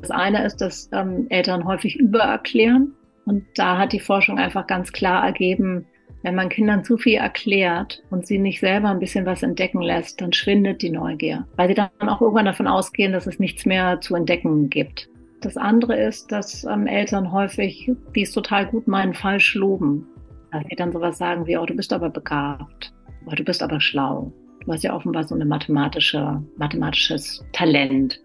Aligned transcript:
Das 0.00 0.10
eine 0.10 0.44
ist, 0.44 0.60
dass 0.60 0.88
ähm, 0.92 1.26
Eltern 1.28 1.64
häufig 1.64 1.96
übererklären. 1.96 2.94
Und 3.26 3.44
da 3.56 3.78
hat 3.78 3.92
die 3.92 4.00
Forschung 4.00 4.38
einfach 4.38 4.66
ganz 4.66 4.92
klar 4.92 5.24
ergeben, 5.24 5.86
wenn 6.22 6.34
man 6.34 6.48
Kindern 6.48 6.84
zu 6.84 6.98
viel 6.98 7.16
erklärt 7.16 8.02
und 8.10 8.26
sie 8.26 8.38
nicht 8.38 8.60
selber 8.60 8.88
ein 8.88 8.98
bisschen 8.98 9.24
was 9.24 9.42
entdecken 9.42 9.80
lässt, 9.80 10.20
dann 10.20 10.32
schwindet 10.32 10.82
die 10.82 10.90
Neugier, 10.90 11.46
weil 11.56 11.68
sie 11.68 11.74
dann 11.74 11.90
auch 12.08 12.20
irgendwann 12.20 12.44
davon 12.44 12.66
ausgehen, 12.66 13.12
dass 13.12 13.26
es 13.26 13.38
nichts 13.38 13.64
mehr 13.64 14.00
zu 14.00 14.14
entdecken 14.14 14.68
gibt. 14.68 15.08
Das 15.40 15.56
andere 15.56 15.96
ist, 15.96 16.30
dass 16.30 16.64
ähm, 16.64 16.86
Eltern 16.86 17.32
häufig, 17.32 17.90
die 18.14 18.22
es 18.22 18.32
total 18.32 18.66
gut 18.66 18.86
meinen, 18.86 19.14
falsch 19.14 19.54
loben. 19.54 20.06
Dass 20.52 20.64
sie 20.68 20.76
dann 20.76 20.92
sowas 20.92 21.16
sagen 21.16 21.46
wie, 21.46 21.56
oh, 21.56 21.64
du 21.64 21.74
bist 21.74 21.92
aber 21.92 22.10
begabt, 22.10 22.92
oh, 23.26 23.34
du 23.34 23.44
bist 23.44 23.62
aber 23.62 23.80
schlau. 23.80 24.32
Du 24.64 24.72
hast 24.72 24.84
ja 24.84 24.94
offenbar 24.94 25.24
so 25.24 25.34
ein 25.34 25.48
mathematische, 25.48 26.42
mathematisches 26.58 27.42
Talent 27.52 28.20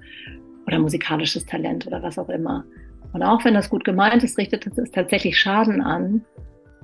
oder 0.68 0.79
musikalisches 0.79 1.45
Talent 1.45 1.88
oder 1.88 2.02
was 2.02 2.18
auch 2.18 2.29
immer. 2.29 2.63
Und 3.14 3.23
auch 3.23 3.45
wenn 3.45 3.54
das 3.54 3.70
gut 3.70 3.86
gemeint 3.86 4.23
ist, 4.23 4.37
richtet 4.37 4.68
es 4.68 4.92
tatsächlich 4.92 5.39
Schaden 5.39 5.82
an. 5.82 6.25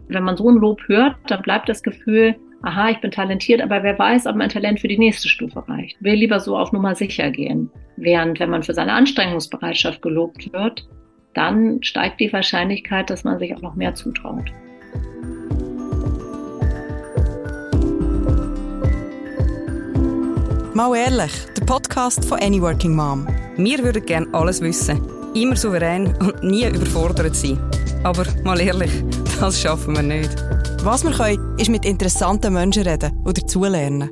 Wenn 0.07 0.23
man 0.23 0.37
so 0.37 0.49
ein 0.49 0.55
Lob 0.55 0.81
hört, 0.87 1.15
dann 1.27 1.41
bleibt 1.41 1.67
das 1.67 1.83
Gefühl, 1.83 2.35
aha, 2.61 2.89
ich 2.89 3.01
bin 3.01 3.11
talentiert, 3.11 3.61
aber 3.61 3.83
wer 3.83 3.97
weiß, 3.97 4.27
ob 4.27 4.35
mein 4.35 4.49
Talent 4.49 4.79
für 4.79 4.87
die 4.87 4.97
nächste 4.97 5.27
Stufe 5.27 5.67
reicht. 5.67 6.01
Will 6.01 6.15
lieber 6.15 6.39
so 6.39 6.57
auf 6.57 6.71
Nummer 6.71 6.95
sicher 6.95 7.31
gehen. 7.31 7.69
Während 7.97 8.39
wenn 8.39 8.49
man 8.49 8.63
für 8.63 8.73
seine 8.73 8.93
Anstrengungsbereitschaft 8.93 10.01
gelobt 10.01 10.51
wird, 10.53 10.87
dann 11.33 11.81
steigt 11.81 12.19
die 12.19 12.31
Wahrscheinlichkeit, 12.31 13.09
dass 13.09 13.23
man 13.23 13.39
sich 13.39 13.55
auch 13.55 13.61
noch 13.61 13.75
mehr 13.75 13.95
zutraut. 13.95 14.51
Mal 20.73 20.95
ehrlich, 20.95 21.31
der 21.57 21.65
Podcast 21.65 22.23
von 22.25 22.39
Any 22.39 22.61
Working 22.61 22.95
Mom. 22.95 23.27
Wir 23.63 23.83
würden 23.83 24.03
gerne 24.03 24.27
alles 24.33 24.59
wissen, 24.59 24.99
immer 25.35 25.55
souverän 25.55 26.15
und 26.17 26.41
nie 26.41 26.65
überfordert 26.65 27.35
sein. 27.35 27.59
Aber 28.03 28.25
mal 28.43 28.59
ehrlich, 28.59 28.91
das 29.39 29.61
schaffen 29.61 29.95
wir 29.95 30.01
nicht. 30.01 30.35
Was 30.83 31.03
wir 31.03 31.11
können, 31.11 31.59
ist 31.59 31.69
mit 31.69 31.85
interessanten 31.85 32.55
Menschen 32.55 32.87
reden 32.87 33.21
oder 33.23 33.45
zulernen. 33.45 34.09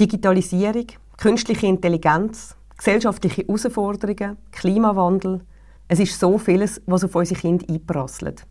Digitalisierung, 0.00 0.86
künstliche 1.18 1.68
Intelligenz, 1.68 2.56
gesellschaftliche 2.76 3.42
Herausforderungen, 3.42 4.38
Klimawandel. 4.50 5.42
Es 5.86 6.00
ist 6.00 6.18
so 6.18 6.36
vieles, 6.36 6.82
was 6.86 7.04
auf 7.04 7.14
unsere 7.14 7.40
Kinder 7.40 7.64
einprasselt. 7.68 8.42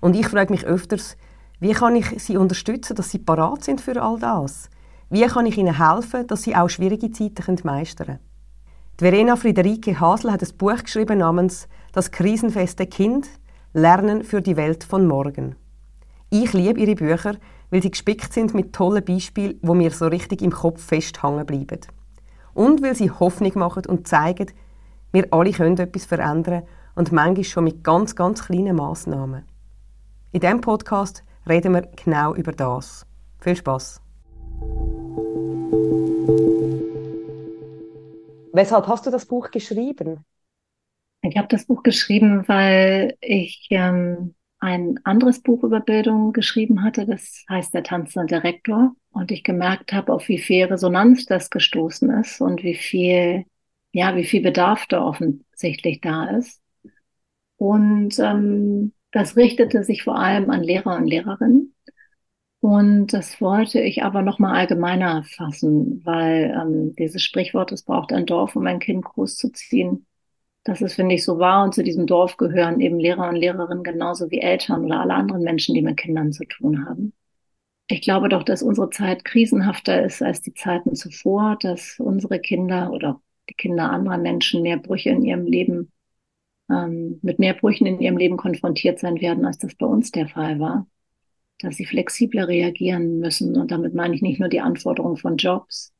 Und 0.00 0.16
ich 0.16 0.26
frage 0.26 0.54
mich 0.54 0.64
öfters, 0.64 1.18
wie 1.60 1.72
kann 1.72 1.96
ich 1.96 2.22
sie 2.22 2.38
unterstützen, 2.38 2.96
dass 2.96 3.10
sie 3.10 3.18
parat 3.18 3.62
sind 3.62 3.82
für 3.82 4.00
all 4.00 4.18
das? 4.18 4.70
Wie 5.14 5.24
kann 5.28 5.46
ich 5.46 5.56
ihnen 5.56 5.78
helfen, 5.78 6.26
dass 6.26 6.42
sie 6.42 6.56
auch 6.56 6.68
schwierige 6.68 7.12
Zeiten 7.12 7.56
meistern 7.62 8.06
können? 8.06 8.18
Verena 8.98 9.36
Friederike 9.36 10.00
Hasel 10.00 10.32
hat 10.32 10.42
ein 10.42 10.56
Buch 10.58 10.82
geschrieben 10.82 11.18
namens 11.18 11.68
Das 11.92 12.10
krisenfeste 12.10 12.88
Kind– 12.88 13.28
Lernen 13.74 14.24
für 14.24 14.42
die 14.42 14.56
Welt 14.56 14.82
von 14.82 15.06
morgen. 15.06 15.54
Ich 16.30 16.52
liebe 16.52 16.80
ihre 16.80 16.96
Bücher, 16.96 17.36
weil 17.70 17.80
sie 17.80 17.92
gespickt 17.92 18.32
sind 18.32 18.54
mit 18.54 18.72
tollen 18.72 19.04
Beispielen, 19.04 19.60
wo 19.62 19.74
mir 19.74 19.92
so 19.92 20.08
richtig 20.08 20.42
im 20.42 20.50
Kopf 20.50 20.82
festhangen 20.82 21.46
bleiben. 21.46 21.78
Und 22.52 22.82
weil 22.82 22.96
sie 22.96 23.12
Hoffnung 23.12 23.52
machen 23.54 23.86
und 23.86 24.08
zeigen, 24.08 24.48
wir 25.12 25.32
alle 25.32 25.52
können 25.52 25.78
etwas 25.78 26.06
verändern 26.06 26.64
und 26.96 27.12
manchmal 27.12 27.44
schon 27.44 27.64
mit 27.64 27.84
ganz, 27.84 28.16
ganz 28.16 28.46
kleinen 28.46 28.74
Massnahmen. 28.74 29.44
In 30.32 30.40
diesem 30.40 30.60
Podcast 30.60 31.22
reden 31.48 31.72
wir 31.72 31.82
genau 32.04 32.34
über 32.34 32.50
das. 32.50 33.06
Viel 33.38 33.54
Spaß! 33.54 34.00
Weshalb 38.52 38.86
hast 38.86 39.04
du 39.04 39.10
das 39.10 39.26
Buch 39.26 39.50
geschrieben? 39.50 40.24
Ich 41.22 41.36
habe 41.36 41.48
das 41.48 41.66
Buch 41.66 41.82
geschrieben, 41.82 42.46
weil 42.46 43.16
ich 43.20 43.66
ähm, 43.70 44.34
ein 44.60 45.00
anderes 45.04 45.42
Buch 45.42 45.62
über 45.64 45.80
Bildung 45.80 46.32
geschrieben 46.32 46.82
hatte. 46.82 47.04
Das 47.04 47.44
heißt 47.48 47.74
Der 47.74 47.82
tanzende 47.82 48.26
Direktor. 48.26 48.94
Und 49.10 49.30
ich 49.30 49.42
gemerkt 49.44 49.92
habe, 49.92 50.12
auf 50.12 50.28
wie 50.28 50.38
viel 50.38 50.64
Resonanz 50.64 51.26
das 51.26 51.50
gestoßen 51.50 52.10
ist 52.20 52.40
und 52.40 52.62
wie 52.62 52.74
viel, 52.74 53.44
ja, 53.92 54.16
wie 54.16 54.24
viel 54.24 54.42
Bedarf 54.42 54.86
da 54.86 55.04
offensichtlich 55.04 56.00
da 56.00 56.30
ist. 56.36 56.60
Und 57.56 58.18
ähm, 58.18 58.92
das 59.12 59.36
richtete 59.36 59.84
sich 59.84 60.02
vor 60.02 60.18
allem 60.18 60.50
an 60.50 60.62
Lehrer 60.62 60.96
und 60.96 61.06
Lehrerinnen. 61.06 61.74
Und 62.64 63.08
das 63.12 63.42
wollte 63.42 63.78
ich 63.82 64.04
aber 64.04 64.22
nochmal 64.22 64.56
allgemeiner 64.56 65.22
fassen, 65.24 66.00
weil 66.02 66.50
ähm, 66.58 66.94
dieses 66.96 67.20
Sprichwort, 67.22 67.72
es 67.72 67.82
braucht 67.82 68.10
ein 68.10 68.24
Dorf, 68.24 68.56
um 68.56 68.66
ein 68.66 68.78
Kind 68.78 69.04
großzuziehen, 69.04 70.06
das 70.64 70.80
ist, 70.80 70.94
finde 70.94 71.14
ich, 71.14 71.24
so 71.24 71.38
wahr. 71.38 71.64
Und 71.64 71.74
zu 71.74 71.82
diesem 71.82 72.06
Dorf 72.06 72.38
gehören 72.38 72.80
eben 72.80 72.98
Lehrer 72.98 73.28
und 73.28 73.36
Lehrerinnen 73.36 73.84
genauso 73.84 74.30
wie 74.30 74.40
Eltern 74.40 74.86
oder 74.86 75.00
alle 75.00 75.12
anderen 75.12 75.42
Menschen, 75.42 75.74
die 75.74 75.82
mit 75.82 75.98
Kindern 75.98 76.32
zu 76.32 76.46
tun 76.46 76.86
haben. 76.86 77.12
Ich 77.88 78.00
glaube 78.00 78.30
doch, 78.30 78.42
dass 78.44 78.62
unsere 78.62 78.88
Zeit 78.88 79.26
krisenhafter 79.26 80.02
ist 80.02 80.22
als 80.22 80.40
die 80.40 80.54
Zeiten 80.54 80.94
zuvor, 80.94 81.58
dass 81.60 81.96
unsere 82.00 82.40
Kinder 82.40 82.92
oder 82.92 83.20
die 83.50 83.54
Kinder 83.56 83.90
anderer 83.90 84.16
Menschen 84.16 84.62
mehr 84.62 84.78
Brüche 84.78 85.10
in 85.10 85.22
ihrem 85.22 85.44
Leben, 85.44 85.92
ähm, 86.70 87.18
mit 87.20 87.38
mehr 87.38 87.52
Brüchen 87.52 87.86
in 87.86 88.00
ihrem 88.00 88.16
Leben 88.16 88.38
konfrontiert 88.38 89.00
sein 89.00 89.20
werden, 89.20 89.44
als 89.44 89.58
das 89.58 89.74
bei 89.74 89.84
uns 89.84 90.12
der 90.12 90.28
Fall 90.28 90.58
war. 90.60 90.86
Dass 91.60 91.76
sie 91.76 91.86
flexibler 91.86 92.48
reagieren 92.48 93.18
müssen. 93.18 93.56
Und 93.56 93.70
damit 93.70 93.94
meine 93.94 94.14
ich 94.14 94.22
nicht 94.22 94.40
nur 94.40 94.48
die 94.48 94.60
Anforderungen 94.60 95.16
von 95.16 95.36
Jobs, 95.36 95.94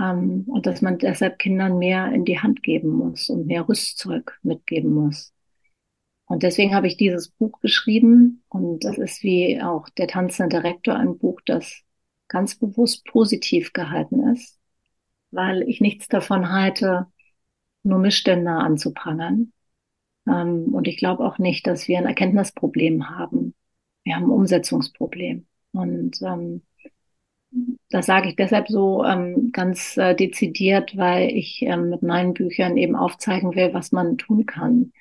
ähm, 0.00 0.44
und 0.48 0.66
dass 0.66 0.82
man 0.82 0.98
deshalb 0.98 1.38
Kindern 1.38 1.78
mehr 1.78 2.12
in 2.12 2.24
die 2.24 2.40
Hand 2.40 2.62
geben 2.62 2.90
muss 2.90 3.28
und 3.28 3.46
mehr 3.46 3.68
Rüstzeug 3.68 4.38
mitgeben 4.42 4.92
muss. 4.92 5.32
Und 6.26 6.42
deswegen 6.42 6.74
habe 6.74 6.86
ich 6.86 6.96
dieses 6.96 7.28
Buch 7.28 7.60
geschrieben 7.60 8.42
und 8.48 8.84
das 8.84 8.98
ist 8.98 9.22
wie 9.22 9.60
auch 9.62 9.88
der 9.90 10.08
tanzende 10.08 10.56
Direktor 10.56 10.94
ein 10.96 11.18
Buch, 11.18 11.40
das 11.44 11.82
ganz 12.28 12.56
bewusst 12.56 13.04
positiv 13.04 13.72
gehalten 13.72 14.28
ist, 14.32 14.58
weil 15.30 15.62
ich 15.68 15.80
nichts 15.80 16.08
davon 16.08 16.50
halte, 16.50 17.06
nur 17.82 17.98
Missstände 17.98 18.50
anzuprangern. 18.50 19.52
Ähm, 20.26 20.74
und 20.74 20.88
ich 20.88 20.96
glaube 20.96 21.24
auch 21.24 21.38
nicht, 21.38 21.66
dass 21.66 21.88
wir 21.88 21.98
ein 21.98 22.06
Erkenntnisproblem 22.06 23.10
haben. 23.10 23.43
Wir 24.04 24.16
haben 24.16 24.24
ein 24.24 24.30
Umsetzungsproblem. 24.30 25.46
Und 25.72 26.22
ähm, 26.22 26.62
das 27.90 28.06
sage 28.06 28.28
ich 28.28 28.36
deshalb 28.36 28.68
so 28.68 29.04
ähm, 29.04 29.50
ganz 29.52 29.96
äh, 29.96 30.14
dezidiert, 30.14 30.96
weil 30.96 31.30
ich 31.30 31.62
ähm, 31.62 31.90
mit 31.90 32.02
meinen 32.02 32.34
Büchern 32.34 32.76
eben 32.76 32.96
aufzeigen 32.96 33.54
will, 33.54 33.72
was 33.72 33.92
man 33.92 34.18
tun 34.18 34.46
kann. 34.46 34.92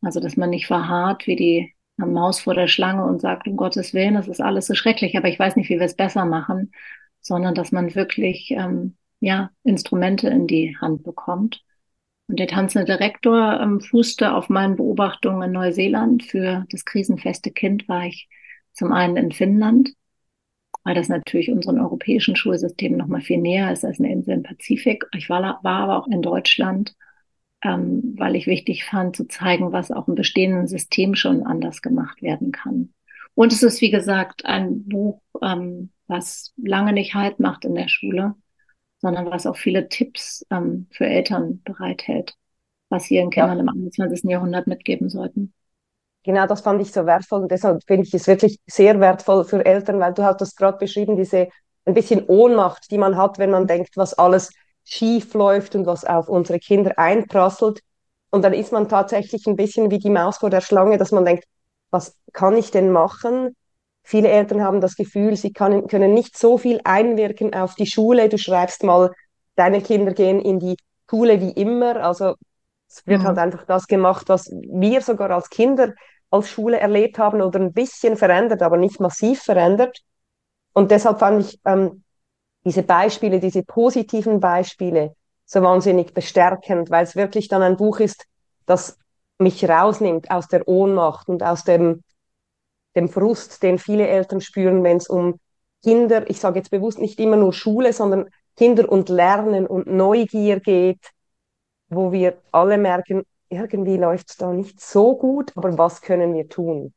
Also, 0.00 0.20
dass 0.20 0.36
man 0.36 0.50
nicht 0.50 0.66
verharrt 0.66 1.26
wie 1.26 1.36
die 1.36 1.74
äh, 2.00 2.06
Maus 2.06 2.40
vor 2.40 2.54
der 2.54 2.68
Schlange 2.68 3.04
und 3.04 3.20
sagt, 3.20 3.48
um 3.48 3.56
Gottes 3.56 3.94
Willen, 3.94 4.14
das 4.14 4.28
ist 4.28 4.40
alles 4.40 4.66
so 4.66 4.74
schrecklich, 4.74 5.16
aber 5.16 5.28
ich 5.28 5.38
weiß 5.38 5.56
nicht, 5.56 5.68
wie 5.68 5.78
wir 5.78 5.86
es 5.86 5.96
besser 5.96 6.24
machen, 6.24 6.72
sondern 7.20 7.54
dass 7.54 7.72
man 7.72 7.94
wirklich 7.94 8.50
ähm, 8.52 8.96
ja 9.20 9.50
Instrumente 9.64 10.28
in 10.28 10.46
die 10.46 10.76
Hand 10.80 11.02
bekommt. 11.02 11.62
Und 12.28 12.38
der 12.38 12.46
tanzende 12.46 12.84
Direktor 12.86 13.60
ähm, 13.60 13.80
fußte 13.80 14.34
auf 14.34 14.48
meinen 14.48 14.76
Beobachtungen 14.76 15.42
in 15.42 15.52
Neuseeland. 15.52 16.22
Für 16.24 16.66
das 16.70 16.84
krisenfeste 16.84 17.50
Kind 17.50 17.88
war 17.88 18.06
ich 18.06 18.28
zum 18.78 18.92
einen 18.92 19.16
in 19.16 19.32
Finnland 19.32 19.90
weil 20.88 20.94
das 20.94 21.10
natürlich 21.10 21.50
unseren 21.50 21.80
europäischen 21.80 22.34
Schulsystemen 22.34 22.96
noch 22.96 23.08
mal 23.08 23.20
viel 23.20 23.36
näher 23.36 23.70
ist 23.70 23.84
als 23.84 23.98
eine 23.98 24.10
Insel 24.10 24.34
im 24.34 24.42
Pazifik. 24.42 25.04
Ich 25.14 25.28
war, 25.28 25.42
war 25.62 25.82
aber 25.82 25.98
auch 25.98 26.06
in 26.08 26.22
Deutschland, 26.22 26.96
ähm, 27.62 28.14
weil 28.16 28.36
ich 28.36 28.46
wichtig 28.46 28.86
fand, 28.86 29.14
zu 29.14 29.26
zeigen, 29.28 29.70
was 29.72 29.90
auch 29.90 30.08
im 30.08 30.14
bestehenden 30.14 30.66
System 30.66 31.14
schon 31.14 31.42
anders 31.42 31.82
gemacht 31.82 32.22
werden 32.22 32.52
kann. 32.52 32.94
Und 33.34 33.52
es 33.52 33.62
ist, 33.62 33.82
wie 33.82 33.90
gesagt, 33.90 34.46
ein 34.46 34.84
Buch, 34.88 35.20
ähm, 35.42 35.90
was 36.06 36.54
lange 36.56 36.94
nicht 36.94 37.14
Halt 37.14 37.38
macht 37.38 37.66
in 37.66 37.74
der 37.74 37.88
Schule, 37.88 38.34
sondern 38.96 39.26
was 39.30 39.46
auch 39.46 39.58
viele 39.58 39.90
Tipps 39.90 40.46
ähm, 40.50 40.86
für 40.90 41.04
Eltern 41.04 41.60
bereithält, 41.64 42.34
was 42.88 43.04
sie 43.04 43.16
ihren 43.16 43.28
Kindern 43.28 43.58
ja. 43.58 43.62
im 43.62 43.68
21. 43.68 44.30
Jahrhundert 44.30 44.66
mitgeben 44.66 45.10
sollten 45.10 45.52
genau 46.28 46.46
das 46.46 46.60
fand 46.60 46.82
ich 46.82 46.92
so 46.92 47.06
wertvoll 47.06 47.40
und 47.40 47.50
deshalb 47.50 47.82
finde 47.86 48.06
ich 48.06 48.12
es 48.12 48.26
wirklich 48.26 48.60
sehr 48.66 49.00
wertvoll 49.00 49.44
für 49.44 49.64
Eltern, 49.64 49.98
weil 49.98 50.12
du 50.12 50.24
hast 50.24 50.42
das 50.42 50.54
gerade 50.54 50.76
beschrieben, 50.76 51.16
diese 51.16 51.48
ein 51.86 51.94
bisschen 51.94 52.26
Ohnmacht, 52.26 52.90
die 52.90 52.98
man 52.98 53.16
hat, 53.16 53.38
wenn 53.38 53.50
man 53.50 53.66
denkt, 53.66 53.96
was 53.96 54.12
alles 54.12 54.50
schief 54.84 55.32
läuft 55.32 55.74
und 55.74 55.86
was 55.86 56.04
auf 56.04 56.28
unsere 56.28 56.58
Kinder 56.58 56.98
einprasselt. 56.98 57.80
Und 58.28 58.44
dann 58.44 58.52
ist 58.52 58.72
man 58.72 58.90
tatsächlich 58.90 59.46
ein 59.46 59.56
bisschen 59.56 59.90
wie 59.90 59.98
die 59.98 60.10
Maus 60.10 60.36
vor 60.36 60.50
der 60.50 60.60
Schlange, 60.60 60.98
dass 60.98 61.12
man 61.12 61.24
denkt, 61.24 61.44
was 61.90 62.14
kann 62.34 62.58
ich 62.58 62.70
denn 62.70 62.92
machen? 62.92 63.56
Viele 64.02 64.28
Eltern 64.28 64.62
haben 64.62 64.82
das 64.82 64.96
Gefühl, 64.96 65.34
sie 65.34 65.54
kann, 65.54 65.86
können 65.86 66.12
nicht 66.12 66.36
so 66.36 66.58
viel 66.58 66.78
einwirken 66.84 67.54
auf 67.54 67.74
die 67.74 67.86
Schule. 67.86 68.28
Du 68.28 68.36
schreibst 68.36 68.82
mal, 68.82 69.12
deine 69.56 69.80
Kinder 69.80 70.12
gehen 70.12 70.42
in 70.42 70.58
die 70.58 70.76
Schule 71.08 71.40
wie 71.40 71.52
immer. 71.52 71.96
Also 72.04 72.34
es 72.86 73.06
wird 73.06 73.22
mhm. 73.22 73.28
halt 73.28 73.38
einfach 73.38 73.64
das 73.64 73.86
gemacht, 73.86 74.28
was 74.28 74.50
wir 74.50 75.00
sogar 75.00 75.30
als 75.30 75.48
Kinder 75.48 75.94
als 76.30 76.48
Schule 76.48 76.78
erlebt 76.78 77.18
haben 77.18 77.40
oder 77.40 77.58
ein 77.58 77.72
bisschen 77.72 78.16
verändert, 78.16 78.62
aber 78.62 78.76
nicht 78.76 79.00
massiv 79.00 79.42
verändert. 79.42 80.00
Und 80.72 80.90
deshalb 80.90 81.18
fand 81.18 81.44
ich 81.44 81.60
ähm, 81.64 82.04
diese 82.64 82.82
Beispiele, 82.82 83.40
diese 83.40 83.62
positiven 83.62 84.40
Beispiele 84.40 85.14
so 85.44 85.62
wahnsinnig 85.62 86.12
bestärkend, 86.12 86.90
weil 86.90 87.04
es 87.04 87.16
wirklich 87.16 87.48
dann 87.48 87.62
ein 87.62 87.76
Buch 87.76 88.00
ist, 88.00 88.26
das 88.66 88.98
mich 89.38 89.66
rausnimmt 89.66 90.30
aus 90.30 90.48
der 90.48 90.68
Ohnmacht 90.68 91.28
und 91.28 91.42
aus 91.42 91.64
dem, 91.64 92.02
dem 92.94 93.08
Frust, 93.08 93.62
den 93.62 93.78
viele 93.78 94.06
Eltern 94.06 94.40
spüren, 94.40 94.84
wenn 94.84 94.98
es 94.98 95.08
um 95.08 95.38
Kinder, 95.82 96.28
ich 96.28 96.40
sage 96.40 96.58
jetzt 96.58 96.70
bewusst 96.70 96.98
nicht 96.98 97.18
immer 97.20 97.36
nur 97.36 97.52
Schule, 97.52 97.92
sondern 97.92 98.28
Kinder 98.56 98.90
und 98.90 99.08
Lernen 99.08 99.66
und 99.66 99.86
Neugier 99.86 100.60
geht, 100.60 101.10
wo 101.88 102.12
wir 102.12 102.38
alle 102.50 102.76
merken, 102.76 103.24
irgendwie 103.50 103.96
läuft 103.96 104.30
es 104.30 104.36
da 104.36 104.52
nicht 104.52 104.80
so 104.80 105.16
gut, 105.16 105.52
aber 105.56 105.76
was 105.78 106.02
können 106.02 106.34
wir 106.34 106.48
tun? 106.48 106.92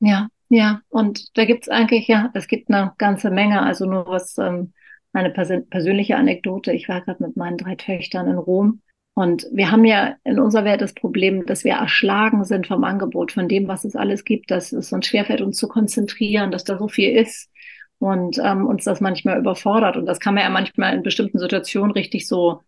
Ja, 0.00 0.28
ja, 0.48 0.80
und 0.88 1.36
da 1.36 1.44
gibt's 1.44 1.68
eigentlich, 1.68 2.08
ja, 2.08 2.30
es 2.34 2.46
gibt 2.48 2.70
eine 2.70 2.92
ganze 2.98 3.30
Menge, 3.30 3.62
also 3.62 3.86
nur 3.86 4.06
was, 4.06 4.38
ähm, 4.38 4.72
eine 5.12 5.30
pers 5.30 5.50
persönliche 5.70 6.16
Anekdote. 6.16 6.72
Ich 6.72 6.88
war 6.88 7.00
gerade 7.00 7.22
mit 7.22 7.36
meinen 7.36 7.58
drei 7.58 7.74
Töchtern 7.74 8.28
in 8.28 8.38
Rom 8.38 8.80
und 9.14 9.46
wir 9.52 9.70
haben 9.72 9.84
ja 9.84 10.14
in 10.24 10.38
unserer 10.38 10.64
Welt 10.64 10.80
das 10.80 10.94
Problem, 10.94 11.44
dass 11.44 11.64
wir 11.64 11.72
erschlagen 11.72 12.44
sind 12.44 12.68
vom 12.68 12.84
Angebot, 12.84 13.32
von 13.32 13.48
dem, 13.48 13.66
was 13.66 13.84
es 13.84 13.96
alles 13.96 14.24
gibt, 14.24 14.50
dass 14.50 14.72
es 14.72 14.92
uns 14.92 15.06
schwerfällt, 15.06 15.40
uns 15.40 15.56
zu 15.56 15.68
konzentrieren, 15.68 16.50
dass 16.52 16.64
da 16.64 16.78
so 16.78 16.88
viel 16.88 17.16
ist 17.16 17.50
und 17.98 18.38
ähm, 18.38 18.66
uns 18.66 18.84
das 18.84 19.00
manchmal 19.00 19.38
überfordert. 19.38 19.96
Und 19.96 20.06
das 20.06 20.20
kann 20.20 20.34
man 20.34 20.44
ja 20.44 20.50
manchmal 20.50 20.94
in 20.94 21.02
bestimmten 21.02 21.38
Situationen 21.38 21.90
richtig 21.90 22.28
so, 22.28 22.60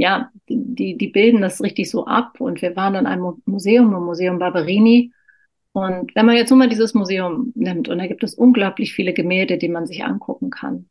ja, 0.00 0.30
die, 0.48 0.96
die 0.96 1.08
bilden 1.08 1.42
das 1.42 1.60
richtig 1.60 1.90
so 1.90 2.06
ab. 2.06 2.40
Und 2.40 2.62
wir 2.62 2.74
waren 2.74 2.94
in 2.94 3.06
einem 3.06 3.42
Museum, 3.44 3.94
im 3.94 4.04
Museum 4.04 4.38
Barberini. 4.38 5.12
Und 5.72 6.14
wenn 6.14 6.24
man 6.24 6.36
jetzt 6.36 6.48
nur 6.48 6.58
mal 6.58 6.70
dieses 6.70 6.94
Museum 6.94 7.52
nimmt, 7.54 7.88
und 7.90 7.98
da 7.98 8.06
gibt 8.06 8.24
es 8.24 8.34
unglaublich 8.34 8.94
viele 8.94 9.12
Gemälde, 9.12 9.58
die 9.58 9.68
man 9.68 9.86
sich 9.86 10.02
angucken 10.02 10.48
kann. 10.48 10.88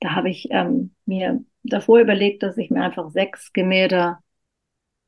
Da 0.00 0.14
habe 0.14 0.28
ich 0.28 0.48
ähm, 0.50 0.94
mir 1.06 1.42
davor 1.62 1.98
überlegt, 1.98 2.42
dass 2.42 2.58
ich 2.58 2.70
mir 2.70 2.82
einfach 2.82 3.10
sechs 3.10 3.54
Gemälde 3.54 4.18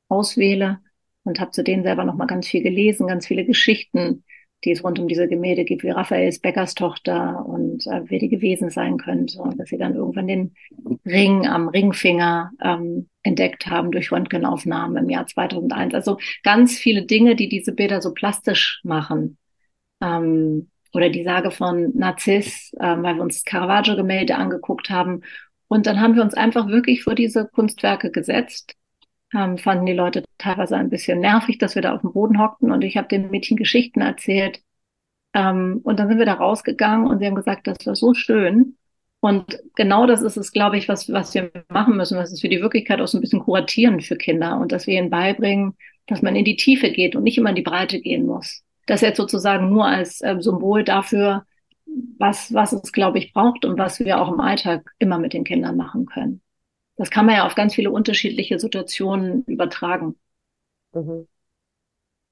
auswähle 0.08 0.78
und 1.24 1.38
habe 1.38 1.50
zu 1.50 1.62
denen 1.62 1.82
selber 1.82 2.04
noch 2.04 2.14
mal 2.14 2.26
ganz 2.26 2.48
viel 2.48 2.62
gelesen, 2.62 3.08
ganz 3.08 3.26
viele 3.26 3.44
Geschichten 3.44 4.24
die 4.64 4.72
es 4.72 4.82
rund 4.82 4.98
um 4.98 5.08
diese 5.08 5.28
Gemälde 5.28 5.64
gibt, 5.64 5.84
wie 5.84 5.90
Raphaels 5.90 6.40
Bäckerstochter 6.40 7.44
und 7.46 7.65
äh, 7.86 8.02
wer 8.06 8.18
die 8.18 8.28
gewesen 8.28 8.70
sein 8.70 8.96
könnte. 8.96 9.38
Und 9.40 9.58
dass 9.58 9.68
sie 9.68 9.78
dann 9.78 9.94
irgendwann 9.94 10.28
den 10.28 10.54
Ring 11.04 11.46
am 11.46 11.68
Ringfinger 11.68 12.52
ähm, 12.62 13.08
entdeckt 13.22 13.66
haben 13.66 13.90
durch 13.90 14.12
Röntgenaufnahmen 14.12 14.96
im 14.96 15.10
Jahr 15.10 15.26
2001. 15.26 15.94
Also 15.94 16.18
ganz 16.42 16.78
viele 16.78 17.04
Dinge, 17.04 17.36
die 17.36 17.48
diese 17.48 17.72
Bilder 17.72 18.00
so 18.00 18.14
plastisch 18.14 18.80
machen. 18.84 19.36
Ähm, 20.00 20.70
oder 20.94 21.10
die 21.10 21.24
Sage 21.24 21.50
von 21.50 21.92
Narziss, 21.94 22.72
äh, 22.78 22.96
weil 22.96 23.16
wir 23.16 23.22
uns 23.22 23.44
Caravaggio-Gemälde 23.44 24.36
angeguckt 24.36 24.88
haben. 24.88 25.22
Und 25.68 25.86
dann 25.86 26.00
haben 26.00 26.14
wir 26.14 26.22
uns 26.22 26.34
einfach 26.34 26.68
wirklich 26.68 27.02
vor 27.02 27.14
diese 27.14 27.46
Kunstwerke 27.46 28.10
gesetzt 28.10 28.76
ähm, 29.34 29.58
fanden 29.58 29.86
die 29.86 29.92
Leute 29.92 30.24
teilweise 30.38 30.76
ein 30.76 30.90
bisschen 30.90 31.20
nervig, 31.20 31.58
dass 31.58 31.74
wir 31.74 31.82
da 31.82 31.94
auf 31.94 32.00
dem 32.00 32.12
Boden 32.12 32.40
hockten 32.40 32.70
und 32.70 32.82
ich 32.82 32.96
habe 32.96 33.08
den 33.08 33.30
Mädchen 33.30 33.56
Geschichten 33.56 34.00
erzählt. 34.00 34.62
Ähm, 35.36 35.80
und 35.84 36.00
dann 36.00 36.08
sind 36.08 36.18
wir 36.18 36.24
da 36.24 36.32
rausgegangen 36.32 37.06
und 37.06 37.18
sie 37.18 37.26
haben 37.26 37.34
gesagt, 37.34 37.66
das 37.66 37.86
war 37.86 37.94
so 37.94 38.14
schön. 38.14 38.78
Und 39.20 39.58
genau 39.74 40.06
das 40.06 40.22
ist 40.22 40.38
es, 40.38 40.50
glaube 40.50 40.78
ich, 40.78 40.88
was, 40.88 41.12
was 41.12 41.34
wir 41.34 41.50
machen 41.68 41.96
müssen, 41.96 42.16
was 42.16 42.32
ist 42.32 42.40
für 42.40 42.48
die 42.48 42.62
Wirklichkeit 42.62 43.00
auch 43.02 43.06
so 43.06 43.18
ein 43.18 43.20
bisschen 43.20 43.40
kuratieren 43.40 44.00
für 44.00 44.16
Kinder 44.16 44.58
und 44.58 44.72
dass 44.72 44.86
wir 44.86 44.98
ihnen 44.98 45.10
beibringen, 45.10 45.76
dass 46.06 46.22
man 46.22 46.36
in 46.36 46.46
die 46.46 46.56
Tiefe 46.56 46.90
geht 46.90 47.16
und 47.16 47.22
nicht 47.22 47.36
immer 47.36 47.50
in 47.50 47.56
die 47.56 47.62
Breite 47.62 48.00
gehen 48.00 48.24
muss. 48.24 48.62
Das 48.86 49.02
jetzt 49.02 49.18
sozusagen 49.18 49.68
nur 49.68 49.84
als 49.84 50.22
äh, 50.22 50.36
Symbol 50.40 50.84
dafür, 50.84 51.44
was, 52.18 52.54
was 52.54 52.72
es, 52.72 52.92
glaube 52.92 53.18
ich, 53.18 53.34
braucht 53.34 53.66
und 53.66 53.78
was 53.78 54.00
wir 54.00 54.20
auch 54.20 54.32
im 54.32 54.40
Alltag 54.40 54.90
immer 54.98 55.18
mit 55.18 55.34
den 55.34 55.44
Kindern 55.44 55.76
machen 55.76 56.06
können. 56.06 56.40
Das 56.96 57.10
kann 57.10 57.26
man 57.26 57.34
ja 57.34 57.46
auf 57.46 57.54
ganz 57.54 57.74
viele 57.74 57.90
unterschiedliche 57.90 58.58
Situationen 58.58 59.44
übertragen. 59.44 60.16
Mhm. 60.94 61.26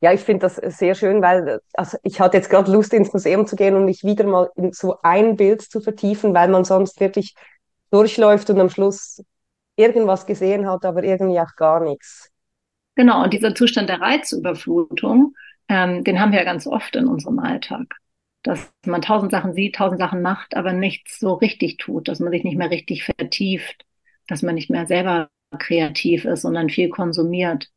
Ja, 0.05 0.13
ich 0.13 0.21
finde 0.21 0.41
das 0.41 0.57
sehr 0.57 0.95
schön, 0.95 1.23
weil 1.23 1.61
also 1.73 1.97
ich 2.03 2.21
hatte 2.21 2.37
jetzt 2.37 2.51
gerade 2.51 2.71
Lust, 2.71 2.93
ins 2.93 3.11
Museum 3.15 3.47
zu 3.47 3.57
gehen 3.57 3.75
und 3.75 3.87
mich 3.87 4.05
wieder 4.05 4.27
mal 4.27 4.51
in 4.55 4.71
so 4.73 4.99
ein 5.03 5.37
Bild 5.37 5.63
zu 5.63 5.81
vertiefen, 5.81 6.35
weil 6.35 6.49
man 6.49 6.65
sonst 6.65 7.01
wirklich 7.01 7.35
durchläuft 7.91 8.51
und 8.51 8.61
am 8.61 8.69
Schluss 8.69 9.23
irgendwas 9.77 10.27
gesehen 10.27 10.69
hat, 10.69 10.85
aber 10.85 11.03
irgendwie 11.05 11.41
auch 11.41 11.57
gar 11.57 11.81
nichts. 11.81 12.31
Genau, 12.97 13.25
und 13.25 13.33
dieser 13.33 13.55
Zustand 13.55 13.89
der 13.89 14.03
Reizüberflutung, 14.03 15.35
ähm, 15.69 16.05
den 16.05 16.21
haben 16.21 16.33
wir 16.33 16.41
ja 16.41 16.45
ganz 16.45 16.67
oft 16.67 16.95
in 16.97 17.07
unserem 17.07 17.39
Alltag. 17.39 17.97
Dass 18.43 18.71
man 18.85 19.01
tausend 19.01 19.33
Sachen 19.33 19.55
sieht, 19.55 19.77
tausend 19.77 20.01
Sachen 20.01 20.21
macht, 20.21 20.55
aber 20.55 20.75
nichts 20.75 21.19
so 21.19 21.33
richtig 21.33 21.79
tut, 21.79 22.09
dass 22.09 22.21
man 22.21 22.31
sich 22.31 22.45
nicht 22.45 22.59
mehr 22.59 22.71
richtig 22.71 23.05
vertieft 23.05 23.87
dass 24.27 24.43
man 24.43 24.55
nicht 24.55 24.71
mehr 24.71 24.87
selber 24.87 25.29
kreativ 25.59 26.25
ist, 26.25 26.43
sondern 26.43 26.71
viel 26.71 26.89
konsumiert. 26.89 27.71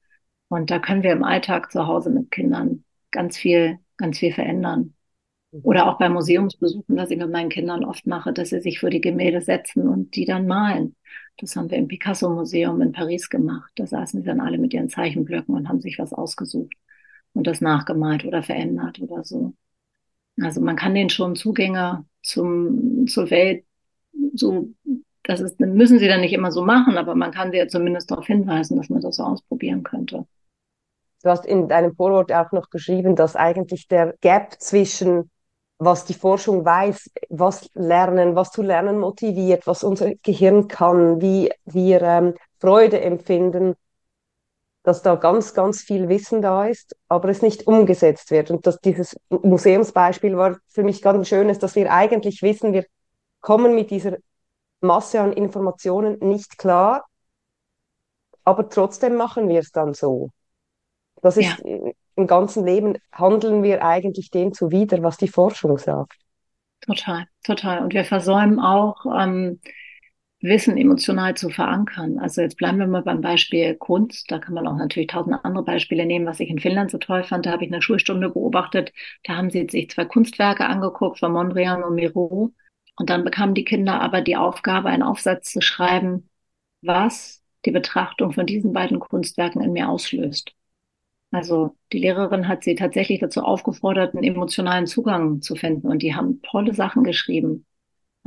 Und 0.49 0.71
da 0.71 0.79
können 0.79 1.03
wir 1.03 1.11
im 1.11 1.23
Alltag 1.23 1.71
zu 1.71 1.87
Hause 1.87 2.09
mit 2.09 2.31
Kindern 2.31 2.83
ganz 3.11 3.37
viel, 3.37 3.79
ganz 3.97 4.19
viel 4.19 4.33
verändern. 4.33 4.93
Mhm. 5.51 5.59
Oder 5.63 5.87
auch 5.87 5.97
bei 5.97 6.09
Museumsbesuchen, 6.09 6.95
dass 6.95 7.11
ich 7.11 7.17
mit 7.17 7.31
meinen 7.31 7.49
Kindern 7.49 7.83
oft 7.83 8.07
mache, 8.07 8.33
dass 8.33 8.49
sie 8.49 8.61
sich 8.61 8.79
für 8.79 8.89
die 8.89 9.01
Gemälde 9.01 9.41
setzen 9.41 9.87
und 9.87 10.15
die 10.15 10.25
dann 10.25 10.47
malen. 10.47 10.95
Das 11.37 11.55
haben 11.55 11.69
wir 11.69 11.77
im 11.77 11.87
Picasso-Museum 11.87 12.81
in 12.81 12.91
Paris 12.91 13.29
gemacht. 13.29 13.71
Da 13.75 13.85
saßen 13.85 14.21
sie 14.21 14.27
dann 14.27 14.39
alle 14.39 14.57
mit 14.57 14.73
ihren 14.73 14.89
Zeichenblöcken 14.89 15.53
und 15.53 15.69
haben 15.69 15.81
sich 15.81 15.99
was 15.99 16.13
ausgesucht 16.13 16.73
und 17.33 17.45
das 17.45 17.61
nachgemalt 17.61 18.25
oder 18.25 18.41
verändert 18.41 18.99
oder 18.99 19.23
so. 19.23 19.53
Also 20.41 20.61
man 20.61 20.75
kann 20.75 20.95
denen 20.95 21.09
schon 21.09 21.35
Zugänge 21.35 22.05
zum, 22.21 23.07
zur 23.07 23.29
Welt 23.29 23.65
so 24.33 24.73
das 25.27 25.41
ist, 25.41 25.59
müssen 25.59 25.99
sie 25.99 26.07
dann 26.07 26.21
nicht 26.21 26.33
immer 26.33 26.51
so 26.51 26.63
machen, 26.63 26.97
aber 26.97 27.13
man 27.13 27.31
kann 27.31 27.51
sie 27.51 27.57
ja 27.57 27.67
zumindest 27.67 28.09
darauf 28.09 28.25
hinweisen, 28.25 28.77
dass 28.77 28.89
man 28.89 29.01
das 29.01 29.17
so 29.17 29.23
ausprobieren 29.23 29.83
könnte. 29.83 30.25
Du 31.23 31.29
hast 31.29 31.45
in 31.45 31.67
deinem 31.67 31.95
Vorwort 31.95 32.31
auch 32.31 32.51
noch 32.51 32.69
geschrieben, 32.69 33.15
dass 33.15 33.35
eigentlich 33.35 33.87
der 33.87 34.15
Gap 34.21 34.59
zwischen 34.59 35.29
was 35.79 36.05
die 36.05 36.13
Forschung 36.13 36.65
weiß, 36.65 37.11
was 37.29 37.69
lernen, 37.73 38.35
was 38.35 38.51
zu 38.51 38.63
lernen 38.63 38.97
motiviert, 38.99 39.67
was 39.67 39.83
unser 39.83 40.15
Gehirn 40.23 40.67
kann, 40.67 41.21
wie 41.21 41.51
wir 41.65 42.01
ähm, 42.01 42.33
Freude 42.59 42.99
empfinden, 43.01 43.75
dass 44.83 45.01
da 45.01 45.15
ganz, 45.15 45.53
ganz 45.53 45.81
viel 45.81 46.09
Wissen 46.09 46.41
da 46.41 46.65
ist, 46.65 46.95
aber 47.09 47.29
es 47.29 47.41
nicht 47.41 47.67
umgesetzt 47.67 48.31
wird. 48.31 48.49
Und 48.49 48.65
dass 48.65 48.79
dieses 48.79 49.15
Museumsbeispiel 49.29 50.37
war 50.37 50.57
für 50.67 50.83
mich 50.83 51.01
ganz 51.01 51.27
schön, 51.27 51.49
ist, 51.49 51.61
dass 51.61 51.75
wir 51.75 51.91
eigentlich 51.91 52.41
wissen, 52.41 52.73
wir 52.73 52.85
kommen 53.41 53.75
mit 53.75 53.91
dieser 53.91 54.17
Masse 54.81 55.19
an 55.21 55.33
Informationen 55.33 56.17
nicht 56.19 56.57
klar, 56.57 57.05
aber 58.45 58.69
trotzdem 58.69 59.15
machen 59.15 59.49
wir 59.49 59.59
es 59.59 59.71
dann 59.71 59.93
so. 59.93 60.31
Das 61.21 61.37
ist 61.37 61.61
ja. 61.63 61.91
im 62.15 62.27
ganzen 62.27 62.65
Leben 62.65 62.97
handeln 63.11 63.63
wir 63.63 63.83
eigentlich 63.83 64.29
dem 64.31 64.53
zuwider, 64.53 65.01
was 65.03 65.17
die 65.17 65.27
Forschung 65.27 65.77
sagt. 65.77 66.17
Total, 66.81 67.25
total. 67.43 67.83
Und 67.83 67.93
wir 67.93 68.05
versäumen 68.05 68.59
auch, 68.59 69.05
ähm, 69.05 69.59
Wissen 70.39 70.77
emotional 70.77 71.35
zu 71.35 71.49
verankern. 71.49 72.19
Also 72.19 72.41
jetzt 72.41 72.57
bleiben 72.57 72.77
wir 72.77 72.87
mal 72.87 73.01
beim 73.01 73.21
Beispiel 73.21 73.75
Kunst. 73.75 74.29
Da 74.29 74.37
kann 74.37 74.53
man 74.53 74.67
auch 74.67 74.75
natürlich 74.75 75.07
tausend 75.07 75.43
andere 75.43 75.63
Beispiele 75.63 76.05
nehmen, 76.05 76.27
was 76.27 76.39
ich 76.39 76.49
in 76.49 76.59
Finnland 76.59 76.91
so 76.91 76.99
toll 76.99 77.23
fand. 77.23 77.45
Da 77.45 77.51
habe 77.51 77.65
ich 77.65 77.71
eine 77.71 77.81
Schulstunde 77.81 78.29
beobachtet. 78.29 78.93
Da 79.23 79.35
haben 79.35 79.49
sie 79.49 79.67
sich 79.69 79.89
zwei 79.89 80.05
Kunstwerke 80.05 80.67
angeguckt 80.67 81.19
von 81.19 81.31
Mondrian 81.31 81.83
und 81.83 81.95
Miro. 81.95 82.53
Und 82.97 83.09
dann 83.09 83.23
bekamen 83.23 83.55
die 83.55 83.65
Kinder 83.65 83.99
aber 83.99 84.21
die 84.21 84.37
Aufgabe, 84.37 84.89
einen 84.89 85.03
Aufsatz 85.03 85.51
zu 85.51 85.61
schreiben, 85.61 86.29
was 86.81 87.43
die 87.65 87.71
Betrachtung 87.71 88.31
von 88.31 88.45
diesen 88.45 88.73
beiden 88.73 88.99
Kunstwerken 88.99 89.61
in 89.61 89.73
mir 89.73 89.89
auslöst. 89.89 90.53
Also 91.31 91.75
die 91.91 91.99
Lehrerin 91.99 92.47
hat 92.47 92.63
sie 92.63 92.75
tatsächlich 92.75 93.19
dazu 93.19 93.41
aufgefordert, 93.41 94.15
einen 94.15 94.23
emotionalen 94.23 94.87
Zugang 94.87 95.41
zu 95.41 95.55
finden. 95.55 95.87
Und 95.87 96.01
die 96.01 96.15
haben 96.15 96.41
tolle 96.41 96.73
Sachen 96.73 97.03
geschrieben, 97.03 97.65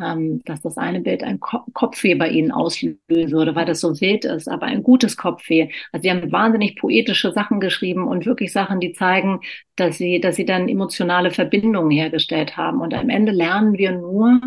ähm, 0.01 0.43
dass 0.45 0.61
das 0.63 0.77
eine 0.79 1.01
Bild 1.01 1.23
ein 1.23 1.41
Ko 1.41 1.61
Kopfweh 1.73 2.15
bei 2.15 2.29
ihnen 2.29 2.53
auslösen 2.53 2.99
würde, 3.09 3.55
weil 3.55 3.67
das 3.67 3.81
so 3.81 4.01
wild 4.01 4.25
ist, 4.25 4.49
aber 4.49 4.67
ein 4.67 4.83
gutes 4.83 5.17
Kopfweh. 5.17 5.71
Also 5.93 6.03
sie 6.03 6.11
haben 6.11 6.33
wahnsinnig 6.33 6.77
poetische 6.77 7.33
Sachen 7.33 7.61
geschrieben 7.61 8.07
und 8.07 8.27
wirklich 8.27 8.53
Sachen, 8.53 8.81
die 8.81 8.93
zeigen, 8.93 9.41
dass 9.77 9.99
sie, 9.99 10.21
dass 10.21 10.37
sie 10.37 10.45
dann 10.45 10.69
emotionale 10.69 11.31
Verbindungen 11.31 11.91
hergestellt 11.91 12.57
haben. 12.57 12.81
Und 12.81 12.95
am 12.95 13.09
Ende 13.09 13.33
lernen 13.33 13.79
wir 13.79 13.93
nur, 13.93 14.41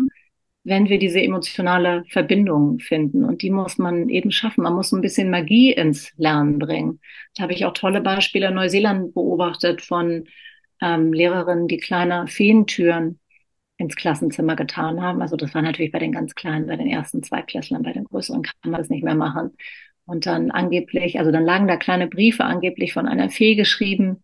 wenn 0.64 0.88
wir 0.88 0.98
diese 0.98 1.20
emotionale 1.20 2.04
Verbindung 2.08 2.80
finden. 2.80 3.24
Und 3.24 3.42
die 3.42 3.50
muss 3.50 3.76
man 3.78 4.08
eben 4.08 4.30
schaffen. 4.32 4.64
Man 4.64 4.74
muss 4.74 4.92
ein 4.92 5.02
bisschen 5.02 5.30
Magie 5.30 5.72
ins 5.72 6.12
Lernen 6.16 6.58
bringen. 6.58 7.00
Da 7.36 7.44
habe 7.44 7.52
ich 7.52 7.66
auch 7.66 7.74
tolle 7.74 8.00
Beispiele 8.00 8.48
in 8.48 8.54
Neuseeland 8.54 9.12
beobachtet 9.12 9.82
von 9.82 10.24
ähm, 10.80 11.12
Lehrerinnen, 11.12 11.68
die 11.68 11.76
kleine 11.76 12.26
Feentüren 12.26 13.20
ins 13.76 13.94
Klassenzimmer 13.94 14.56
getan 14.56 15.02
haben. 15.02 15.20
Also 15.20 15.36
das 15.36 15.54
war 15.54 15.60
natürlich 15.60 15.92
bei 15.92 15.98
den 15.98 16.12
ganz 16.12 16.34
Kleinen, 16.34 16.66
bei 16.66 16.76
den 16.76 16.88
ersten 16.88 17.22
zwei 17.22 17.42
Klässlern, 17.42 17.82
bei 17.82 17.92
den 17.92 18.04
größeren 18.04 18.42
kann 18.42 18.70
man 18.70 18.80
das 18.80 18.88
nicht 18.88 19.04
mehr 19.04 19.14
machen. 19.14 19.52
Und 20.06 20.26
dann 20.26 20.50
angeblich, 20.50 21.18
also 21.18 21.30
dann 21.30 21.44
lagen 21.44 21.68
da 21.68 21.76
kleine 21.76 22.06
Briefe 22.06 22.44
angeblich 22.44 22.92
von 22.94 23.06
einer 23.06 23.30
Fee 23.30 23.54
geschrieben, 23.54 24.23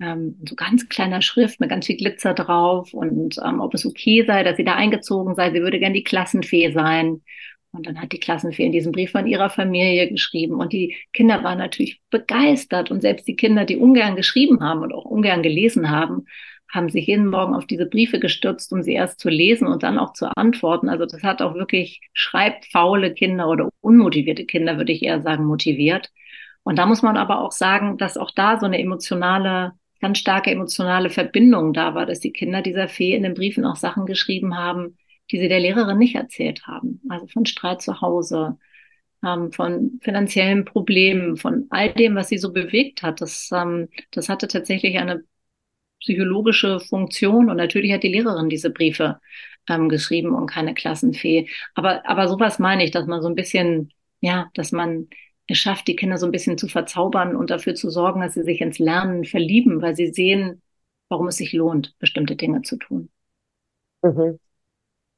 ähm, 0.00 0.36
so 0.48 0.54
ganz 0.54 0.88
kleiner 0.88 1.22
Schrift 1.22 1.60
mit 1.60 1.70
ganz 1.70 1.86
viel 1.86 1.96
Glitzer 1.96 2.34
drauf 2.34 2.94
und 2.94 3.38
ähm, 3.44 3.60
ob 3.60 3.74
es 3.74 3.84
okay 3.84 4.24
sei, 4.26 4.44
dass 4.44 4.56
sie 4.56 4.64
da 4.64 4.74
eingezogen 4.74 5.34
sei. 5.34 5.50
Sie 5.52 5.60
würde 5.60 5.78
gern 5.78 5.94
die 5.94 6.04
Klassenfee 6.04 6.72
sein. 6.72 7.22
Und 7.70 7.86
dann 7.86 8.00
hat 8.00 8.12
die 8.12 8.20
Klassenfee 8.20 8.70
diesen 8.70 8.92
Brief 8.92 9.10
von 9.10 9.26
ihrer 9.26 9.50
Familie 9.50 10.08
geschrieben. 10.08 10.54
Und 10.54 10.72
die 10.72 10.96
Kinder 11.12 11.44
waren 11.44 11.58
natürlich 11.58 12.00
begeistert. 12.10 12.90
Und 12.90 13.02
selbst 13.02 13.28
die 13.28 13.36
Kinder, 13.36 13.66
die 13.66 13.76
ungern 13.76 14.16
geschrieben 14.16 14.62
haben 14.62 14.80
und 14.80 14.94
auch 14.94 15.04
ungern 15.04 15.42
gelesen 15.42 15.90
haben, 15.90 16.24
haben 16.70 16.88
sich 16.88 17.06
jeden 17.06 17.28
Morgen 17.28 17.54
auf 17.54 17.66
diese 17.66 17.86
Briefe 17.86 18.20
gestürzt, 18.20 18.72
um 18.72 18.82
sie 18.82 18.92
erst 18.92 19.20
zu 19.20 19.28
lesen 19.28 19.66
und 19.66 19.82
dann 19.82 19.98
auch 19.98 20.12
zu 20.12 20.34
antworten. 20.36 20.88
Also 20.88 21.06
das 21.06 21.22
hat 21.22 21.40
auch 21.42 21.54
wirklich 21.54 22.00
schreibfaule 22.12 23.14
Kinder 23.14 23.48
oder 23.48 23.70
unmotivierte 23.80 24.44
Kinder, 24.44 24.76
würde 24.76 24.92
ich 24.92 25.02
eher 25.02 25.22
sagen, 25.22 25.44
motiviert. 25.44 26.10
Und 26.62 26.78
da 26.78 26.86
muss 26.86 27.02
man 27.02 27.16
aber 27.16 27.40
auch 27.40 27.52
sagen, 27.52 27.96
dass 27.96 28.18
auch 28.18 28.30
da 28.30 28.58
so 28.58 28.66
eine 28.66 28.78
emotionale, 28.78 29.72
ganz 30.00 30.18
starke 30.18 30.50
emotionale 30.50 31.10
Verbindung 31.10 31.72
da 31.72 31.94
war, 31.94 32.06
dass 32.06 32.20
die 32.20 32.32
Kinder 32.32 32.62
dieser 32.62 32.88
Fee 32.88 33.14
in 33.14 33.22
den 33.22 33.34
Briefen 33.34 33.64
auch 33.64 33.76
Sachen 33.76 34.06
geschrieben 34.06 34.56
haben, 34.56 34.96
die 35.30 35.38
sie 35.38 35.48
der 35.48 35.60
Lehrerin 35.60 35.98
nicht 35.98 36.14
erzählt 36.14 36.66
haben. 36.66 37.00
Also 37.08 37.26
von 37.26 37.46
Streit 37.46 37.82
zu 37.82 38.00
Hause, 38.00 38.58
ähm, 39.24 39.52
von 39.52 39.98
finanziellen 40.02 40.64
Problemen, 40.64 41.36
von 41.36 41.66
all 41.70 41.92
dem, 41.92 42.14
was 42.14 42.28
sie 42.28 42.38
so 42.38 42.52
bewegt 42.52 43.02
hat. 43.02 43.20
Das, 43.20 43.50
ähm, 43.52 43.88
das 44.10 44.28
hatte 44.28 44.48
tatsächlich 44.48 44.98
eine 44.98 45.24
psychologische 46.00 46.80
Funktion 46.80 47.50
und 47.50 47.56
natürlich 47.56 47.92
hat 47.92 48.02
die 48.04 48.12
Lehrerin 48.12 48.48
diese 48.48 48.70
Briefe 48.70 49.20
ähm, 49.68 49.88
geschrieben 49.88 50.34
und 50.34 50.46
keine 50.46 50.74
Klassenfee. 50.74 51.48
Aber, 51.74 52.08
aber 52.08 52.28
sowas 52.28 52.58
meine 52.58 52.84
ich, 52.84 52.90
dass 52.92 53.06
man 53.06 53.20
so 53.22 53.28
ein 53.28 53.34
bisschen, 53.34 53.92
ja, 54.20 54.50
dass 54.54 54.72
man 54.72 55.08
es 55.48 55.58
schafft, 55.58 55.88
die 55.88 55.96
Kinder 55.96 56.18
so 56.18 56.26
ein 56.26 56.32
bisschen 56.32 56.58
zu 56.58 56.68
verzaubern 56.68 57.34
und 57.34 57.50
dafür 57.50 57.74
zu 57.74 57.90
sorgen, 57.90 58.20
dass 58.20 58.34
sie 58.34 58.42
sich 58.42 58.60
ins 58.60 58.78
Lernen 58.78 59.24
verlieben, 59.24 59.80
weil 59.80 59.96
sie 59.96 60.08
sehen, 60.12 60.62
warum 61.08 61.28
es 61.28 61.36
sich 61.36 61.52
lohnt, 61.52 61.98
bestimmte 61.98 62.36
Dinge 62.36 62.62
zu 62.62 62.76
tun. 62.76 63.08
Mhm. 64.02 64.38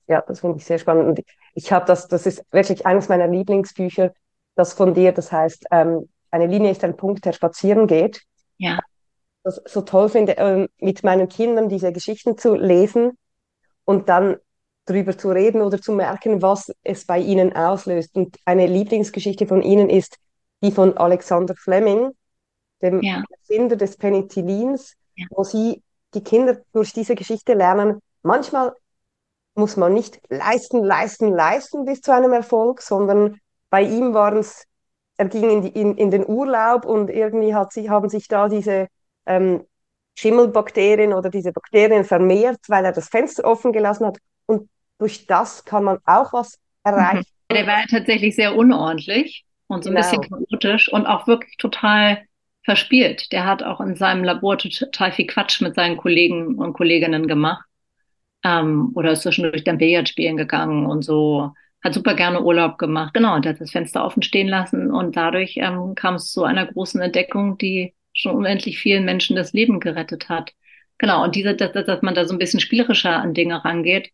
Ja, 0.06 0.22
das 0.26 0.40
finde 0.40 0.58
ich 0.58 0.64
sehr 0.64 0.78
spannend. 0.78 1.08
Und 1.08 1.26
ich 1.54 1.72
habe 1.72 1.84
das, 1.84 2.08
das 2.08 2.26
ist 2.26 2.44
wirklich 2.52 2.86
eines 2.86 3.08
meiner 3.08 3.26
Lieblingsbücher, 3.26 4.12
das 4.54 4.72
von 4.72 4.94
dir, 4.94 5.12
das 5.12 5.32
heißt, 5.32 5.66
ähm, 5.70 6.08
eine 6.30 6.46
Linie 6.46 6.70
ist 6.70 6.84
ein 6.84 6.96
Punkt, 6.96 7.24
der 7.24 7.32
spazieren 7.32 7.86
geht. 7.86 8.22
Ja. 8.58 8.78
Das 9.42 9.60
so 9.66 9.82
toll 9.82 10.08
finde, 10.08 10.32
ähm, 10.32 10.68
mit 10.78 11.02
meinen 11.02 11.28
Kindern 11.28 11.68
diese 11.68 11.92
Geschichten 11.92 12.38
zu 12.38 12.54
lesen 12.54 13.18
und 13.84 14.08
dann 14.08 14.36
drüber 14.86 15.16
zu 15.16 15.30
reden 15.30 15.62
oder 15.62 15.80
zu 15.80 15.92
merken, 15.92 16.42
was 16.42 16.72
es 16.82 17.06
bei 17.06 17.18
ihnen 17.18 17.54
auslöst. 17.54 18.16
Und 18.16 18.36
eine 18.44 18.66
Lieblingsgeschichte 18.66 19.46
von 19.46 19.62
ihnen 19.62 19.88
ist 19.88 20.16
die 20.62 20.72
von 20.72 20.96
Alexander 20.96 21.54
Fleming, 21.54 22.10
dem 22.82 23.02
ja. 23.02 23.22
Erfinder 23.30 23.76
des 23.76 23.96
Penicillins, 23.96 24.94
ja. 25.14 25.26
wo 25.30 25.44
sie 25.44 25.82
die 26.14 26.22
Kinder 26.22 26.58
durch 26.72 26.92
diese 26.92 27.14
Geschichte 27.14 27.54
lernen, 27.54 28.00
manchmal 28.22 28.74
muss 29.54 29.76
man 29.76 29.94
nicht 29.94 30.20
leisten, 30.28 30.82
leisten, 30.82 31.32
leisten 31.32 31.84
bis 31.84 32.00
zu 32.00 32.12
einem 32.12 32.32
Erfolg, 32.32 32.82
sondern 32.82 33.38
bei 33.68 33.82
ihm 33.82 34.14
waren 34.14 34.38
es, 34.38 34.64
er 35.16 35.28
ging 35.28 35.50
in, 35.50 35.62
die, 35.62 35.68
in, 35.68 35.96
in 35.96 36.10
den 36.10 36.26
Urlaub 36.26 36.84
und 36.84 37.10
irgendwie 37.10 37.54
hat 37.54 37.72
sie, 37.72 37.90
haben 37.90 38.08
sich 38.08 38.26
da 38.28 38.48
diese 38.48 38.88
ähm, 39.26 39.64
Schimmelbakterien 40.16 41.12
oder 41.12 41.30
diese 41.30 41.52
Bakterien 41.52 42.04
vermehrt, 42.04 42.58
weil 42.68 42.84
er 42.84 42.92
das 42.92 43.08
Fenster 43.08 43.44
offen 43.44 43.72
gelassen 43.72 44.06
hat. 44.06 44.18
Und 44.46 44.68
durch 44.98 45.26
das 45.26 45.64
kann 45.64 45.84
man 45.84 45.98
auch 46.04 46.32
was 46.32 46.58
erreichen. 46.84 47.24
Der 47.50 47.66
war 47.66 47.80
ja 47.80 47.86
tatsächlich 47.90 48.36
sehr 48.36 48.54
unordentlich 48.54 49.44
und 49.66 49.82
so 49.82 49.90
ein 49.90 49.96
genau. 49.96 50.08
bisschen 50.08 50.22
chaotisch 50.22 50.92
und 50.92 51.06
auch 51.06 51.26
wirklich 51.26 51.56
total 51.56 52.22
verspielt. 52.64 53.32
Der 53.32 53.44
hat 53.44 53.62
auch 53.62 53.80
in 53.80 53.96
seinem 53.96 54.22
Labor 54.22 54.58
total 54.58 55.12
viel 55.12 55.26
Quatsch 55.26 55.60
mit 55.60 55.74
seinen 55.74 55.96
Kollegen 55.96 56.58
und 56.58 56.74
Kolleginnen 56.74 57.26
gemacht 57.26 57.64
ähm, 58.44 58.92
oder 58.94 59.12
ist 59.12 59.22
zwischendurch 59.22 59.64
dann 59.64 59.78
Billard 59.78 60.08
spielen 60.08 60.36
gegangen 60.36 60.86
und 60.86 61.02
so. 61.02 61.52
Hat 61.82 61.94
super 61.94 62.14
gerne 62.14 62.42
Urlaub 62.42 62.76
gemacht. 62.76 63.14
Genau, 63.14 63.34
und 63.34 63.46
hat 63.46 63.60
das 63.60 63.70
Fenster 63.70 64.04
offen 64.04 64.22
stehen 64.22 64.48
lassen 64.48 64.90
und 64.90 65.16
dadurch 65.16 65.56
ähm, 65.56 65.94
kam 65.94 66.16
es 66.16 66.30
zu 66.30 66.44
einer 66.44 66.66
großen 66.66 67.00
Entdeckung, 67.00 67.56
die 67.56 67.94
schon 68.12 68.36
unendlich 68.36 68.78
vielen 68.78 69.04
Menschen 69.04 69.34
das 69.34 69.54
Leben 69.54 69.80
gerettet 69.80 70.28
hat. 70.28 70.52
Genau, 71.00 71.24
und 71.24 71.34
diese, 71.34 71.54
dass, 71.54 71.72
dass 71.72 72.02
man 72.02 72.14
da 72.14 72.26
so 72.26 72.34
ein 72.34 72.38
bisschen 72.38 72.60
spielerischer 72.60 73.16
an 73.16 73.32
Dinge 73.32 73.64
rangeht. 73.64 74.10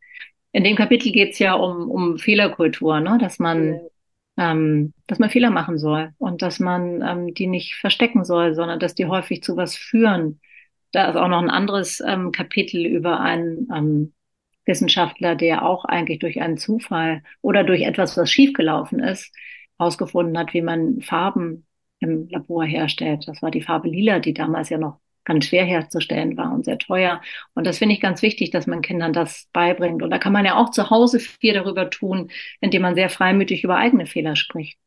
In 0.53 0.63
dem 0.63 0.77
Kapitel 0.77 1.11
geht 1.11 1.33
es 1.33 1.41
ja 1.41 1.55
um, 1.55 1.91
um 1.91 2.17
Fehlerkultur, 2.17 3.01
ne? 3.01 3.19
dass 3.21 3.41
man 3.41 3.81
ähm, 4.37 4.95
dass 5.09 5.19
man 5.19 5.31
Fehler 5.31 5.51
machen 5.51 5.79
soll 5.79 6.13
und 6.19 6.43
dass 6.43 6.61
man 6.61 7.03
ähm, 7.03 7.35
die 7.35 7.49
nicht 7.49 7.75
verstecken 7.75 8.25
soll, 8.25 8.55
sondern 8.55 8.79
dass 8.79 8.95
die 8.95 9.07
häufig 9.07 9.43
zu 9.43 9.57
was 9.57 9.75
führen. 9.77 10.41
Da 10.93 11.11
ist 11.11 11.17
auch 11.17 11.29
noch 11.29 11.43
ein 11.43 11.51
anderes 11.51 12.01
ähm, 12.07 12.31
Kapitel 12.31 12.87
über 12.87 13.19
einen 13.19 13.69
ähm, 13.75 14.13
Wissenschaftler, 14.65 15.35
der 15.35 15.65
auch 15.65 15.85
eigentlich 15.87 16.21
durch 16.21 16.41
einen 16.41 16.57
Zufall 16.57 17.25
oder 17.43 17.65
durch 17.65 17.83
etwas, 17.83 18.17
was 18.17 18.31
schiefgelaufen 18.31 19.01
ist, 19.01 19.35
herausgefunden 19.79 20.39
hat, 20.39 20.55
wie 20.55 20.63
man 20.63 21.01
Farben 21.01 21.67
im 21.99 22.29
Labor 22.29 22.65
herstellt. 22.65 23.27
Das 23.27 23.43
war 23.43 23.51
die 23.51 23.63
Farbe 23.63 23.89
Lila, 23.89 24.21
die 24.21 24.35
damals 24.35 24.69
ja 24.69 24.79
noch 24.79 25.01
ganz 25.27 25.45
schwer 25.45 25.65
herzustellen 25.65 26.39
war 26.39 26.53
und 26.55 26.65
sehr 26.65 26.79
teuer. 26.79 27.21
Und 27.55 27.67
das 27.67 27.79
finde 27.79 27.95
ich 27.95 28.01
ganz 28.01 28.23
wichtig, 28.23 28.51
dass 28.51 28.67
man 28.67 28.81
Kindern 28.81 29.13
das 29.13 29.49
beibringt. 29.53 30.03
Und 30.03 30.11
da 30.11 30.19
kann 30.19 30.33
man 30.33 30.47
ja 30.47 30.57
auch 30.57 30.71
zu 30.71 30.89
Hause 30.89 31.21
viel 31.21 31.53
darüber 31.53 31.91
tun, 31.91 32.31
indem 32.61 32.81
man 32.83 32.95
sehr 32.95 33.11
freimütig 33.11 33.63
über 33.63 33.77
eigene 33.77 34.07
Fehler 34.07 34.37
spricht. 34.37 34.79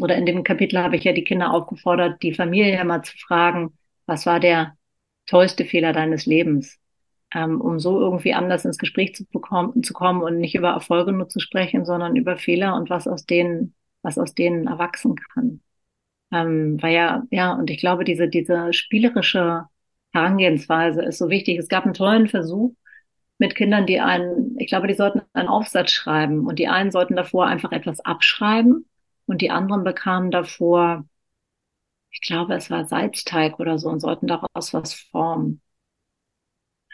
Oder 0.00 0.14
in 0.16 0.26
dem 0.26 0.44
Kapitel 0.44 0.78
habe 0.78 0.94
ich 0.94 1.02
ja 1.04 1.12
die 1.12 1.24
Kinder 1.24 1.52
aufgefordert, 1.52 2.22
die 2.22 2.34
Familie 2.34 2.84
mal 2.84 3.02
zu 3.02 3.16
fragen, 3.18 3.76
was 4.06 4.24
war 4.26 4.38
der 4.38 4.76
tollste 5.26 5.64
Fehler 5.64 5.92
deines 5.92 6.26
Lebens? 6.26 6.80
ähm, 7.34 7.60
um 7.60 7.78
so 7.78 8.00
irgendwie 8.00 8.34
anders 8.34 8.64
ins 8.64 8.78
Gespräch 8.78 9.14
zu, 9.14 9.24
bekommen, 9.26 9.82
zu 9.82 9.92
kommen 9.92 10.22
und 10.22 10.38
nicht 10.38 10.54
über 10.54 10.70
Erfolge 10.70 11.12
nur 11.12 11.28
zu 11.28 11.40
sprechen, 11.40 11.84
sondern 11.84 12.16
über 12.16 12.36
Fehler 12.36 12.74
und 12.76 12.90
was 12.90 13.06
aus 13.06 13.24
denen, 13.26 13.74
was 14.02 14.18
aus 14.18 14.34
denen 14.34 14.66
erwachsen 14.66 15.16
kann. 15.16 15.60
Ähm, 16.32 16.80
weil 16.80 16.94
ja, 16.94 17.22
ja, 17.30 17.52
und 17.54 17.70
ich 17.70 17.78
glaube, 17.80 18.04
diese, 18.04 18.28
diese 18.28 18.72
spielerische 18.72 19.64
Herangehensweise 20.12 21.02
ist 21.02 21.18
so 21.18 21.28
wichtig. 21.30 21.58
Es 21.58 21.68
gab 21.68 21.84
einen 21.84 21.94
tollen 21.94 22.28
Versuch 22.28 22.72
mit 23.38 23.54
Kindern, 23.56 23.86
die 23.86 24.00
einen, 24.00 24.56
ich 24.58 24.68
glaube, 24.68 24.86
die 24.86 24.94
sollten 24.94 25.22
einen 25.32 25.48
Aufsatz 25.48 25.92
schreiben 25.92 26.46
und 26.46 26.58
die 26.58 26.68
einen 26.68 26.90
sollten 26.90 27.16
davor 27.16 27.46
einfach 27.46 27.72
etwas 27.72 28.00
abschreiben 28.00 28.86
und 29.26 29.40
die 29.42 29.50
anderen 29.50 29.84
bekamen 29.84 30.30
davor, 30.30 31.06
ich 32.12 32.20
glaube, 32.20 32.54
es 32.54 32.70
war 32.70 32.84
Salzteig 32.84 33.58
oder 33.58 33.78
so 33.78 33.88
und 33.88 34.00
sollten 34.00 34.26
daraus 34.28 34.72
was 34.74 34.94
formen. 34.94 35.60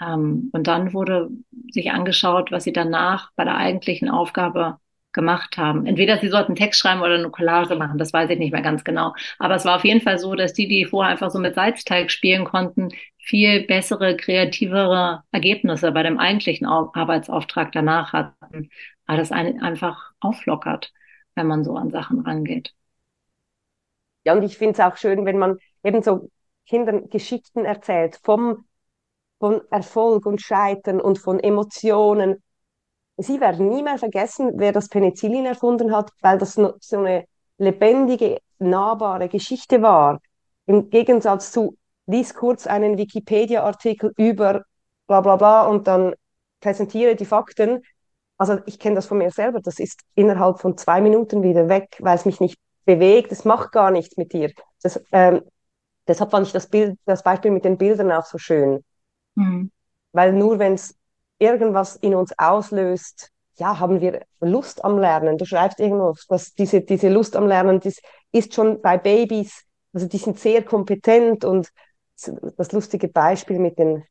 Ähm, 0.00 0.50
und 0.52 0.66
dann 0.66 0.93
wurde 0.93 1.31
sich 1.71 1.90
angeschaut, 1.90 2.50
was 2.52 2.64
sie 2.64 2.73
danach 2.73 3.33
bei 3.37 3.45
der 3.45 3.57
eigentlichen 3.57 4.09
Aufgabe 4.11 4.78
gemacht 5.17 5.59
haben. 5.59 5.87
Entweder 5.87 6.19
sie 6.19 6.29
sollten 6.29 6.55
Text 6.55 6.81
schreiben 6.81 7.01
oder 7.03 7.17
eine 7.17 7.31
Collage 7.31 7.75
machen, 7.75 7.99
das 7.99 8.13
weiß 8.13 8.31
ich 8.31 8.39
nicht 8.39 8.53
mehr 8.53 8.63
ganz 8.63 8.85
genau. 8.85 9.15
Aber 9.41 9.57
es 9.57 9.65
war 9.65 9.77
auf 9.77 9.85
jeden 9.85 10.03
Fall 10.03 10.21
so, 10.21 10.37
dass 10.37 10.53
die, 10.53 10.69
die 10.69 10.85
vorher 10.85 11.11
einfach 11.13 11.33
so 11.33 11.41
mit 11.41 11.57
Salzteig 11.57 12.13
spielen 12.13 12.45
konnten, 12.45 12.91
viel 13.19 13.67
bessere, 13.67 14.17
kreativere 14.17 15.25
Ergebnisse 15.33 15.91
bei 15.91 16.05
dem 16.05 16.19
eigentlichen 16.21 16.67
Arbeitsauftrag 16.69 17.73
danach 17.73 18.13
hatten, 18.13 18.71
weil 19.07 19.17
das 19.17 19.33
einen 19.33 19.61
einfach 19.61 20.13
auflockert, 20.21 20.93
wenn 21.35 21.49
man 21.49 21.65
so 21.65 21.75
an 21.75 21.91
Sachen 21.91 22.21
rangeht. 22.21 22.73
Ja, 24.25 24.35
und 24.35 24.43
ich 24.45 24.59
finde 24.59 24.75
es 24.75 24.81
auch 24.81 24.97
schön, 24.97 25.25
wenn 25.25 25.39
man 25.39 25.59
eben 25.83 26.03
so 26.03 26.31
Kindern 26.67 27.09
Geschichten 27.11 27.65
erzählt 27.65 28.21
vom 28.23 28.65
von 29.39 29.61
Erfolg 29.71 30.27
und 30.27 30.41
Scheitern 30.41 31.01
und 31.01 31.19
von 31.19 31.41
Emotionen. 31.41 32.43
Sie 33.19 33.41
werden 33.41 33.69
nie 33.69 33.83
mehr 33.83 33.99
vergessen, 33.99 34.53
wer 34.57 34.73
das 34.73 34.89
Penicillin 34.89 35.47
erfunden 35.47 35.95
hat, 35.95 36.11
weil 36.21 36.39
das 36.39 36.55
so 36.55 36.99
eine 36.99 37.25
lebendige, 37.59 38.39
nahbare 38.59 39.29
Geschichte 39.29 39.81
war. 39.83 40.21
Im 40.67 40.91
Gegensatz 40.91 41.53
zu, 41.53 41.77
lies 42.07 42.35
kurz 42.35 42.67
einen 42.67 42.99
Wikipedia-Artikel 42.99 44.13
über 44.17 44.65
bla 45.07 45.21
bla 45.21 45.37
bla 45.37 45.67
und 45.67 45.87
dann 45.87 46.15
präsentiere 46.61 47.17
die 47.17 47.25
Fakten. 47.25 47.83
Also 48.39 48.59
ich 48.67 48.79
kenne 48.79 48.97
das 48.97 49.07
von 49.07 49.19
mir 49.19 49.31
selber, 49.31 49.61
das 49.61 49.79
ist 49.79 50.01
innerhalb 50.15 50.61
von 50.61 50.77
zwei 50.77 51.01
Minuten 51.01 51.43
wieder 51.43 51.69
weg, 51.69 51.97
weil 52.01 52.17
es 52.17 52.27
mich 52.27 52.41
nicht 52.41 52.59
bewegt, 52.85 53.33
es 53.33 53.45
macht 53.45 53.73
gar 53.73 53.91
nichts 53.91 54.17
mit 54.17 54.33
dir. 54.33 54.53
Das, 54.83 55.03
ähm, 55.13 55.43
deshalb 56.07 56.31
fand 56.31 56.47
ich 56.47 56.53
das, 56.53 56.69
Bild, 56.69 56.99
das 57.07 57.23
Beispiel 57.23 57.51
mit 57.51 57.65
den 57.65 57.79
Bildern 57.79 58.13
auch 58.13 58.27
so 58.27 58.39
schön. 58.39 58.85
Mhm. 59.37 59.71
Weil 60.13 60.33
nur 60.33 60.59
wenn 60.59 60.75
es 60.75 60.96
irgendwas 61.38 61.97
in 61.97 62.14
uns 62.14 62.33
auslöst, 62.38 63.31
ja, 63.59 63.78
haben 63.78 64.00
wir 64.00 64.23
Lust 64.40 64.85
am 64.85 64.99
Lernen. 64.99 65.38
Du 65.38 65.45
schreibst 65.45 65.81
irgendwo, 65.81 66.14
was 66.28 66.55
diese, 66.55 66.83
diese 66.83 67.09
Lust 67.09 67.37
am 67.37 67.47
Lernen, 67.47 67.81
das 67.81 68.00
ist 68.33 68.55
schon 68.55 68.83
bei 68.83 68.99
Babys, 68.99 69.64
also 69.93 70.07
die 70.07 70.19
sind 70.19 70.38
sehr 70.38 70.62
kompetent 70.62 71.45
und 71.45 71.71
das 72.57 72.73
lustige 72.73 73.09
Beispiel 73.09 73.59
mit 73.59 73.78
den, 73.78 74.05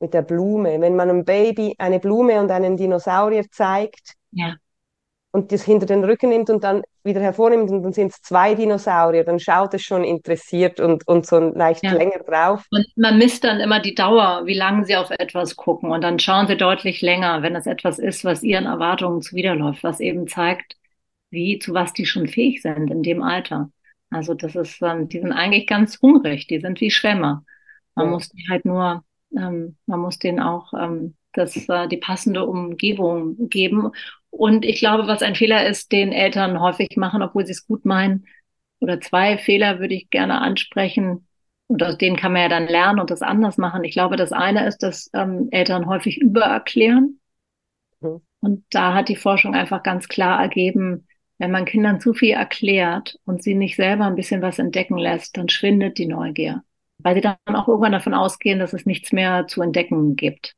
mit 0.00 0.14
der 0.14 0.22
Blume. 0.22 0.80
Wenn 0.80 0.96
man 0.96 1.10
einem 1.10 1.24
Baby 1.24 1.74
eine 1.78 2.00
Blume 2.00 2.40
und 2.40 2.50
einen 2.50 2.76
Dinosaurier 2.76 3.44
zeigt, 3.50 4.14
ja 4.30 4.56
und 5.30 5.52
das 5.52 5.62
hinter 5.62 5.86
den 5.86 6.04
Rücken 6.04 6.30
nimmt 6.30 6.48
und 6.50 6.64
dann 6.64 6.82
wieder 7.04 7.20
hervornimmt 7.20 7.70
und 7.70 7.82
dann 7.82 7.92
sind 7.92 8.12
es 8.12 8.22
zwei 8.22 8.54
Dinosaurier, 8.54 9.24
dann 9.24 9.38
schaut 9.38 9.74
es 9.74 9.82
schon 9.82 10.04
interessiert 10.04 10.80
und, 10.80 11.06
und 11.06 11.26
so 11.26 11.38
leicht 11.38 11.84
ja. 11.84 11.92
länger 11.92 12.20
drauf. 12.20 12.64
Und 12.70 12.86
man 12.96 13.18
misst 13.18 13.44
dann 13.44 13.60
immer 13.60 13.80
die 13.80 13.94
Dauer, 13.94 14.42
wie 14.46 14.54
lange 14.54 14.86
sie 14.86 14.96
auf 14.96 15.10
etwas 15.10 15.56
gucken 15.56 15.90
und 15.90 16.02
dann 16.02 16.18
schauen 16.18 16.46
sie 16.46 16.56
deutlich 16.56 17.02
länger, 17.02 17.42
wenn 17.42 17.56
es 17.56 17.66
etwas 17.66 17.98
ist, 17.98 18.24
was 18.24 18.42
ihren 18.42 18.66
Erwartungen 18.66 19.20
zuwiderläuft, 19.20 19.82
was 19.84 20.00
eben 20.00 20.26
zeigt, 20.28 20.76
wie, 21.30 21.58
zu 21.58 21.74
was 21.74 21.92
die 21.92 22.06
schon 22.06 22.26
fähig 22.26 22.62
sind 22.62 22.90
in 22.90 23.02
dem 23.02 23.22
Alter. 23.22 23.70
Also 24.10 24.32
das 24.32 24.56
ist, 24.56 24.80
ähm, 24.80 25.08
die 25.08 25.20
sind 25.20 25.32
eigentlich 25.32 25.66
ganz 25.66 26.00
hungrig, 26.00 26.46
die 26.46 26.60
sind 26.60 26.80
wie 26.80 26.90
Schwämme. 26.90 27.44
Man 27.94 28.06
ja. 28.06 28.12
muss 28.12 28.30
die 28.30 28.46
halt 28.48 28.64
nur, 28.64 29.04
ähm, 29.36 29.76
man 29.84 30.00
muss 30.00 30.18
denen 30.18 30.40
auch 30.40 30.72
ähm, 30.72 31.14
das, 31.32 31.56
äh, 31.68 31.88
die 31.88 31.96
passende 31.96 32.44
Umgebung 32.44 33.48
geben. 33.48 33.90
Und 34.30 34.64
ich 34.64 34.78
glaube, 34.78 35.06
was 35.06 35.22
ein 35.22 35.34
Fehler 35.34 35.66
ist, 35.66 35.92
den 35.92 36.12
Eltern 36.12 36.60
häufig 36.60 36.96
machen, 36.96 37.22
obwohl 37.22 37.46
sie 37.46 37.52
es 37.52 37.66
gut 37.66 37.84
meinen, 37.84 38.26
oder 38.80 39.00
zwei 39.00 39.38
Fehler 39.38 39.80
würde 39.80 39.94
ich 39.94 40.10
gerne 40.10 40.40
ansprechen. 40.40 41.26
Und 41.66 41.82
aus 41.82 41.98
denen 41.98 42.16
kann 42.16 42.32
man 42.32 42.42
ja 42.42 42.48
dann 42.48 42.66
lernen 42.66 43.00
und 43.00 43.10
das 43.10 43.22
anders 43.22 43.58
machen. 43.58 43.84
Ich 43.84 43.92
glaube, 43.92 44.16
das 44.16 44.32
eine 44.32 44.66
ist, 44.66 44.82
dass 44.82 45.10
ähm, 45.12 45.48
Eltern 45.50 45.86
häufig 45.86 46.18
übererklären. 46.18 47.20
Mhm. 48.00 48.20
Und 48.40 48.64
da 48.70 48.94
hat 48.94 49.08
die 49.08 49.16
Forschung 49.16 49.54
einfach 49.54 49.82
ganz 49.82 50.08
klar 50.08 50.40
ergeben, 50.40 51.06
wenn 51.38 51.50
man 51.50 51.64
Kindern 51.64 52.00
zu 52.00 52.14
viel 52.14 52.32
erklärt 52.32 53.18
und 53.24 53.42
sie 53.42 53.54
nicht 53.54 53.76
selber 53.76 54.04
ein 54.04 54.16
bisschen 54.16 54.42
was 54.42 54.58
entdecken 54.58 54.98
lässt, 54.98 55.36
dann 55.36 55.48
schwindet 55.48 55.98
die 55.98 56.06
Neugier. 56.06 56.62
Weil 56.98 57.14
sie 57.14 57.20
dann 57.20 57.36
auch 57.46 57.68
irgendwann 57.68 57.92
davon 57.92 58.14
ausgehen, 58.14 58.58
dass 58.58 58.72
es 58.72 58.86
nichts 58.86 59.12
mehr 59.12 59.46
zu 59.46 59.62
entdecken 59.62 60.16
gibt. 60.16 60.54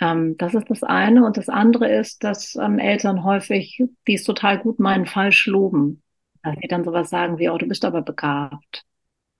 Ähm, 0.00 0.36
das 0.38 0.54
ist 0.54 0.70
das 0.70 0.82
eine. 0.82 1.24
Und 1.24 1.36
das 1.36 1.48
andere 1.48 1.90
ist, 1.92 2.24
dass 2.24 2.56
ähm, 2.56 2.78
Eltern 2.78 3.24
häufig, 3.24 3.82
die 4.06 4.14
es 4.14 4.24
total 4.24 4.58
gut 4.58 4.78
meinen, 4.80 5.06
falsch 5.06 5.46
loben. 5.46 6.02
Dass 6.42 6.56
sie 6.60 6.68
dann 6.68 6.84
sowas 6.84 7.10
sagen 7.10 7.38
wie, 7.38 7.48
oh, 7.50 7.58
du 7.58 7.66
bist 7.66 7.84
aber 7.84 8.02
begabt. 8.02 8.84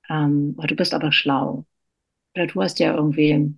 Ähm, 0.09 0.55
oder 0.59 0.69
du 0.69 0.76
bist 0.76 0.95
aber 0.95 1.12
schlau. 1.12 1.67
Oder 2.35 2.47
du 2.47 2.62
hast 2.62 2.79
ja 2.81 2.95
irgendwie, 2.95 3.55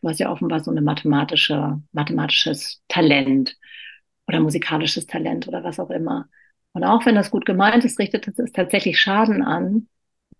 du 0.00 0.08
hast 0.08 0.20
ja 0.20 0.30
offenbar 0.30 0.60
so 0.60 0.70
eine 0.70 0.80
mathematische, 0.82 1.80
mathematisches 1.92 2.82
Talent 2.88 3.56
oder 4.26 4.40
musikalisches 4.40 5.06
Talent 5.06 5.48
oder 5.48 5.64
was 5.64 5.80
auch 5.80 5.90
immer. 5.90 6.28
Und 6.72 6.84
auch 6.84 7.06
wenn 7.06 7.14
das 7.14 7.30
gut 7.30 7.46
gemeint 7.46 7.84
ist, 7.84 7.98
richtet 7.98 8.28
es 8.28 8.52
tatsächlich 8.52 9.00
Schaden 9.00 9.42
an, 9.42 9.88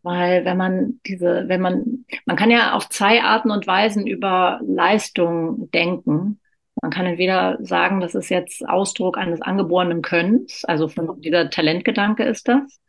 weil 0.02 0.44
wenn 0.44 0.56
man 0.56 1.00
diese, 1.06 1.44
wenn 1.48 1.60
man, 1.60 2.04
man 2.24 2.36
kann 2.36 2.50
ja 2.50 2.74
auf 2.74 2.88
zwei 2.88 3.22
Arten 3.22 3.50
und 3.50 3.66
Weisen 3.66 4.06
über 4.06 4.60
Leistung 4.66 5.70
denken. 5.70 6.40
Man 6.80 6.92
kann 6.92 7.06
entweder 7.06 7.58
sagen, 7.60 8.00
das 8.00 8.14
ist 8.14 8.28
jetzt 8.28 8.66
Ausdruck 8.68 9.18
eines 9.18 9.42
angeborenen 9.42 10.00
Könnens, 10.02 10.64
also 10.64 10.86
von 10.88 11.20
dieser 11.20 11.50
Talentgedanke 11.50 12.22
ist 12.22 12.46
das. 12.46 12.80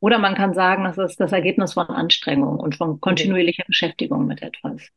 Oder 0.00 0.18
man 0.18 0.34
kann 0.34 0.54
sagen, 0.54 0.84
das 0.84 0.98
ist 0.98 1.20
das 1.20 1.32
Ergebnis 1.32 1.74
von 1.74 1.86
Anstrengung 1.86 2.58
und 2.58 2.76
von 2.76 3.00
kontinuierlicher 3.00 3.64
Beschäftigung 3.66 4.26
mit 4.26 4.42
etwas. 4.42 4.88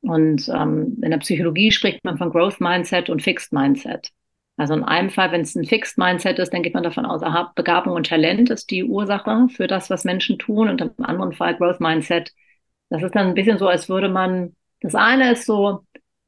Und 0.00 0.48
ähm, 0.48 0.98
in 1.02 1.10
der 1.10 1.18
Psychologie 1.18 1.70
spricht 1.70 2.04
man 2.04 2.18
von 2.18 2.30
Growth 2.30 2.60
Mindset 2.60 3.10
und 3.10 3.22
Fixed 3.22 3.52
Mindset. 3.52 4.10
Also 4.56 4.74
in 4.74 4.84
einem 4.84 5.10
Fall, 5.10 5.32
wenn 5.32 5.40
es 5.40 5.54
ein 5.56 5.64
Fixed 5.64 5.98
Mindset 5.98 6.38
ist, 6.38 6.52
dann 6.52 6.62
geht 6.62 6.74
man 6.74 6.84
davon 6.84 7.06
aus, 7.06 7.22
aha, 7.22 7.52
Begabung 7.56 7.94
und 7.94 8.06
Talent 8.06 8.50
ist 8.50 8.70
die 8.70 8.84
Ursache 8.84 9.48
für 9.48 9.66
das, 9.66 9.90
was 9.90 10.04
Menschen 10.04 10.38
tun. 10.38 10.68
Und 10.68 10.80
im 10.80 10.92
anderen 11.02 11.32
Fall 11.32 11.56
Growth 11.56 11.80
Mindset. 11.80 12.32
Das 12.88 13.02
ist 13.02 13.14
dann 13.14 13.28
ein 13.28 13.34
bisschen 13.34 13.58
so, 13.58 13.66
als 13.66 13.88
würde 13.88 14.08
man, 14.08 14.54
das 14.80 14.94
eine 14.94 15.32
ist 15.32 15.46
so, 15.46 15.84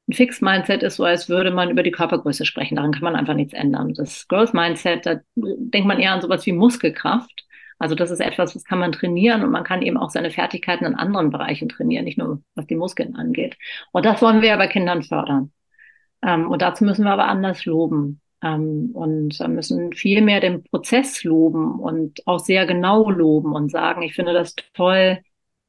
ein 0.09 0.12
Fixed 0.12 0.42
Mindset 0.42 0.83
ist 0.83 0.97
so, 0.97 1.04
als 1.04 1.28
würde 1.28 1.50
man 1.50 1.71
über 1.71 1.83
die 1.83 1.90
Körpergröße 1.92 2.45
sprechen. 2.45 2.76
Daran 2.76 2.92
kann 2.92 3.02
man 3.02 3.16
einfach 3.16 3.35
nichts 3.35 3.54
ändern. 3.54 3.95
Das 3.95 4.26
Growth 4.28 4.54
Mindset, 4.54 5.06
da 5.06 5.21
denkt 5.37 5.87
man 5.87 6.00
eher 6.00 6.12
an 6.12 6.21
sowas 6.21 6.47
wie 6.47 6.52
Muskelkraft. 6.52 7.45
Also 7.78 7.95
das 7.95 8.11
ist 8.11 8.21
etwas, 8.21 8.54
das 8.54 8.64
kann 8.64 8.78
man 8.78 8.92
trainieren 8.92 9.45
und 9.45 9.50
man 9.50 9.64
kann 9.64 9.83
eben 9.83 9.99
auch 9.99 10.11
seine 10.11 10.30
Fertigkeiten 10.30 10.87
in 10.87 10.95
anderen 10.95 11.30
Bereichen 11.30 11.68
trainieren, 11.68 12.04
nicht 12.04 12.18
nur 12.18 12.42
was 12.54 12.66
die 12.66 12.76
Muskeln 12.76 13.16
angeht. 13.16 13.56
Und 13.92 14.06
das 14.06 14.23
wollen 14.23 14.40
wir 14.40 14.49
ja 14.50 14.56
bei 14.56 14.66
Kindern 14.66 15.02
fördern. 15.02 15.52
Ähm, 16.23 16.50
und 16.50 16.62
dazu 16.62 16.85
müssen 16.85 17.04
wir 17.04 17.12
aber 17.12 17.26
anders 17.26 17.64
loben. 17.64 18.20
Ähm, 18.42 18.90
und 18.92 19.38
müssen 19.49 19.92
viel 19.92 20.20
mehr 20.23 20.40
den 20.40 20.62
Prozess 20.62 21.25
loben 21.25 21.80
und 21.80 22.26
auch 22.26 22.38
sehr 22.38 22.66
genau 22.66 23.11
loben 23.11 23.52
und 23.52 23.70
sagen, 23.70 24.02
ich 24.02 24.14
finde 24.14 24.35
das 24.35 24.54
toll, 24.75 25.18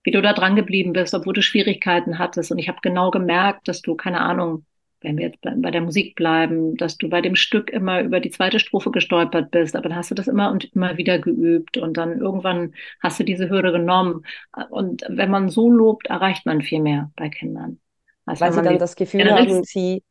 wie 0.04 0.12
du 0.12 0.22
da 0.22 0.34
dran 0.34 0.56
geblieben 0.56 0.94
bist, 0.94 1.14
obwohl 1.14 1.34
du 1.34 1.42
Schwierigkeiten 1.42 2.20
hattest. 2.20 2.52
Und 2.52 2.60
ich 2.60 2.68
habe 2.70 2.80
genau 2.82 3.12
gemerkt, 3.12 3.68
dass 3.68 3.82
du, 3.82 3.96
keine 3.96 4.22
Ahnung, 4.22 4.66
wenn 5.02 5.18
wir 5.18 5.28
jetzt 5.28 5.42
bei 5.42 5.72
der 5.72 5.82
Musik 5.82 6.16
bleiben, 6.16 6.76
dass 6.76 6.98
du 6.98 7.10
bei 7.10 7.22
dem 7.22 7.36
Stück 7.36 7.70
immer 7.70 8.02
über 8.02 8.20
die 8.20 8.32
zweite 8.32 8.60
Strophe 8.60 8.92
gestolpert 8.92 9.52
bist, 9.52 9.76
aber 9.76 9.90
dann 9.90 9.98
hast 9.98 10.10
du 10.12 10.16
das 10.16 10.28
immer 10.28 10.52
und 10.52 10.74
immer 10.74 10.98
wieder 10.98 11.20
geübt 11.20 11.78
und 11.78 11.98
dann 11.98 12.20
irgendwann 12.20 12.74
hast 13.02 13.20
du 13.20 13.24
diese 13.24 13.50
Hürde 13.50 13.72
genommen. 13.72 14.24
Und 14.70 15.04
wenn 15.08 15.30
man 15.30 15.50
so 15.50 15.70
lobt, 15.70 16.08
erreicht 16.08 16.46
man 16.46 16.62
viel 16.62 16.82
mehr 16.82 17.12
bei 17.16 17.30
Kindern. 17.30 17.80
Also 18.26 18.42
Weil 18.42 18.54
sie 18.54 18.62
dann 18.62 18.80
das 18.80 18.96
Gefühl 18.96 19.32
haben, 19.32 19.64
sie 19.64 20.04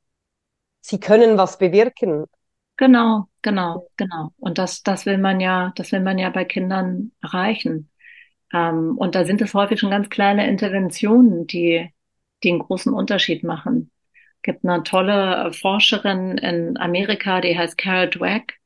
sie 0.87 1.01
können 1.01 1.37
was 1.37 1.59
bewirken. 1.59 2.27
Genau, 2.77 3.29
genau, 3.43 3.89
genau. 3.97 4.33
Und 4.39 4.59
das, 4.59 4.83
das 4.83 5.07
will 5.07 5.19
man 5.19 5.41
ja, 5.41 5.73
das 5.77 5.93
will 5.93 6.01
man 6.01 6.19
ja 6.19 6.31
bei 6.31 6.45
Kindern 6.45 7.13
erreichen. 7.23 7.91
Ähm, 8.53 8.97
und 8.99 9.15
da 9.15 9.25
sind 9.25 9.41
es 9.41 9.55
häufig 9.55 9.81
schon 9.81 9.91
ganz 9.91 10.09
kleine 10.11 10.47
Interventionen, 10.47 11.47
die, 11.47 11.91
die 12.43 12.51
einen 12.51 12.61
großen 12.61 12.93
Unterschied 12.93 13.43
machen. 13.43 13.91
Es 14.37 14.43
gibt 14.43 14.65
eine 14.65 14.83
tolle 14.85 15.53
Forscherin 15.53 16.39
in 16.39 16.77
Amerika, 16.77 17.41
die 17.41 17.59
heißt 17.59 17.77
Carol 17.79 18.11
Dweck. 18.11 18.59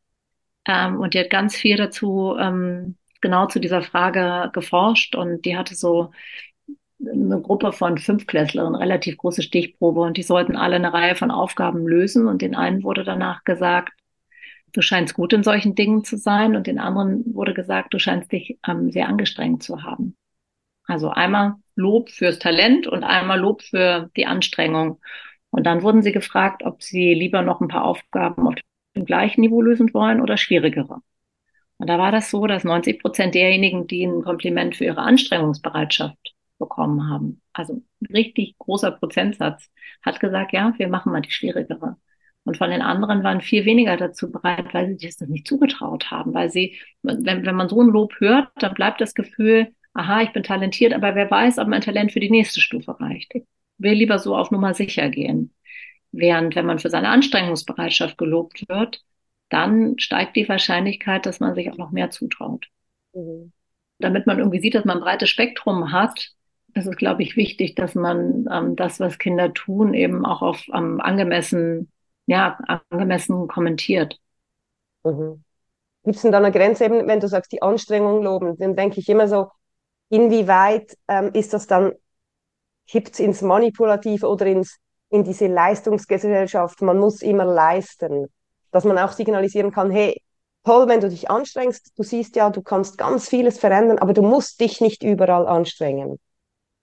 Ähm, 0.66 1.00
und 1.00 1.14
die 1.14 1.20
hat 1.20 1.30
ganz 1.30 1.56
viel 1.56 1.76
dazu, 1.76 2.36
ähm, 2.38 2.96
genau 3.22 3.46
zu 3.46 3.60
dieser 3.60 3.82
Frage 3.82 4.50
geforscht 4.52 5.14
und 5.14 5.44
die 5.44 5.56
hatte 5.56 5.74
so 5.74 6.10
eine 7.08 7.40
Gruppe 7.40 7.72
von 7.72 7.98
Fünfklässlerinnen, 7.98 8.74
relativ 8.74 9.16
große 9.16 9.42
Stichprobe, 9.42 10.00
und 10.00 10.16
die 10.16 10.22
sollten 10.22 10.56
alle 10.56 10.76
eine 10.76 10.92
Reihe 10.92 11.14
von 11.14 11.30
Aufgaben 11.30 11.86
lösen. 11.86 12.26
Und 12.26 12.42
den 12.42 12.54
einen 12.54 12.82
wurde 12.82 13.04
danach 13.04 13.44
gesagt, 13.44 13.92
du 14.72 14.82
scheinst 14.82 15.14
gut 15.14 15.32
in 15.32 15.42
solchen 15.42 15.74
Dingen 15.74 16.04
zu 16.04 16.16
sein, 16.16 16.56
und 16.56 16.66
den 16.66 16.78
anderen 16.78 17.24
wurde 17.34 17.54
gesagt, 17.54 17.94
du 17.94 17.98
scheinst 17.98 18.32
dich 18.32 18.58
ähm, 18.66 18.90
sehr 18.90 19.08
angestrengt 19.08 19.62
zu 19.62 19.82
haben. 19.82 20.16
Also 20.84 21.10
einmal 21.10 21.54
Lob 21.76 22.10
fürs 22.10 22.38
Talent 22.38 22.86
und 22.86 23.04
einmal 23.04 23.38
Lob 23.38 23.62
für 23.62 24.10
die 24.16 24.26
Anstrengung. 24.26 25.00
Und 25.50 25.66
dann 25.66 25.82
wurden 25.82 26.02
sie 26.02 26.12
gefragt, 26.12 26.62
ob 26.64 26.82
sie 26.82 27.14
lieber 27.14 27.42
noch 27.42 27.60
ein 27.60 27.68
paar 27.68 27.84
Aufgaben 27.84 28.46
auf 28.46 28.54
dem 28.96 29.04
gleichen 29.04 29.40
Niveau 29.40 29.62
lösen 29.62 29.92
wollen 29.94 30.20
oder 30.20 30.36
schwierigere. 30.36 31.00
Und 31.78 31.88
da 31.88 31.98
war 31.98 32.12
das 32.12 32.30
so, 32.30 32.46
dass 32.46 32.64
90 32.64 33.00
Prozent 33.00 33.34
derjenigen, 33.34 33.86
die 33.86 34.04
ein 34.04 34.22
Kompliment 34.22 34.76
für 34.76 34.84
ihre 34.84 35.00
Anstrengungsbereitschaft 35.00 36.29
bekommen 36.60 37.10
haben. 37.10 37.42
Also 37.52 37.82
ein 38.00 38.06
richtig 38.14 38.56
großer 38.58 38.92
Prozentsatz 38.92 39.68
hat 40.02 40.20
gesagt, 40.20 40.52
ja, 40.52 40.72
wir 40.78 40.88
machen 40.88 41.10
mal 41.10 41.22
die 41.22 41.32
schwierigere. 41.32 41.96
Und 42.44 42.56
von 42.56 42.70
den 42.70 42.82
anderen 42.82 43.24
waren 43.24 43.40
viel 43.40 43.64
weniger 43.64 43.96
dazu 43.96 44.30
bereit, 44.30 44.72
weil 44.72 44.88
sie 44.88 45.06
sich 45.06 45.16
das 45.16 45.28
nicht 45.28 45.46
zugetraut 45.46 46.10
haben, 46.10 46.32
weil 46.32 46.50
sie, 46.50 46.78
wenn, 47.02 47.24
wenn 47.24 47.54
man 47.54 47.68
so 47.68 47.80
ein 47.82 47.88
Lob 47.88 48.14
hört, 48.18 48.48
dann 48.56 48.74
bleibt 48.74 49.00
das 49.00 49.14
Gefühl, 49.14 49.74
aha, 49.92 50.22
ich 50.22 50.32
bin 50.32 50.42
talentiert, 50.42 50.92
aber 50.94 51.14
wer 51.14 51.30
weiß, 51.30 51.58
ob 51.58 51.68
mein 51.68 51.82
Talent 51.82 52.12
für 52.12 52.20
die 52.20 52.30
nächste 52.30 52.60
Stufe 52.60 52.98
reicht. 53.00 53.34
Ich 53.34 53.44
will 53.78 53.92
lieber 53.92 54.18
so 54.18 54.36
auf 54.36 54.50
Nummer 54.50 54.74
sicher 54.74 55.08
gehen. 55.10 55.52
Während 56.12 56.56
wenn 56.56 56.66
man 56.66 56.78
für 56.78 56.90
seine 56.90 57.08
Anstrengungsbereitschaft 57.08 58.16
gelobt 58.18 58.68
wird, 58.68 59.02
dann 59.48 59.98
steigt 59.98 60.36
die 60.36 60.48
Wahrscheinlichkeit, 60.48 61.26
dass 61.26 61.40
man 61.40 61.54
sich 61.54 61.70
auch 61.70 61.76
noch 61.76 61.90
mehr 61.90 62.10
zutraut. 62.10 62.68
Mhm. 63.12 63.52
Damit 63.98 64.26
man 64.26 64.38
irgendwie 64.38 64.60
sieht, 64.60 64.74
dass 64.74 64.84
man 64.84 64.98
ein 64.98 65.02
breites 65.02 65.28
Spektrum 65.28 65.92
hat, 65.92 66.30
es 66.74 66.86
ist, 66.86 66.96
glaube 66.96 67.22
ich, 67.22 67.36
wichtig, 67.36 67.74
dass 67.74 67.94
man 67.94 68.46
ähm, 68.50 68.76
das, 68.76 69.00
was 69.00 69.18
Kinder 69.18 69.52
tun, 69.52 69.94
eben 69.94 70.24
auch 70.24 70.42
auf 70.42 70.62
ähm, 70.72 71.00
angemessen, 71.00 71.90
ja, 72.26 72.58
angemessen 72.90 73.48
kommentiert. 73.48 74.18
Mhm. 75.04 75.44
Gibt 76.04 76.16
es 76.16 76.22
denn 76.22 76.32
da 76.32 76.38
eine 76.38 76.52
Grenze, 76.52 76.84
eben, 76.84 77.06
wenn 77.06 77.20
du 77.20 77.28
sagst, 77.28 77.52
die 77.52 77.62
Anstrengung 77.62 78.22
loben, 78.22 78.56
dann 78.58 78.76
denke 78.76 79.00
ich 79.00 79.08
immer 79.08 79.28
so, 79.28 79.48
inwieweit 80.08 80.96
ähm, 81.08 81.30
ist 81.34 81.52
das 81.52 81.66
dann, 81.66 81.92
kippt 82.88 83.12
es 83.12 83.20
ins 83.20 83.42
Manipulative 83.42 84.26
oder 84.26 84.46
ins, 84.46 84.78
in 85.10 85.24
diese 85.24 85.46
Leistungsgesellschaft, 85.46 86.82
man 86.82 86.98
muss 86.98 87.22
immer 87.22 87.44
leisten, 87.44 88.28
dass 88.70 88.84
man 88.84 88.98
auch 88.98 89.12
signalisieren 89.12 89.72
kann, 89.72 89.90
hey, 89.90 90.20
toll, 90.64 90.88
wenn 90.88 91.00
du 91.00 91.08
dich 91.08 91.30
anstrengst, 91.30 91.92
du 91.96 92.02
siehst 92.02 92.36
ja, 92.36 92.50
du 92.50 92.62
kannst 92.62 92.96
ganz 92.98 93.28
vieles 93.28 93.58
verändern, 93.58 93.98
aber 93.98 94.14
du 94.14 94.22
musst 94.22 94.60
dich 94.60 94.80
nicht 94.80 95.02
überall 95.02 95.46
anstrengen. 95.46 96.18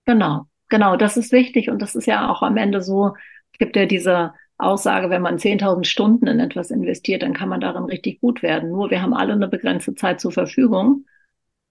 Genau, 0.07 0.47
genau, 0.69 0.95
das 0.95 1.17
ist 1.17 1.33
wichtig 1.33 1.69
und 1.69 1.81
das 1.81 1.93
ist 1.93 2.07
ja 2.07 2.31
auch 2.31 2.41
am 2.41 2.55
Ende 2.57 2.81
so, 2.81 3.13
es 3.51 3.59
gibt 3.59 3.75
ja 3.75 3.85
diese 3.85 4.33
Aussage, 4.57 5.09
wenn 5.09 5.21
man 5.21 5.37
10.000 5.37 5.83
Stunden 5.85 6.27
in 6.27 6.39
etwas 6.39 6.71
investiert, 6.71 7.23
dann 7.23 7.33
kann 7.33 7.49
man 7.49 7.59
darin 7.59 7.83
richtig 7.83 8.21
gut 8.21 8.41
werden. 8.41 8.69
Nur 8.71 8.89
wir 8.89 9.01
haben 9.01 9.13
alle 9.13 9.33
eine 9.33 9.49
begrenzte 9.49 9.95
Zeit 9.95 10.21
zur 10.21 10.31
Verfügung. 10.31 11.05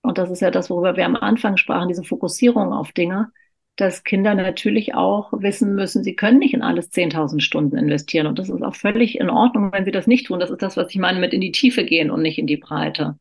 Und 0.03 0.19
das 0.19 0.31
ist 0.31 0.41
ja 0.41 0.51
das, 0.51 0.71
worüber 0.71 0.97
wir 0.97 1.07
am 1.07 1.17
Anfang 1.17 1.57
sprachen, 1.57 1.89
diese 1.89 2.05
Fokussierung 2.05 2.73
auf 2.73 2.93
Dinge, 2.93 3.33
dass 3.75 4.05
Kinder 4.05 4.35
natürlich 4.35 4.95
auch 4.95 5.33
wissen 5.33 5.75
müssen, 5.75 6.05
sie 6.05 6.15
können 6.15 6.39
nicht 6.39 6.55
in 6.55 6.63
alles 6.63 6.93
10.000 6.93 7.41
Stunden 7.41 7.77
investieren. 7.77 8.27
Und 8.27 8.39
das 8.39 8.51
ist 8.51 8.63
auch 8.63 8.77
völlig 8.77 9.19
in 9.19 9.31
Ordnung, 9.31 9.73
wenn 9.73 9.85
sie 9.87 9.91
das 9.91 10.07
nicht 10.07 10.27
tun. 10.27 10.41
Das 10.41 10.51
ist 10.51 10.63
das, 10.63 10.77
was 10.77 10.91
ich 10.91 10.99
meine 10.99 11.19
mit 11.19 11.33
in 11.33 11.41
die 11.41 11.53
Tiefe 11.53 11.85
gehen 11.85 12.11
und 12.11 12.23
nicht 12.23 12.39
in 12.39 12.47
die 12.47 12.59
Breite. 12.59 13.19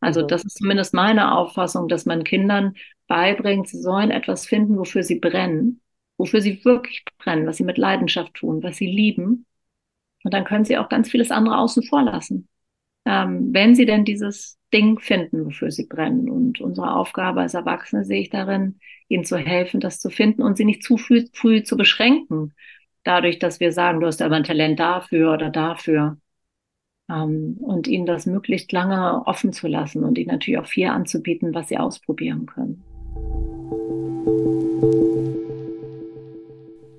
Also 0.00 0.22
mhm. 0.22 0.28
das 0.28 0.44
ist 0.44 0.58
zumindest 0.58 0.92
meine 0.94 1.36
Auffassung, 1.36 1.88
dass 1.88 2.04
man 2.04 2.24
Kindern 2.24 2.74
beibringt, 3.06 3.68
sie 3.68 3.80
sollen 3.80 4.10
etwas 4.10 4.46
finden, 4.46 4.78
wofür 4.78 5.02
sie 5.02 5.18
brennen, 5.18 5.80
wofür 6.16 6.40
sie 6.40 6.64
wirklich 6.64 7.04
brennen, 7.18 7.46
was 7.46 7.58
sie 7.58 7.64
mit 7.64 7.78
Leidenschaft 7.78 8.34
tun, 8.34 8.62
was 8.62 8.76
sie 8.76 8.86
lieben. 8.86 9.46
Und 10.24 10.34
dann 10.34 10.44
können 10.44 10.64
sie 10.64 10.78
auch 10.78 10.88
ganz 10.88 11.10
vieles 11.10 11.30
andere 11.30 11.58
außen 11.58 11.82
vor 11.84 12.02
lassen. 12.02 12.48
ähm, 13.06 13.52
wenn 13.52 13.74
sie 13.74 13.86
denn 13.86 14.04
dieses 14.04 14.58
Ding 14.72 14.98
finden, 14.98 15.46
wofür 15.46 15.70
sie 15.70 15.86
brennen. 15.86 16.30
Und 16.30 16.60
unsere 16.60 16.94
Aufgabe 16.96 17.40
als 17.42 17.54
Erwachsene 17.54 18.04
sehe 18.04 18.20
ich 18.22 18.30
darin, 18.30 18.80
ihnen 19.08 19.24
zu 19.24 19.36
helfen, 19.38 19.80
das 19.80 20.00
zu 20.00 20.10
finden 20.10 20.42
und 20.42 20.56
sie 20.56 20.64
nicht 20.64 20.82
zu 20.82 20.96
früh, 20.98 21.26
früh 21.32 21.62
zu 21.62 21.76
beschränken. 21.76 22.54
Dadurch, 23.04 23.38
dass 23.38 23.60
wir 23.60 23.72
sagen, 23.72 24.00
du 24.00 24.06
hast 24.06 24.22
aber 24.22 24.36
ein 24.36 24.44
Talent 24.44 24.80
dafür 24.80 25.32
oder 25.34 25.50
dafür. 25.50 26.18
Ähm, 27.10 27.56
und 27.60 27.86
ihnen 27.86 28.06
das 28.06 28.26
möglichst 28.26 28.72
lange 28.72 29.26
offen 29.26 29.52
zu 29.52 29.68
lassen 29.68 30.04
und 30.04 30.18
ihnen 30.18 30.30
natürlich 30.30 30.58
auch 30.58 30.66
viel 30.66 30.88
anzubieten, 30.88 31.54
was 31.54 31.68
sie 31.68 31.78
ausprobieren 31.78 32.46
können. 32.46 32.82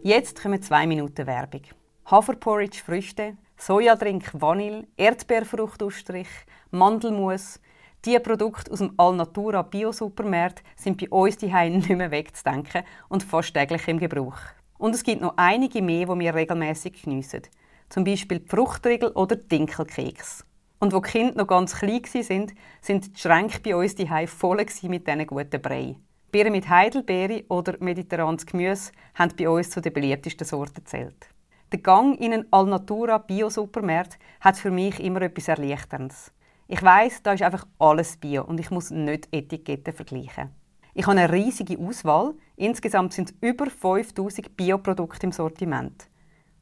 Jetzt 0.05 0.39
kommen 0.39 0.61
zwei 0.61 0.85
Minuten 0.85 1.25
Werbung. 1.25 1.63
Haferporridge 2.05 2.77
Früchte, 2.77 3.37
Sojadrink 3.57 4.29
Vanille, 4.33 4.85
Erdbeerfruchtausstrich, 4.97 6.27
Mandelmus. 6.69 7.59
Diese 8.05 8.19
Produkte 8.19 8.71
aus 8.71 8.77
dem 8.77 8.93
Alnatura 8.97 9.63
Bio-Supermarkt 9.63 10.61
sind 10.75 10.99
bei 10.99 11.09
uns 11.09 11.37
die 11.37 11.47
nicht 11.47 11.89
mehr 11.89 12.11
wegzudenken 12.11 12.83
und 13.09 13.23
fast 13.23 13.55
täglich 13.55 13.87
im 13.87 13.97
Gebrauch. 13.97 14.37
Und 14.77 14.93
es 14.93 15.01
gibt 15.01 15.21
noch 15.21 15.33
einige 15.37 15.81
mehr, 15.81 16.05
die 16.05 16.19
wir 16.19 16.35
regelmäßig 16.35 17.01
geniessen. 17.01 17.41
Zum 17.89 18.03
Beispiel 18.03 18.41
die 18.41 18.47
Fruchtriegel 18.47 19.09
oder 19.09 19.35
Dinkelkeks. 19.35 20.45
Und 20.85 20.93
wo 20.93 20.99
die 20.99 21.09
Kinder 21.09 21.33
noch 21.33 21.47
ganz 21.47 21.75
klein 21.75 22.03
waren, 22.03 22.51
sind 22.79 23.15
die 23.15 23.19
Schränke 23.19 23.59
bei 23.59 23.75
uns 23.75 23.95
die 23.95 24.07
voll 24.27 24.63
mit 24.83 25.07
diesen 25.07 25.25
guten 25.25 25.59
Brei. 25.59 25.95
Bier 26.31 26.51
mit 26.51 26.69
Heidelbeere 26.69 27.43
oder 27.49 27.75
mediterranes 27.79 28.45
Gemüse 28.45 28.91
haben 29.15 29.33
bei 29.35 29.49
uns 29.49 29.71
zu 29.71 29.81
den 29.81 29.91
beliebtesten 29.91 30.45
Sorten 30.45 30.75
gezählt. 30.75 31.27
Der 31.71 31.79
Gang 31.79 32.21
in 32.21 32.33
einen 32.33 32.53
Alnatura 32.53 33.17
Bio-Supermarkt 33.17 34.19
hat 34.41 34.57
für 34.57 34.69
mich 34.69 34.99
immer 34.99 35.23
etwas 35.23 35.47
Erleichterndes. 35.47 36.31
Ich 36.67 36.83
weiß, 36.83 37.23
da 37.23 37.33
ist 37.33 37.41
einfach 37.41 37.65
alles 37.79 38.17
Bio 38.17 38.43
und 38.43 38.59
ich 38.59 38.69
muss 38.69 38.91
nicht 38.91 39.27
Etiketten 39.31 39.91
vergleichen. 39.91 40.51
Ich 40.93 41.07
habe 41.07 41.17
eine 41.17 41.33
riesige 41.33 41.79
Auswahl. 41.79 42.35
Insgesamt 42.57 43.13
sind 43.13 43.31
es 43.31 43.35
über 43.41 43.71
5000 43.71 44.55
Bioprodukte 44.55 45.25
im 45.25 45.31
Sortiment. 45.31 46.09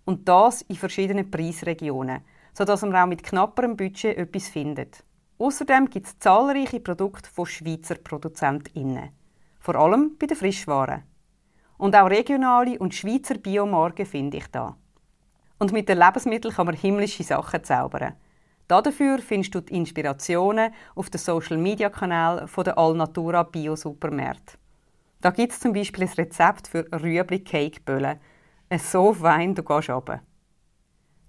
Und 0.06 0.30
das 0.30 0.62
in 0.62 0.78
verschiedenen 0.78 1.30
Preisregionen, 1.30 2.22
sodass 2.54 2.82
man 2.82 2.96
auch 2.96 3.08
mit 3.08 3.24
knapperem 3.24 3.76
Budget 3.76 4.18
etwas 4.18 4.48
findet. 4.48 5.04
Außerdem 5.38 5.90
gibt 5.90 6.08
es 6.08 6.20
zahlreiche 6.20 6.80
Produkte 6.80 7.30
von 7.30 7.46
Schweizer 7.46 7.96
ProduzentInnen 7.96 9.12
vor 9.64 9.76
allem 9.76 10.18
bei 10.20 10.28
den 10.28 10.36
Frischwaren. 10.36 11.04
Und 11.78 11.96
auch 11.96 12.10
regionale 12.10 12.78
und 12.80 12.94
Schweizer 12.94 13.36
Biomarken 13.36 14.06
finde 14.06 14.38
ich 14.38 14.48
da. 14.48 14.76
Und 15.58 15.72
mit 15.72 15.88
den 15.88 16.00
Lebensmitteln 16.00 16.54
kann 16.54 16.66
man 16.66 16.76
himmlische 16.76 17.24
Sachen 17.24 17.64
zaubern. 17.64 18.14
Dafür 18.68 19.20
findest 19.20 19.56
du 19.56 19.62
die 19.62 19.76
Inspirationen 19.76 20.74
auf 20.96 21.10
den 21.10 21.20
Social 21.20 21.58
Media 21.58 21.90
Kanal 21.90 22.46
der 22.58 22.78
Alnatura 22.78 23.44
Bio 23.44 23.78
Supermärkte. 23.78 24.58
Da 25.22 25.30
gibt 25.30 25.54
es 25.54 25.62
zum 25.62 25.72
Beispiel 25.72 26.04
ein 26.04 26.14
Rezept 26.18 26.68
für 26.68 26.86
Rüebli 26.92 27.40
Cake 27.40 27.80
Böllen. 27.86 28.20
So 28.78 29.14
fein, 29.14 29.56
du 29.56 29.64
gehst 29.64 29.90
runter. 29.90 30.20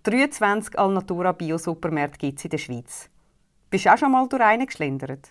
23 0.04 0.78
Alnatura 0.78 1.32
Bio 1.32 1.56
Supermärkte 1.56 2.18
gibt 2.18 2.38
es 2.38 2.44
in 2.44 2.50
der 2.50 2.58
Schweiz. 2.58 3.08
Bist 3.70 3.86
du 3.86 3.90
auch 3.90 3.96
schon 3.96 4.12
mal 4.12 4.28
durch 4.28 4.42
einen 4.42 4.66
geschlendert? 4.66 5.30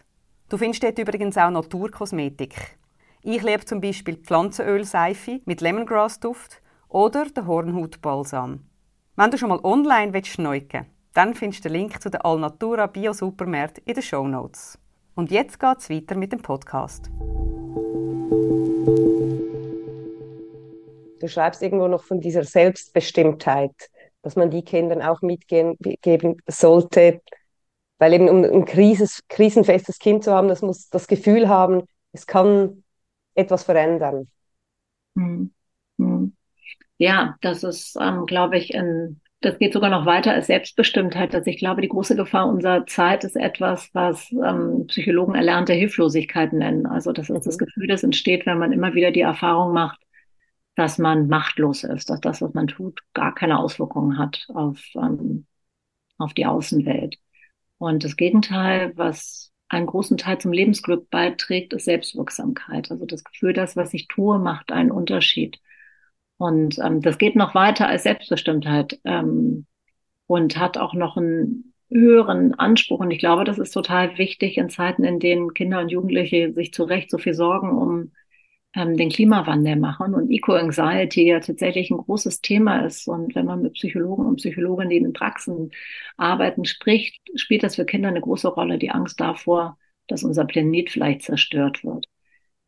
Du 0.49 0.57
findest 0.57 0.81
dort 0.81 0.97
übrigens 0.97 1.37
auch 1.37 1.51
Naturkosmetik. 1.51 2.55
Ich 3.21 3.43
liebe 3.43 3.63
zum 3.65 3.81
Beispiel 3.81 4.17
Pflanzenölseife 4.17 5.41
mit 5.45 5.61
Lemongrass-Duft 5.61 6.59
oder 6.89 7.25
den 7.25 7.45
Hornhautbalsam. 7.45 8.61
Wenn 9.15 9.29
du 9.29 9.37
schon 9.37 9.49
mal 9.49 9.59
online 9.61 10.11
willst 10.11 10.31
schneiden 10.31 10.87
dann 11.13 11.35
findest 11.35 11.65
du 11.65 11.69
den 11.69 11.77
Link 11.77 12.01
zu 12.01 12.09
den 12.09 12.21
Alnatura 12.21 12.87
Bio 12.87 13.13
Supermärkten 13.13 13.83
in 13.85 13.93
den 13.93 14.01
Show 14.01 14.27
Notes. 14.27 14.79
Und 15.13 15.29
jetzt 15.29 15.59
geht's 15.59 15.91
weiter 15.91 16.15
mit 16.15 16.31
dem 16.31 16.41
Podcast. 16.41 17.11
Du 21.19 21.27
schreibst 21.27 21.61
irgendwo 21.61 21.87
noch 21.87 22.03
von 22.03 22.19
dieser 22.19 22.43
Selbstbestimmtheit, 22.43 23.91
dass 24.23 24.35
man 24.35 24.49
die 24.49 24.63
Kindern 24.63 25.01
auch 25.01 25.21
mitgeben 25.21 25.77
sollte, 26.47 27.21
weil 27.99 28.13
eben 28.13 28.29
um 28.29 28.43
ein 28.43 28.65
krises, 28.65 29.21
krisenfestes 29.29 29.99
Kind 29.99 30.23
zu 30.23 30.31
haben, 30.31 30.47
das 30.47 30.61
muss 30.61 30.89
das 30.89 31.07
Gefühl 31.07 31.47
haben, 31.47 31.83
es 32.13 32.25
kann 32.25 32.83
etwas 33.35 33.63
verändern. 33.63 34.27
Hm. 35.15 35.53
Hm. 35.99 36.35
Ja, 36.97 37.35
das 37.41 37.63
ist, 37.63 37.97
ähm, 37.99 38.25
glaube 38.25 38.57
ich, 38.57 38.75
ein, 38.75 39.21
das 39.41 39.57
geht 39.59 39.73
sogar 39.73 39.89
noch 39.89 40.05
weiter 40.05 40.31
als 40.31 40.47
Selbstbestimmtheit. 40.47 41.35
Also 41.35 41.49
ich 41.49 41.57
glaube, 41.57 41.81
die 41.81 41.89
große 41.89 42.15
Gefahr 42.15 42.47
unserer 42.47 42.85
Zeit 42.85 43.23
ist 43.25 43.35
etwas, 43.35 43.89
was 43.93 44.31
ähm, 44.31 44.85
Psychologen 44.87 45.35
erlernte 45.35 45.73
Hilflosigkeit 45.73 46.53
nennen. 46.53 46.85
Also 46.85 47.11
das 47.11 47.29
ist 47.29 47.45
das 47.45 47.57
mhm. 47.57 47.65
Gefühl, 47.65 47.87
das 47.87 48.03
entsteht, 48.03 48.45
wenn 48.45 48.57
man 48.57 48.71
immer 48.71 48.93
wieder 48.93 49.11
die 49.11 49.21
Erfahrung 49.21 49.73
macht, 49.73 49.99
dass 50.75 50.97
man 50.97 51.27
machtlos 51.27 51.83
ist, 51.83 52.09
dass 52.09 52.19
das, 52.21 52.41
was 52.41 52.53
man 52.53 52.67
tut, 52.67 53.01
gar 53.13 53.33
keine 53.33 53.59
Auswirkungen 53.59 54.17
hat 54.17 54.47
auf, 54.53 54.81
ähm, 54.95 55.45
auf 56.17 56.33
die 56.33 56.45
Außenwelt. 56.45 57.17
Und 57.77 58.03
das 58.03 58.15
Gegenteil, 58.15 58.93
was 58.95 59.51
einen 59.69 59.87
großen 59.87 60.17
Teil 60.17 60.37
zum 60.39 60.53
Lebensglück 60.53 61.09
beiträgt, 61.09 61.73
ist 61.73 61.85
Selbstwirksamkeit. 61.85 62.91
Also 62.91 63.05
das 63.05 63.23
Gefühl, 63.23 63.53
das, 63.53 63.75
was 63.75 63.93
ich 63.93 64.07
tue, 64.07 64.39
macht 64.39 64.71
einen 64.71 64.91
Unterschied. 64.91 65.59
Und 66.37 66.79
ähm, 66.79 67.01
das 67.01 67.17
geht 67.17 67.35
noch 67.35 67.55
weiter 67.55 67.87
als 67.87 68.03
Selbstbestimmtheit 68.03 68.99
ähm, 69.03 69.65
und 70.27 70.57
hat 70.57 70.77
auch 70.77 70.93
noch 70.93 71.17
einen 71.17 71.73
höheren 71.89 72.53
Anspruch. 72.55 72.99
Und 72.99 73.11
ich 73.11 73.19
glaube, 73.19 73.43
das 73.43 73.59
ist 73.59 73.71
total 73.71 74.17
wichtig 74.17 74.57
in 74.57 74.69
Zeiten, 74.69 75.03
in 75.03 75.19
denen 75.19 75.53
Kinder 75.53 75.79
und 75.79 75.89
Jugendliche 75.89 76.53
sich 76.53 76.73
zu 76.73 76.83
Recht 76.83 77.11
so 77.11 77.17
viel 77.17 77.33
Sorgen 77.33 77.69
um 77.77 78.11
ähm, 78.75 78.97
den 78.97 79.09
Klimawandel 79.09 79.75
machen 79.75 80.15
und 80.15 80.31
Eco-Anxiety 80.31 81.27
ja 81.27 81.39
tatsächlich 81.39 81.91
ein 81.91 81.97
großes 81.97 82.41
Thema 82.41 82.85
ist. 82.85 83.07
Und 83.07 83.35
wenn 83.35 83.45
man 83.45 83.61
mit 83.61 83.73
Psychologen 83.73 84.25
und 84.25 84.37
Psychologinnen, 84.37 84.89
die 84.89 84.97
in 84.97 85.13
Praxen 85.13 85.71
arbeiten, 86.17 86.65
spricht, 86.65 87.21
spielt 87.35 87.63
das 87.63 87.75
für 87.75 87.85
Kinder 87.85 88.09
eine 88.09 88.21
große 88.21 88.47
Rolle, 88.47 88.77
die 88.77 88.91
Angst 88.91 89.19
davor, 89.19 89.77
dass 90.07 90.23
unser 90.23 90.45
Planet 90.45 90.89
vielleicht 90.89 91.21
zerstört 91.21 91.83
wird. 91.83 92.07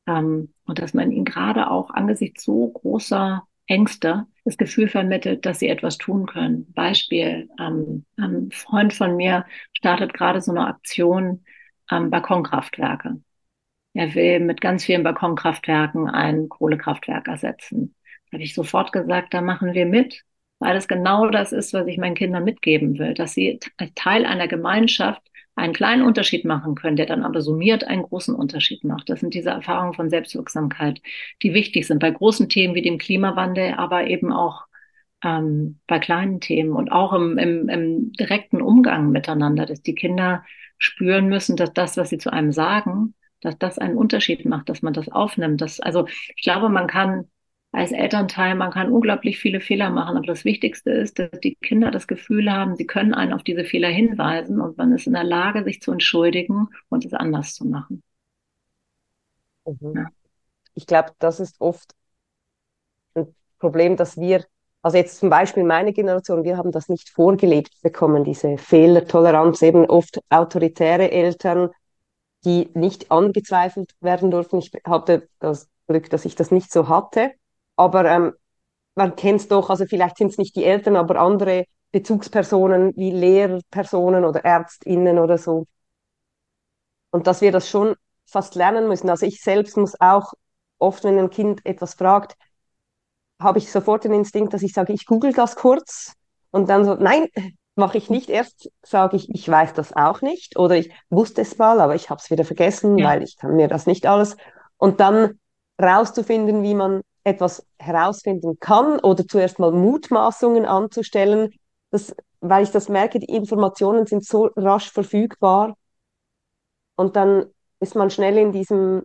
Ähm, 0.08 0.54
und 0.66 0.80
dass 0.80 0.94
man 0.94 1.12
ihnen 1.12 1.26
gerade 1.26 1.72
auch 1.72 1.90
angesichts 1.90 2.44
so 2.44 2.70
großer 2.70 3.44
Ängste 3.68 4.28
das 4.44 4.58
Gefühl 4.58 4.90
vermittelt, 4.90 5.46
dass 5.46 5.60
sie 5.60 5.68
etwas 5.68 5.98
tun 5.98 6.28
können. 6.28 6.72
Beispiel, 6.74 7.50
ähm, 7.60 8.06
ein 8.18 8.52
Freund 8.52 8.94
von 8.94 9.16
mir 9.16 9.46
startet 9.74 10.14
gerade 10.14 10.40
so 10.40 10.52
eine 10.52 10.68
Aktion 10.68 11.44
ähm, 11.90 12.12
Balkonkraftwerke. 12.12 13.22
Er 13.96 14.14
will 14.14 14.42
mit 14.42 14.60
ganz 14.60 14.84
vielen 14.84 15.04
Balkonkraftwerken 15.04 16.10
ein 16.10 16.50
Kohlekraftwerk 16.50 17.30
ersetzen. 17.30 17.96
Da 18.30 18.36
habe 18.36 18.44
ich 18.44 18.54
sofort 18.54 18.92
gesagt, 18.92 19.34
da 19.34 19.42
machen 19.42 19.74
wir 19.74 19.86
mit, 19.86 20.24
weil 20.60 20.74
das 20.74 20.90
genau 20.90 21.30
das 21.30 21.54
ist, 21.54 21.74
was 21.74 21.88
ich 21.88 21.98
meinen 21.98 22.16
Kindern 22.16 22.44
mitgeben 22.44 23.00
will, 23.00 23.14
dass 23.14 23.34
sie 23.34 23.58
als 23.78 23.94
Teil 23.96 24.26
einer 24.26 24.50
Gemeinschaft 24.50 25.22
einen 25.56 25.72
kleinen 25.74 26.04
Unterschied 26.04 26.44
machen 26.44 26.76
können, 26.76 26.98
der 26.98 27.06
dann 27.06 27.24
aber 27.24 27.42
summiert 27.42 27.86
einen 27.86 28.04
großen 28.04 28.36
Unterschied 28.36 28.84
macht. 28.84 29.10
Das 29.10 29.22
sind 29.22 29.34
diese 29.34 29.52
Erfahrungen 29.52 29.94
von 29.94 30.10
Selbstwirksamkeit, 30.10 31.02
die 31.42 31.54
wichtig 31.54 31.88
sind 31.88 32.00
bei 32.00 32.12
großen 32.12 32.50
Themen 32.50 32.76
wie 32.76 32.82
dem 32.82 32.98
Klimawandel, 32.98 33.76
aber 33.76 34.08
eben 34.08 34.34
auch 34.34 34.66
ähm, 35.24 35.80
bei 35.88 36.00
kleinen 36.00 36.42
Themen 36.42 36.74
und 36.74 36.92
auch 36.92 37.14
im, 37.14 37.38
im, 37.38 37.70
im 37.70 38.12
direkten 38.12 38.62
Umgang 38.62 39.12
miteinander, 39.12 39.66
dass 39.66 39.82
die 39.82 39.96
Kinder 39.96 40.44
spüren 40.78 41.30
müssen, 41.30 41.56
dass 41.56 41.72
das, 41.72 41.96
was 41.96 42.10
sie 42.10 42.18
zu 42.18 42.34
einem 42.34 42.52
sagen, 42.52 43.14
dass 43.46 43.58
das 43.58 43.78
einen 43.78 43.98
Unterschied 43.98 44.46
macht, 44.46 44.70
dass 44.70 44.82
man 44.82 44.94
das 44.94 45.10
aufnimmt. 45.10 45.62
Das, 45.62 45.80
also 45.80 46.08
ich 46.08 46.44
glaube, 46.44 46.70
man 46.70 46.88
kann 46.88 47.30
als 47.72 47.92
Elternteil, 47.92 48.56
man 48.56 48.72
kann 48.72 48.92
unglaublich 48.92 49.38
viele 49.38 49.60
Fehler 49.60 49.90
machen, 49.90 50.18
aber 50.18 50.26
das 50.26 50.46
Wichtigste 50.46 50.92
ist, 50.92 51.20
dass 51.20 51.30
die 51.44 51.56
Kinder 51.56 51.92
das 51.92 52.08
Gefühl 52.08 52.52
haben, 52.52 52.76
sie 52.76 52.88
können 52.88 53.14
einen 53.14 53.34
auf 53.34 53.44
diese 53.44 53.66
Fehler 53.66 53.90
hinweisen 53.90 54.62
und 54.62 54.78
man 54.78 54.94
ist 54.94 55.08
in 55.08 55.14
der 55.14 55.26
Lage, 55.26 55.64
sich 55.66 55.82
zu 55.82 55.92
entschuldigen 55.92 56.68
und 56.90 57.06
es 57.06 57.14
anders 57.14 57.54
zu 57.54 57.66
machen. 57.66 58.02
Mhm. 59.66 59.94
Ja. 59.96 60.08
Ich 60.74 60.88
glaube, 60.88 61.12
das 61.20 61.40
ist 61.40 61.60
oft 61.60 61.94
ein 63.14 63.36
Problem, 63.60 63.98
dass 63.98 64.18
wir, 64.18 64.46
also 64.82 64.98
jetzt 64.98 65.20
zum 65.20 65.30
Beispiel 65.30 65.64
meine 65.64 65.92
Generation, 65.92 66.46
wir 66.46 66.58
haben 66.58 66.72
das 66.72 66.88
nicht 66.88 67.10
vorgelebt 67.10 67.82
bekommen, 67.82 68.24
diese 68.24 68.58
Fehlertoleranz, 68.58 69.62
eben 69.62 69.86
oft 69.86 70.20
autoritäre 70.30 71.12
Eltern, 71.12 71.70
die 72.46 72.70
nicht 72.74 73.12
angezweifelt 73.12 73.96
werden 74.00 74.32
durften. 74.32 74.60
Ich 74.60 74.72
hatte 74.86 75.28
das 75.40 75.70
Glück, 75.88 76.10
dass 76.10 76.26
ich 76.26 76.36
das 76.36 76.52
nicht 76.52 76.72
so 76.72 76.88
hatte. 76.88 77.32
Aber 77.76 78.06
ähm, 78.06 78.34
man 78.96 79.16
kennt 79.16 79.42
es 79.42 79.48
doch, 79.48 79.70
also 79.70 79.86
vielleicht 79.86 80.18
sind 80.18 80.30
es 80.32 80.38
nicht 80.38 80.56
die 80.56 80.64
Eltern, 80.64 80.96
aber 80.96 81.20
andere 81.20 81.66
Bezugspersonen 81.92 82.94
wie 82.96 83.12
Lehrpersonen 83.12 84.26
oder 84.26 84.46
Ärztinnen 84.46 85.20
oder 85.20 85.38
so. 85.38 85.66
Und 87.12 87.28
dass 87.28 87.42
wir 87.42 87.52
das 87.52 87.70
schon 87.70 87.96
fast 88.26 88.56
lernen 88.56 88.88
müssen. 88.88 89.10
Also 89.10 89.26
ich 89.26 89.42
selbst 89.42 89.78
muss 89.78 90.00
auch 90.00 90.34
oft, 90.78 91.04
wenn 91.04 91.18
ein 91.20 91.30
Kind 91.30 91.66
etwas 91.66 91.94
fragt, 91.94 92.36
habe 93.40 93.60
ich 93.60 93.72
sofort 93.72 94.04
den 94.04 94.14
Instinkt, 94.14 94.54
dass 94.54 94.62
ich 94.64 94.74
sage, 94.74 94.94
ich 94.94 95.06
google 95.06 95.34
das 95.34 95.56
kurz 95.56 96.14
und 96.52 96.70
dann 96.70 96.86
so, 96.86 96.96
nein, 96.96 97.28
mache 97.76 97.98
ich 97.98 98.10
nicht. 98.10 98.30
Erst 98.30 98.72
sage 98.82 99.18
ich, 99.18 99.30
ich 99.30 99.48
weiß 99.48 99.74
das 99.74 99.94
auch 99.94 100.22
nicht 100.22 100.58
oder 100.58 100.76
ich 100.76 100.92
wusste 101.10 101.42
es 101.42 101.58
mal, 101.58 101.82
aber 101.82 101.96
ich 101.96 102.10
habe 102.10 102.20
es 102.22 102.30
wieder 102.32 102.46
vergessen, 102.46 102.98
ja. 102.98 103.08
weil 103.08 103.24
ich 103.24 103.38
kann 103.38 103.56
mir 103.56 103.68
das 103.68 103.86
nicht 103.86 104.06
alles. 104.06 104.38
Und 104.78 105.00
dann 105.00 105.40
rauszufinden, 105.82 106.64
wie 106.64 106.74
man 106.74 107.02
etwas 107.24 107.66
herausfinden 107.80 108.58
kann 108.60 109.00
oder 109.00 109.28
zuerst 109.28 109.60
mal 109.60 109.72
Mutmaßungen 109.72 110.66
anzustellen, 110.66 111.52
das, 111.92 112.16
weil 112.40 112.64
ich 112.64 112.72
das 112.72 112.88
merke, 112.88 113.20
die 113.20 113.34
Informationen 113.34 114.06
sind 114.06 114.26
so 114.26 114.50
rasch 114.56 114.92
verfügbar 114.92 115.76
und 116.96 117.16
dann 117.16 117.46
ist 117.80 117.96
man 117.96 118.10
schnell 118.10 118.38
in 118.38 118.52
diesem 118.52 119.04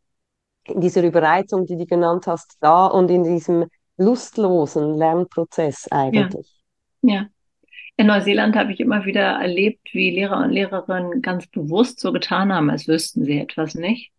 in 0.64 0.80
dieser 0.80 1.02
Überreizung, 1.02 1.66
die 1.66 1.76
du 1.76 1.86
genannt 1.86 2.26
hast, 2.26 2.56
da 2.60 2.86
und 2.86 3.10
in 3.10 3.24
diesem 3.24 3.66
lustlosen 3.96 4.96
Lernprozess 4.96 5.88
eigentlich. 5.90 6.62
Ja. 7.02 7.14
ja. 7.14 7.26
In 8.00 8.06
Neuseeland 8.06 8.56
habe 8.56 8.72
ich 8.72 8.80
immer 8.80 9.04
wieder 9.04 9.20
erlebt, 9.20 9.92
wie 9.92 10.10
Lehrer 10.10 10.38
und 10.42 10.52
Lehrerinnen 10.52 11.20
ganz 11.20 11.46
bewusst 11.48 12.00
so 12.00 12.12
getan 12.12 12.50
haben, 12.50 12.70
als 12.70 12.88
wüssten 12.88 13.26
sie 13.26 13.38
etwas 13.38 13.74
nicht, 13.74 14.10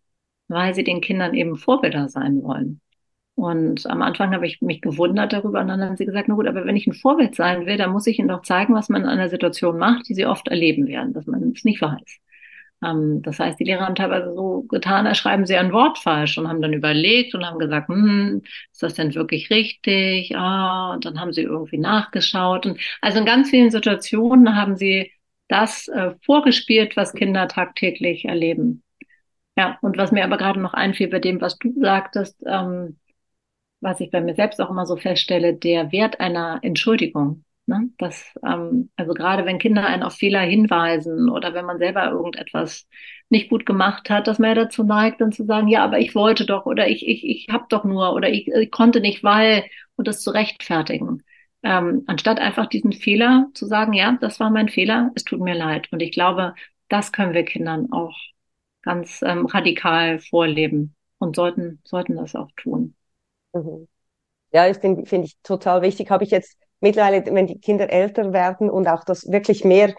weil 0.46 0.72
sie 0.72 0.84
den 0.84 1.00
Kindern 1.00 1.34
eben 1.34 1.56
Vorbilder 1.56 2.08
sein 2.08 2.44
wollen. 2.44 2.80
Und 3.34 3.84
am 3.90 4.00
Anfang 4.02 4.32
habe 4.32 4.46
ich 4.46 4.62
mich 4.62 4.82
gewundert 4.82 5.32
darüber 5.32 5.60
und 5.60 5.66
dann 5.66 5.82
haben 5.82 5.96
sie 5.96 6.06
gesagt, 6.06 6.28
na 6.28 6.36
gut, 6.36 6.46
aber 6.46 6.64
wenn 6.64 6.76
ich 6.76 6.86
ein 6.86 6.92
Vorbild 6.92 7.34
sein 7.34 7.66
will, 7.66 7.76
dann 7.76 7.90
muss 7.90 8.06
ich 8.06 8.20
ihnen 8.20 8.28
doch 8.28 8.42
zeigen, 8.42 8.72
was 8.72 8.88
man 8.88 9.02
in 9.02 9.08
einer 9.08 9.28
Situation 9.28 9.78
macht, 9.78 10.08
die 10.08 10.14
sie 10.14 10.26
oft 10.26 10.46
erleben 10.46 10.86
werden, 10.86 11.12
dass 11.12 11.26
man 11.26 11.50
es 11.50 11.64
nicht 11.64 11.82
weiß. 11.82 12.20
Ähm, 12.84 13.22
das 13.22 13.38
heißt, 13.38 13.58
die 13.60 13.64
Lehrer 13.64 13.86
haben 13.86 13.94
teilweise 13.94 14.34
so 14.34 14.62
getan, 14.68 15.06
als 15.06 15.18
schreiben 15.18 15.46
sie 15.46 15.56
ein 15.56 15.72
Wort 15.72 15.98
falsch 15.98 16.38
und 16.38 16.48
haben 16.48 16.62
dann 16.62 16.72
überlegt 16.72 17.34
und 17.34 17.44
haben 17.46 17.58
gesagt, 17.58 17.88
hm, 17.88 18.42
ist 18.72 18.82
das 18.82 18.94
denn 18.94 19.14
wirklich 19.14 19.50
richtig? 19.50 20.36
Ah, 20.36 20.92
und 20.94 21.04
dann 21.04 21.20
haben 21.20 21.32
sie 21.32 21.42
irgendwie 21.42 21.78
nachgeschaut. 21.78 22.66
Und 22.66 22.80
also 23.00 23.18
in 23.18 23.26
ganz 23.26 23.50
vielen 23.50 23.70
Situationen 23.70 24.56
haben 24.56 24.76
sie 24.76 25.12
das 25.48 25.88
äh, 25.88 26.14
vorgespielt, 26.24 26.96
was 26.96 27.14
Kinder 27.14 27.48
tagtäglich 27.48 28.24
erleben. 28.24 28.82
Ja, 29.56 29.78
und 29.82 29.98
was 29.98 30.12
mir 30.12 30.24
aber 30.24 30.38
gerade 30.38 30.60
noch 30.60 30.74
einfiel 30.74 31.08
bei 31.08 31.18
dem, 31.18 31.40
was 31.40 31.58
du 31.58 31.74
sagtest, 31.80 32.42
ähm, 32.46 32.98
was 33.80 34.00
ich 34.00 34.10
bei 34.10 34.20
mir 34.20 34.34
selbst 34.34 34.60
auch 34.60 34.70
immer 34.70 34.86
so 34.86 34.96
feststelle, 34.96 35.54
der 35.54 35.92
Wert 35.92 36.20
einer 36.20 36.60
Entschuldigung. 36.62 37.44
Ne? 37.66 37.90
Das, 37.98 38.24
ähm, 38.44 38.90
also 38.96 39.14
gerade 39.14 39.44
wenn 39.46 39.58
Kinder 39.58 39.86
einen 39.86 40.02
auf 40.02 40.14
Fehler 40.14 40.40
hinweisen 40.40 41.28
oder 41.28 41.54
wenn 41.54 41.64
man 41.64 41.78
selber 41.78 42.10
irgendetwas 42.10 42.88
nicht 43.28 43.48
gut 43.50 43.66
gemacht 43.66 44.10
hat, 44.10 44.26
dass 44.26 44.38
man 44.38 44.50
ja 44.50 44.54
dazu 44.64 44.82
neigt, 44.84 45.20
dann 45.20 45.32
zu 45.32 45.44
sagen, 45.44 45.68
ja, 45.68 45.84
aber 45.84 46.00
ich 46.00 46.14
wollte 46.14 46.44
doch 46.44 46.66
oder 46.66 46.88
ich, 46.88 47.06
ich, 47.06 47.24
ich 47.24 47.46
hab 47.52 47.68
doch 47.68 47.84
nur 47.84 48.14
oder 48.14 48.28
ich, 48.30 48.48
ich 48.48 48.70
konnte 48.70 49.00
nicht, 49.00 49.22
weil 49.22 49.64
und 49.96 50.08
das 50.08 50.22
zu 50.22 50.30
rechtfertigen. 50.30 51.22
Ähm, 51.62 52.02
anstatt 52.08 52.40
einfach 52.40 52.66
diesen 52.66 52.92
Fehler 52.92 53.46
zu 53.54 53.66
sagen, 53.66 53.92
ja, 53.92 54.18
das 54.20 54.40
war 54.40 54.50
mein 54.50 54.68
Fehler, 54.68 55.12
es 55.14 55.22
tut 55.24 55.40
mir 55.40 55.54
leid. 55.54 55.86
Und 55.92 56.00
ich 56.00 56.10
glaube, 56.10 56.54
das 56.88 57.12
können 57.12 57.32
wir 57.32 57.44
Kindern 57.44 57.92
auch 57.92 58.16
ganz 58.82 59.22
ähm, 59.22 59.46
radikal 59.46 60.18
vorleben 60.18 60.96
und 61.18 61.36
sollten, 61.36 61.80
sollten 61.84 62.16
das 62.16 62.34
auch 62.34 62.50
tun. 62.56 62.96
Mhm. 63.52 63.86
Ja, 64.52 64.68
ich 64.68 64.78
finde 64.78 65.06
finde 65.06 65.26
ich 65.26 65.36
total 65.42 65.82
wichtig. 65.82 66.10
Habe 66.10 66.24
ich 66.24 66.30
jetzt 66.30 66.58
mittlerweile, 66.82 67.24
wenn 67.34 67.46
die 67.46 67.60
Kinder 67.60 67.90
älter 67.90 68.32
werden 68.32 68.70
und 68.70 68.88
auch 68.88 69.04
das 69.04 69.30
wirklich 69.30 69.64
mehr 69.64 69.94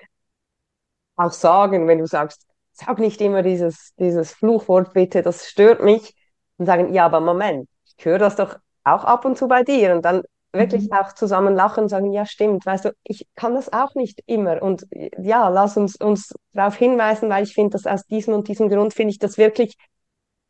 auch 1.16 1.32
sagen, 1.32 1.88
wenn 1.88 2.00
du 2.00 2.08
sagst, 2.08 2.46
sag 2.74 3.00
nicht 3.00 3.22
immer 3.22 3.44
dieses, 3.44 3.94
dieses 4.00 4.32
Fluchwort 4.34 4.94
bitte, 4.94 5.22
das 5.22 5.48
stört 5.48 5.84
mich. 5.84 6.16
Und 6.58 6.66
sagen, 6.68 6.94
ja, 6.94 7.06
aber 7.06 7.20
Moment, 7.20 7.68
ich 7.98 8.06
höre 8.06 8.20
das 8.20 8.36
doch 8.36 8.58
auch 8.84 9.04
ab 9.04 9.26
und 9.26 9.38
zu 9.38 9.48
bei 9.48 9.64
dir. 9.64 9.96
Und 9.96 10.06
dann 10.06 10.24
wirklich 10.52 10.90
mhm. 10.90 10.94
auch 10.94 11.14
zusammen 11.14 11.56
lachen 11.56 11.84
und 11.84 11.90
sagen, 11.90 12.12
ja, 12.12 12.26
stimmt, 12.26 12.66
weißt 12.66 12.86
du, 12.86 12.94
ich 13.04 13.28
kann 13.36 13.56
das 13.56 13.74
auch 13.74 13.96
nicht 13.96 14.22
immer. 14.28 14.62
Und 14.62 14.86
ja, 15.18 15.50
lass 15.50 15.78
uns, 15.78 15.96
uns 15.96 16.34
darauf 16.54 16.76
hinweisen, 16.76 17.30
weil 17.30 17.44
ich 17.44 17.54
finde, 17.54 17.72
dass 17.72 17.88
aus 17.88 18.06
diesem 18.06 18.34
und 18.36 18.48
diesem 18.48 18.70
Grund 18.70 18.94
finde 18.94 19.12
ich 19.12 19.20
das 19.20 19.38
wirklich 19.38 19.76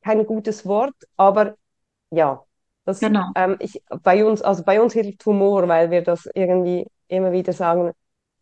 kein 0.03 0.25
gutes 0.25 0.65
Wort, 0.65 0.95
aber 1.15 1.55
ja, 2.11 2.43
das, 2.85 2.99
genau. 2.99 3.29
Ähm, 3.35 3.57
ich, 3.59 3.81
bei 4.03 4.25
uns, 4.25 4.41
also 4.41 4.63
bei 4.63 4.81
uns 4.81 4.93
hilft 4.93 5.25
Humor, 5.25 5.67
weil 5.67 5.91
wir 5.91 6.01
das 6.01 6.29
irgendwie 6.33 6.85
immer 7.07 7.31
wieder 7.31 7.53
sagen, 7.53 7.91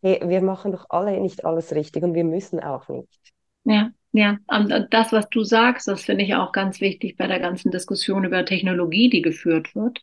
hey, 0.02 0.20
wir 0.24 0.42
machen 0.42 0.72
doch 0.72 0.86
alle 0.88 1.20
nicht 1.20 1.44
alles 1.44 1.74
richtig 1.74 2.02
und 2.02 2.14
wir 2.14 2.24
müssen 2.24 2.60
auch 2.60 2.88
nicht. 2.88 3.32
Ja, 3.64 3.90
ja. 4.12 4.38
Und 4.48 4.88
das, 4.90 5.12
was 5.12 5.28
du 5.28 5.44
sagst, 5.44 5.86
das 5.88 6.02
finde 6.02 6.24
ich 6.24 6.34
auch 6.34 6.52
ganz 6.52 6.80
wichtig 6.80 7.16
bei 7.16 7.26
der 7.26 7.38
ganzen 7.40 7.70
Diskussion 7.70 8.24
über 8.24 8.44
Technologie, 8.44 9.08
die 9.08 9.22
geführt 9.22 9.74
wird. 9.74 10.00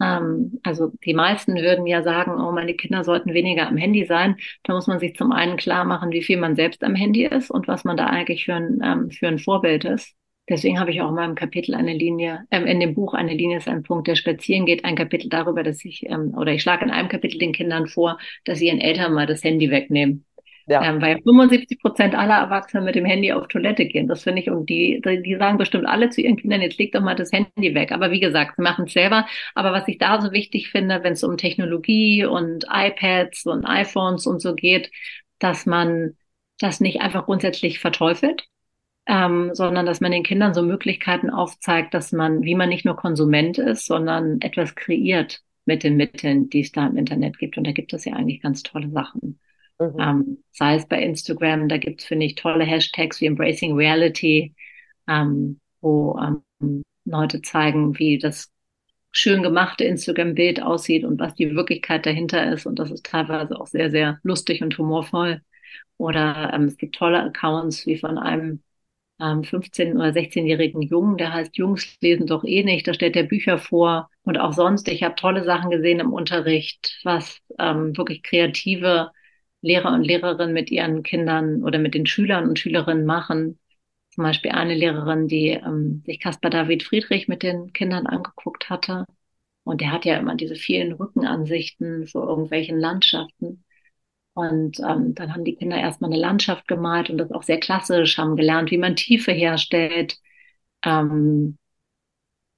Ähm, 0.00 0.60
also 0.62 0.92
die 1.04 1.14
meisten 1.14 1.56
würden 1.56 1.86
ja 1.86 2.02
sagen, 2.02 2.40
oh, 2.40 2.52
meine 2.52 2.74
Kinder 2.74 3.04
sollten 3.04 3.34
weniger 3.34 3.68
am 3.68 3.76
Handy 3.76 4.04
sein. 4.06 4.36
Da 4.64 4.74
muss 4.74 4.86
man 4.86 4.98
sich 4.98 5.16
zum 5.16 5.32
einen 5.32 5.56
klar 5.56 5.84
machen, 5.84 6.10
wie 6.12 6.22
viel 6.22 6.36
man 6.38 6.56
selbst 6.56 6.82
am 6.84 6.94
Handy 6.94 7.24
ist 7.24 7.50
und 7.50 7.68
was 7.68 7.84
man 7.84 7.96
da 7.96 8.06
eigentlich 8.06 8.44
für 8.44 8.54
ein, 8.54 8.80
ähm, 8.82 9.10
für 9.10 9.28
ein 9.28 9.38
Vorbild 9.38 9.84
ist. 9.84 10.14
Deswegen 10.48 10.80
habe 10.80 10.90
ich 10.90 11.00
auch 11.00 11.10
in 11.10 11.14
meinem 11.14 11.34
Kapitel 11.34 11.74
eine 11.74 11.92
Linie, 11.92 12.46
äh, 12.50 12.60
in 12.60 12.80
dem 12.80 12.94
Buch 12.94 13.14
eine 13.14 13.34
Linie 13.34 13.58
ist 13.58 13.68
ein 13.68 13.82
Punkt, 13.82 14.08
der 14.08 14.16
spazieren 14.16 14.66
geht, 14.66 14.84
ein 14.84 14.96
Kapitel 14.96 15.28
darüber, 15.28 15.62
dass 15.62 15.84
ich, 15.84 16.06
ähm, 16.08 16.34
oder 16.36 16.52
ich 16.52 16.62
schlage 16.62 16.84
in 16.84 16.90
einem 16.90 17.08
Kapitel 17.08 17.38
den 17.38 17.52
Kindern 17.52 17.86
vor, 17.86 18.18
dass 18.44 18.58
sie 18.58 18.68
ihren 18.68 18.80
Eltern 18.80 19.12
mal 19.12 19.26
das 19.26 19.44
Handy 19.44 19.70
wegnehmen. 19.70 20.24
Ja. 20.68 20.82
Ähm, 20.82 21.00
weil 21.00 21.18
75 21.22 21.80
Prozent 21.80 22.14
aller 22.14 22.36
Erwachsenen 22.36 22.84
mit 22.84 22.94
dem 22.94 23.06
Handy 23.06 23.32
auf 23.32 23.48
Toilette 23.48 23.86
gehen. 23.86 24.06
Das 24.06 24.22
finde 24.24 24.42
ich, 24.42 24.50
und 24.50 24.68
die, 24.68 25.00
die 25.02 25.36
sagen 25.36 25.56
bestimmt 25.56 25.86
alle 25.86 26.10
zu 26.10 26.20
ihren 26.20 26.36
Kindern, 26.36 26.60
jetzt 26.60 26.78
leg 26.78 26.92
doch 26.92 27.00
mal 27.00 27.14
das 27.14 27.32
Handy 27.32 27.74
weg. 27.74 27.90
Aber 27.90 28.10
wie 28.10 28.20
gesagt, 28.20 28.56
sie 28.56 28.62
machen 28.62 28.84
es 28.84 28.92
selber. 28.92 29.26
Aber 29.54 29.72
was 29.72 29.88
ich 29.88 29.96
da 29.96 30.20
so 30.20 30.30
wichtig 30.30 30.68
finde, 30.70 31.02
wenn 31.02 31.14
es 31.14 31.24
um 31.24 31.38
Technologie 31.38 32.26
und 32.26 32.66
iPads 32.70 33.46
und 33.46 33.64
iPhones 33.64 34.26
und 34.26 34.42
so 34.42 34.54
geht, 34.54 34.90
dass 35.38 35.64
man 35.64 36.16
das 36.60 36.80
nicht 36.80 37.00
einfach 37.00 37.24
grundsätzlich 37.24 37.78
verteufelt, 37.78 38.46
ähm, 39.08 39.54
sondern 39.54 39.86
dass 39.86 40.00
man 40.00 40.12
den 40.12 40.22
Kindern 40.22 40.52
so 40.52 40.62
Möglichkeiten 40.62 41.30
aufzeigt, 41.30 41.94
dass 41.94 42.12
man, 42.12 42.42
wie 42.42 42.54
man 42.54 42.68
nicht 42.68 42.84
nur 42.84 42.94
Konsument 42.94 43.56
ist, 43.56 43.86
sondern 43.86 44.40
etwas 44.42 44.74
kreiert 44.74 45.40
mit 45.64 45.82
den 45.82 45.96
Mitteln, 45.96 46.50
die 46.50 46.60
es 46.60 46.72
da 46.72 46.86
im 46.86 46.96
Internet 46.98 47.38
gibt. 47.38 47.56
Und 47.56 47.66
da 47.66 47.72
gibt 47.72 47.92
es 47.94 48.04
ja 48.04 48.12
eigentlich 48.12 48.42
ganz 48.42 48.62
tolle 48.62 48.90
Sachen. 48.90 49.40
Mhm. 49.80 49.96
Ähm, 49.98 50.44
sei 50.52 50.76
es 50.76 50.86
bei 50.86 51.02
Instagram, 51.02 51.68
da 51.68 51.78
gibt 51.78 52.02
es, 52.02 52.06
finde 52.06 52.26
ich, 52.26 52.34
tolle 52.34 52.64
Hashtags 52.64 53.20
wie 53.22 53.26
Embracing 53.26 53.74
Reality, 53.76 54.54
ähm, 55.08 55.58
wo 55.80 56.18
ähm, 56.20 56.82
Leute 57.06 57.40
zeigen, 57.40 57.98
wie 57.98 58.18
das 58.18 58.52
schön 59.10 59.42
gemachte 59.42 59.84
Instagram-Bild 59.84 60.60
aussieht 60.62 61.04
und 61.04 61.18
was 61.18 61.34
die 61.34 61.54
Wirklichkeit 61.54 62.04
dahinter 62.04 62.52
ist. 62.52 62.66
Und 62.66 62.78
das 62.78 62.90
ist 62.90 63.06
teilweise 63.06 63.58
auch 63.58 63.66
sehr, 63.68 63.90
sehr 63.90 64.18
lustig 64.22 64.62
und 64.62 64.76
humorvoll. 64.76 65.40
Oder 65.96 66.52
ähm, 66.52 66.64
es 66.64 66.76
gibt 66.76 66.96
tolle 66.96 67.22
Accounts 67.22 67.86
wie 67.86 67.96
von 67.96 68.18
einem 68.18 68.62
ähm, 69.20 69.44
15- 69.44 69.96
oder 69.96 70.12
16-jährigen 70.12 70.82
Jungen, 70.82 71.16
der 71.18 71.32
heißt 71.32 71.56
Jungs 71.56 71.96
lesen 72.00 72.26
doch 72.26 72.44
eh 72.44 72.62
nicht, 72.64 72.86
da 72.86 72.94
stellt 72.94 73.16
er 73.16 73.24
Bücher 73.24 73.58
vor 73.58 74.10
und 74.22 74.38
auch 74.38 74.52
sonst. 74.52 74.88
Ich 74.88 75.02
habe 75.02 75.14
tolle 75.16 75.44
Sachen 75.44 75.70
gesehen 75.70 76.00
im 76.00 76.12
Unterricht, 76.12 76.98
was 77.04 77.40
ähm, 77.58 77.96
wirklich 77.96 78.22
kreative 78.22 79.10
Lehrer 79.60 79.92
und 79.92 80.04
Lehrerinnen 80.04 80.54
mit 80.54 80.70
ihren 80.70 81.02
Kindern 81.02 81.62
oder 81.64 81.78
mit 81.78 81.94
den 81.94 82.06
Schülern 82.06 82.48
und 82.48 82.58
Schülerinnen 82.58 83.04
machen. 83.06 83.58
Zum 84.10 84.24
Beispiel 84.24 84.52
eine 84.52 84.74
Lehrerin, 84.74 85.28
die 85.28 85.50
ähm, 85.50 86.02
sich 86.06 86.20
Caspar 86.20 86.50
David 86.50 86.82
Friedrich 86.82 87.28
mit 87.28 87.42
den 87.42 87.72
Kindern 87.72 88.06
angeguckt 88.06 88.70
hatte. 88.70 89.04
Und 89.64 89.80
der 89.80 89.92
hat 89.92 90.04
ja 90.04 90.16
immer 90.18 90.34
diese 90.36 90.56
vielen 90.56 90.92
Rückenansichten 90.92 92.06
vor 92.06 92.28
irgendwelchen 92.28 92.78
Landschaften. 92.80 93.64
Und 94.38 94.78
ähm, 94.78 95.16
dann 95.16 95.34
haben 95.34 95.44
die 95.44 95.56
Kinder 95.56 95.76
erstmal 95.76 96.12
eine 96.12 96.20
Landschaft 96.20 96.68
gemalt 96.68 97.10
und 97.10 97.18
das 97.18 97.32
auch 97.32 97.42
sehr 97.42 97.58
klassisch, 97.58 98.18
haben 98.18 98.36
gelernt, 98.36 98.70
wie 98.70 98.78
man 98.78 98.94
Tiefe 98.94 99.32
herstellt. 99.32 100.16
Ähm, 100.84 101.58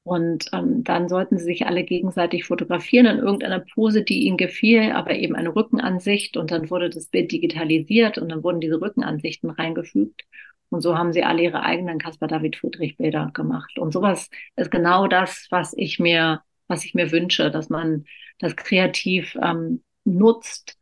und 0.02 0.44
ähm, 0.52 0.84
dann 0.84 1.08
sollten 1.08 1.38
sie 1.38 1.44
sich 1.44 1.66
alle 1.66 1.82
gegenseitig 1.84 2.44
fotografieren 2.44 3.06
in 3.06 3.18
irgendeiner 3.18 3.60
Pose, 3.60 4.02
die 4.02 4.24
ihnen 4.24 4.36
gefiel, 4.36 4.92
aber 4.92 5.14
eben 5.14 5.34
eine 5.34 5.56
Rückenansicht. 5.56 6.36
Und 6.36 6.50
dann 6.50 6.68
wurde 6.68 6.90
das 6.90 7.06
Bild 7.06 7.32
digitalisiert 7.32 8.18
und 8.18 8.28
dann 8.28 8.44
wurden 8.44 8.60
diese 8.60 8.78
Rückenansichten 8.78 9.48
reingefügt. 9.48 10.24
Und 10.68 10.82
so 10.82 10.98
haben 10.98 11.14
sie 11.14 11.24
alle 11.24 11.42
ihre 11.44 11.62
eigenen 11.62 11.98
Caspar 11.98 12.28
David 12.28 12.56
Friedrich 12.56 12.98
Bilder 12.98 13.30
gemacht. 13.32 13.78
Und 13.78 13.92
sowas 13.94 14.28
ist 14.56 14.70
genau 14.70 15.06
das, 15.06 15.46
was 15.48 15.72
ich 15.78 15.98
mir, 15.98 16.42
was 16.68 16.84
ich 16.84 16.92
mir 16.92 17.10
wünsche, 17.10 17.50
dass 17.50 17.70
man 17.70 18.04
das 18.38 18.54
kreativ 18.54 19.34
ähm, 19.42 19.82
nutzt, 20.04 20.76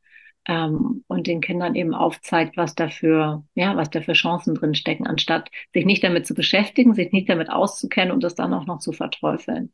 ähm, 0.48 1.04
und 1.06 1.26
den 1.26 1.40
Kindern 1.40 1.74
eben 1.74 1.94
aufzeigt, 1.94 2.56
was 2.56 2.74
dafür, 2.74 3.44
ja, 3.54 3.76
was 3.76 3.90
da 3.90 4.00
für 4.00 4.14
Chancen 4.14 4.54
drin 4.54 4.74
stecken, 4.74 5.06
anstatt 5.06 5.50
sich 5.74 5.84
nicht 5.84 6.02
damit 6.02 6.26
zu 6.26 6.34
beschäftigen, 6.34 6.94
sich 6.94 7.12
nicht 7.12 7.28
damit 7.28 7.50
auszukennen 7.50 8.12
und 8.12 8.24
das 8.24 8.34
dann 8.34 8.54
auch 8.54 8.66
noch 8.66 8.78
zu 8.80 8.92
verteufeln. 8.92 9.72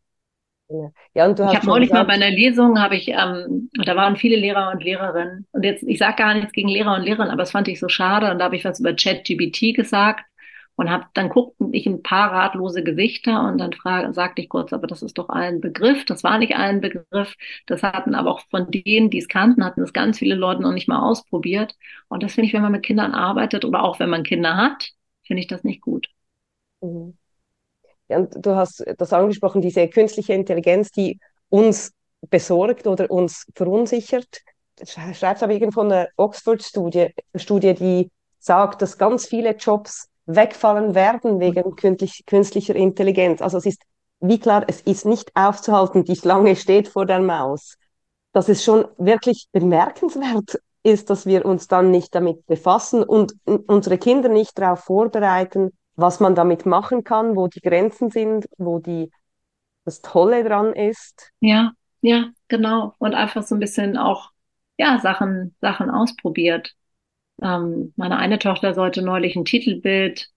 Ja, 1.15 1.27
und 1.27 1.39
du 1.39 1.45
hast 1.45 1.53
ich 1.53 1.57
habe 1.59 1.67
neulich 1.67 1.89
gesagt, 1.91 2.09
mal 2.09 2.17
bei 2.19 2.25
einer 2.25 2.35
Lesung, 2.35 2.81
habe 2.81 2.97
ich, 2.97 3.09
ähm, 3.09 3.71
da 3.85 3.95
waren 3.97 4.17
viele 4.17 4.37
Lehrer 4.37 4.73
und 4.73 4.83
Lehrerinnen. 4.83 5.47
Und 5.53 5.63
jetzt, 5.63 5.83
ich 5.85 5.99
sage 5.99 6.17
gar 6.17 6.35
nichts 6.35 6.53
gegen 6.53 6.69
Lehrer 6.69 6.95
und 6.97 7.03
Lehrerinnen, 7.03 7.31
aber 7.31 7.43
das 7.43 7.51
fand 7.53 7.69
ich 7.69 7.79
so 7.79 7.89
schade. 7.89 8.31
Und 8.31 8.39
da 8.39 8.47
habe 8.47 8.57
ich 8.57 8.65
was 8.65 8.81
über 8.81 8.95
ChatGBT 8.95 9.75
gesagt. 9.75 10.25
Und 10.77 10.91
hab, 10.91 11.15
dann 11.15 11.29
guckten 11.29 11.73
ich 11.73 11.87
ein 11.87 12.03
paar 12.03 12.33
ratlose 12.33 12.83
Gesichter 12.83 13.47
und 13.47 13.59
dann 13.59 13.73
frag, 13.73 14.13
sagte 14.15 14.43
ich 14.43 14.49
kurz, 14.49 14.73
aber 14.73 14.89
das 14.89 15.03
ist 15.03 15.19
doch 15.19 15.29
ein 15.29 15.61
Begriff. 15.61 16.05
Das 16.05 16.25
war 16.25 16.39
nicht 16.39 16.57
ein 16.57 16.81
Begriff. 16.81 17.35
Das 17.67 17.83
hatten 17.85 18.15
aber 18.15 18.33
auch 18.33 18.41
von 18.51 18.71
denen, 18.71 19.09
die 19.09 19.19
es 19.19 19.29
kannten, 19.29 19.65
hatten 19.65 19.83
es 19.83 19.93
ganz 19.93 20.19
viele 20.19 20.35
Leute 20.35 20.63
noch 20.63 20.73
nicht 20.73 20.89
mal 20.89 21.09
ausprobiert. 21.09 21.77
Und 22.09 22.25
das 22.25 22.35
finde 22.35 22.49
ich, 22.49 22.55
wenn 22.55 22.63
man 22.63 22.73
mit 22.73 22.85
Kindern 22.85 23.13
arbeitet 23.13 23.65
oder 23.65 23.85
auch 23.85 24.01
wenn 24.01 24.11
man 24.11 24.25
Kinder 24.25 24.57
hat, 24.57 24.91
finde 25.23 25.41
ich 25.41 25.47
das 25.47 25.63
nicht 25.63 25.81
gut. 25.81 26.09
Mhm. 26.81 27.17
Ja, 28.09 28.19
und 28.19 28.35
du 28.45 28.55
hast 28.55 28.85
das 28.99 29.13
angesprochen, 29.13 29.63
diese 29.63 29.89
künstliche 29.89 30.35
Intelligenz, 30.35 30.91
die 30.91 31.19
uns 31.49 31.93
besorgt 32.31 32.87
oder 32.87 33.11
uns 33.11 33.47
verunsichert. 33.55 34.41
Schreibst 34.85 35.43
aber 35.43 35.53
irgendwo 35.53 35.81
von 35.81 35.93
einer 35.93 36.09
Oxford-Studie, 36.17 37.15
Studie, 37.37 37.75
die 37.75 38.11
sagt, 38.39 38.83
dass 38.83 38.99
ganz 38.99 39.27
viele 39.27 39.55
Jobs 39.57 40.09
wegfallen 40.27 40.95
werden 40.95 41.41
wegen 41.41 41.77
künstlicher 42.27 42.75
Intelligenz. 42.75 43.43
Also 43.43 43.59
es 43.59 43.67
ist, 43.67 43.83
wie 44.21 44.39
klar, 44.39 44.65
es 44.69 44.81
ist 44.81 45.07
nicht 45.07 45.31
aufzuhalten, 45.35 46.05
die 46.05 46.17
Schlange 46.17 46.57
steht 46.57 46.89
vor 46.89 47.07
der 47.07 47.21
Maus. 47.21 47.77
Dass 48.33 48.49
es 48.49 48.65
schon 48.65 48.87
wirklich 48.99 49.47
bemerkenswert 49.53 50.59
ist, 50.83 51.09
dass 51.11 51.25
wir 51.27 51.45
uns 51.45 51.69
dann 51.69 51.91
nicht 51.91 52.15
damit 52.15 52.47
befassen 52.47 53.03
und 53.03 53.35
unsere 53.45 53.99
Kinder 53.99 54.29
nicht 54.29 54.59
darauf 54.59 54.81
vorbereiten, 54.81 55.71
was 55.97 56.21
man 56.21 56.35
damit 56.35 56.67
machen 56.67 57.05
kann, 57.05 57.37
wo 57.37 57.49
die 57.49 57.61
Grenzen 57.61 58.11
sind, 58.11 58.47
wo 58.59 58.79
die, 58.79 59.11
das 59.85 60.03
Tolle 60.03 60.45
dran 60.45 60.73
ist. 60.73 61.31
Ja, 61.41 61.73
ja, 62.01 62.31
genau. 62.49 62.93
Und 62.99 63.15
einfach 63.15 63.43
so 63.43 63.55
ein 63.55 63.61
bisschen 63.61 63.97
auch, 63.97 64.31
ja, 64.77 64.99
Sachen, 64.99 65.55
Sachen 65.61 65.91
ausprobiert. 65.91 66.75
Ähm, 67.43 67.93
meine 67.97 68.19
eine 68.19 68.39
Tochter 68.39 68.75
sollte 68.75 69.03
neulich 69.03 69.37
ein 69.37 69.45
Titelbild 69.45 70.29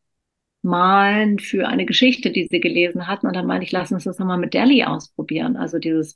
malen 0.62 1.40
für 1.40 1.68
eine 1.68 1.86
Geschichte, 1.86 2.32
die 2.32 2.48
sie 2.50 2.60
gelesen 2.60 3.08
hatten. 3.08 3.28
Und 3.28 3.36
dann 3.36 3.46
meinte 3.46 3.66
ich, 3.66 3.72
lass 3.72 3.92
uns 3.92 4.04
das 4.06 4.20
nochmal 4.20 4.38
mit 4.38 4.54
Delhi 4.54 4.84
ausprobieren. 4.84 5.56
Also 5.58 5.80
dieses 5.80 6.16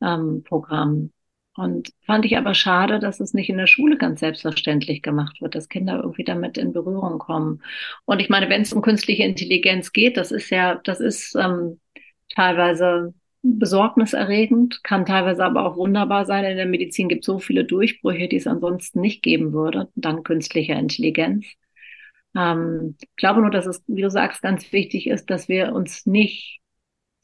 Bildprogramm. 0.00 0.92
Ähm, 0.94 1.12
und 1.56 1.92
fand 2.04 2.24
ich 2.24 2.36
aber 2.36 2.52
schade, 2.54 2.98
dass 2.98 3.20
es 3.20 3.32
nicht 3.32 3.48
in 3.48 3.58
der 3.58 3.68
Schule 3.68 3.96
ganz 3.96 4.18
selbstverständlich 4.20 5.02
gemacht 5.02 5.40
wird, 5.40 5.54
dass 5.54 5.68
Kinder 5.68 6.00
irgendwie 6.02 6.24
damit 6.24 6.58
in 6.58 6.72
Berührung 6.72 7.18
kommen. 7.20 7.62
Und 8.06 8.20
ich 8.20 8.28
meine, 8.28 8.48
wenn 8.48 8.62
es 8.62 8.72
um 8.72 8.82
künstliche 8.82 9.22
Intelligenz 9.22 9.92
geht, 9.92 10.16
das 10.16 10.32
ist 10.32 10.50
ja, 10.50 10.80
das 10.82 10.98
ist 10.98 11.36
ähm, 11.36 11.80
teilweise 12.34 13.14
besorgniserregend, 13.44 14.82
kann 14.82 15.06
teilweise 15.06 15.44
aber 15.44 15.66
auch 15.66 15.76
wunderbar 15.76 16.24
sein. 16.24 16.44
In 16.44 16.56
der 16.56 16.66
Medizin 16.66 17.08
gibt 17.08 17.22
es 17.22 17.26
so 17.26 17.38
viele 17.38 17.64
Durchbrüche, 17.64 18.26
die 18.28 18.36
es 18.36 18.46
ansonsten 18.46 19.00
nicht 19.00 19.22
geben 19.22 19.52
würde, 19.52 19.90
dank 19.94 20.26
künstlicher 20.26 20.76
Intelligenz. 20.76 21.46
Ähm, 22.34 22.96
ich 23.00 23.16
glaube 23.16 23.42
nur, 23.42 23.50
dass 23.50 23.66
es, 23.66 23.84
wie 23.86 24.02
du 24.02 24.10
sagst, 24.10 24.42
ganz 24.42 24.72
wichtig 24.72 25.06
ist, 25.06 25.30
dass 25.30 25.48
wir 25.48 25.74
uns 25.74 26.06
nicht 26.06 26.60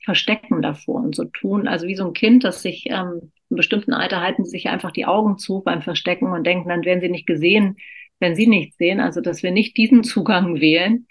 verstecken 0.05 0.63
davor 0.63 1.03
und 1.03 1.15
so 1.15 1.25
tun, 1.25 1.69
also 1.69 1.87
wie 1.87 1.95
so 1.95 2.07
ein 2.07 2.13
Kind, 2.15 2.45
das 2.45 2.63
sich 2.63 2.87
ähm, 2.87 3.33
in 3.51 3.57
bestimmten 3.57 3.93
Alter 3.93 4.21
halten 4.21 4.45
sie 4.45 4.51
sich 4.51 4.69
einfach 4.69 4.93
die 4.93 5.07
Augen 5.07 5.37
zu 5.37 5.63
beim 5.63 5.83
Verstecken 5.83 6.33
und 6.33 6.47
denken, 6.47 6.69
dann 6.69 6.85
werden 6.85 7.01
sie 7.01 7.09
nicht 7.09 7.27
gesehen, 7.27 7.77
wenn 8.21 8.37
sie 8.37 8.47
nichts 8.47 8.77
sehen. 8.77 9.01
Also, 9.01 9.21
dass 9.21 9.43
wir 9.43 9.51
nicht 9.51 9.77
diesen 9.77 10.05
Zugang 10.05 10.61
wählen, 10.61 11.07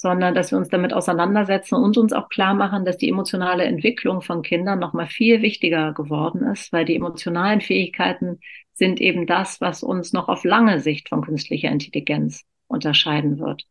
sondern 0.00 0.34
dass 0.34 0.50
wir 0.50 0.56
uns 0.56 0.70
damit 0.70 0.94
auseinandersetzen 0.94 1.74
und 1.74 1.98
uns 1.98 2.14
auch 2.14 2.30
klar 2.30 2.54
machen, 2.54 2.86
dass 2.86 2.96
die 2.96 3.10
emotionale 3.10 3.64
Entwicklung 3.64 4.22
von 4.22 4.40
Kindern 4.40 4.78
nochmal 4.78 5.08
viel 5.08 5.42
wichtiger 5.42 5.92
geworden 5.92 6.42
ist, 6.42 6.72
weil 6.72 6.86
die 6.86 6.96
emotionalen 6.96 7.60
Fähigkeiten 7.60 8.40
sind 8.72 8.98
eben 8.98 9.26
das, 9.26 9.60
was 9.60 9.82
uns 9.82 10.14
noch 10.14 10.28
auf 10.28 10.44
lange 10.44 10.80
Sicht 10.80 11.10
von 11.10 11.20
künstlicher 11.20 11.68
Intelligenz 11.68 12.46
unterscheiden 12.66 13.38
wird. 13.38 13.66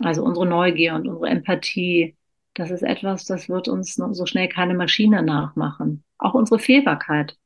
Also 0.00 0.24
unsere 0.24 0.46
Neugier 0.46 0.94
und 0.94 1.06
unsere 1.06 1.28
Empathie, 1.28 2.16
das 2.54 2.70
ist 2.70 2.82
etwas, 2.82 3.26
das 3.26 3.50
wird 3.50 3.68
uns 3.68 3.96
so 3.96 4.24
schnell 4.24 4.48
keine 4.48 4.72
Maschine 4.72 5.22
nachmachen. 5.22 6.04
Auch 6.16 6.32
unsere 6.32 6.58
Fehlbarkeit. 6.58 7.36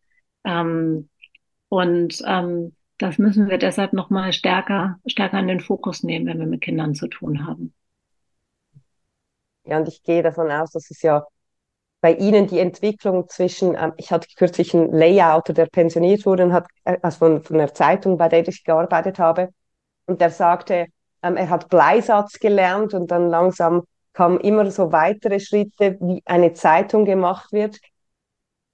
Ähm, 0.44 1.08
und 1.68 2.22
ähm, 2.24 2.76
das 2.98 3.18
müssen 3.18 3.48
wir 3.48 3.58
deshalb 3.58 3.92
nochmal 3.92 4.32
stärker, 4.32 5.00
stärker 5.04 5.40
in 5.40 5.48
den 5.48 5.58
Fokus 5.58 6.04
nehmen, 6.04 6.26
wenn 6.26 6.38
wir 6.38 6.46
mit 6.46 6.60
Kindern 6.60 6.94
zu 6.94 7.08
tun 7.08 7.44
haben. 7.44 7.74
Ja, 9.64 9.78
und 9.78 9.88
ich 9.88 10.02
gehe 10.02 10.22
davon 10.22 10.50
aus, 10.50 10.70
dass 10.72 10.90
es 10.90 11.02
ja 11.02 11.24
bei 12.02 12.14
Ihnen 12.14 12.46
die 12.48 12.60
Entwicklung 12.60 13.28
zwischen, 13.28 13.76
ähm, 13.76 13.92
ich 13.98 14.12
hatte 14.12 14.28
kürzlich 14.36 14.74
einen 14.74 14.92
Layouter, 14.92 15.54
der 15.54 15.66
pensioniert 15.66 16.26
wurde 16.26 16.44
und 16.46 16.52
hat, 16.54 16.66
äh, 16.84 16.98
also 17.02 17.18
von, 17.18 17.42
von 17.44 17.58
der 17.58 17.74
Zeitung, 17.74 18.18
bei 18.18 18.28
der 18.28 18.46
ich 18.48 18.64
gearbeitet 18.64 19.18
habe, 19.20 19.50
und 20.06 20.20
der 20.20 20.30
sagte, 20.30 20.86
ähm, 21.22 21.36
er 21.38 21.50
hat 21.50 21.68
Bleisatz 21.70 22.38
gelernt 22.40 22.94
und 22.94 23.10
dann 23.10 23.30
langsam 23.30 23.84
kamen 24.14 24.40
immer 24.40 24.70
so 24.70 24.92
weitere 24.92 25.40
Schritte, 25.40 25.98
wie 26.00 26.22
eine 26.26 26.52
Zeitung 26.54 27.04
gemacht 27.06 27.52
wird. 27.52 27.78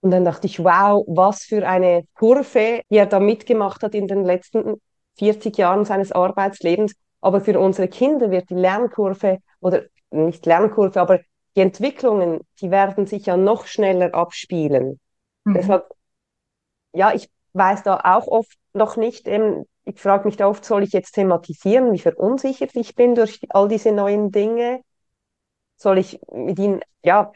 Und 0.00 0.12
dann 0.12 0.24
dachte 0.24 0.46
ich, 0.46 0.58
wow, 0.64 1.04
was 1.08 1.42
für 1.44 1.66
eine 1.68 2.04
Kurve, 2.14 2.82
die 2.90 2.96
er 2.96 3.06
da 3.06 3.20
mitgemacht 3.20 3.82
hat 3.82 3.94
in 3.94 4.06
den 4.06 4.24
letzten 4.24 4.80
40 5.18 5.58
Jahren 5.58 5.84
seines 5.84 6.12
Arbeitslebens. 6.12 6.94
Aber 7.20 7.40
für 7.42 7.58
unsere 7.60 7.88
Kinder 7.88 8.30
wird 8.30 8.48
die 8.50 8.54
Lernkurve 8.54 9.38
oder 9.60 9.82
nicht 10.10 10.46
Lernkurve, 10.46 11.00
aber 11.00 11.20
die 11.56 11.60
Entwicklungen, 11.60 12.40
die 12.60 12.70
werden 12.70 13.06
sich 13.06 13.26
ja 13.26 13.36
noch 13.36 13.66
schneller 13.66 14.14
abspielen. 14.14 15.00
Mhm. 15.44 15.54
Deshalb, 15.54 15.88
ja, 16.92 17.12
ich 17.12 17.28
weiß 17.52 17.82
da 17.82 18.00
auch 18.04 18.26
oft 18.26 18.56
noch 18.72 18.96
nicht, 18.96 19.26
eben, 19.26 19.64
ich 19.84 20.00
frage 20.00 20.26
mich 20.26 20.36
da 20.36 20.46
oft, 20.46 20.64
soll 20.64 20.82
ich 20.82 20.92
jetzt 20.92 21.12
thematisieren, 21.12 21.92
wie 21.92 21.98
verunsichert 21.98 22.74
ich 22.74 22.94
bin 22.94 23.14
durch 23.14 23.40
all 23.50 23.68
diese 23.68 23.92
neuen 23.92 24.30
Dinge? 24.30 24.80
Soll 25.76 25.98
ich 25.98 26.20
mit 26.32 26.58
ihnen, 26.58 26.80
ja, 27.02 27.32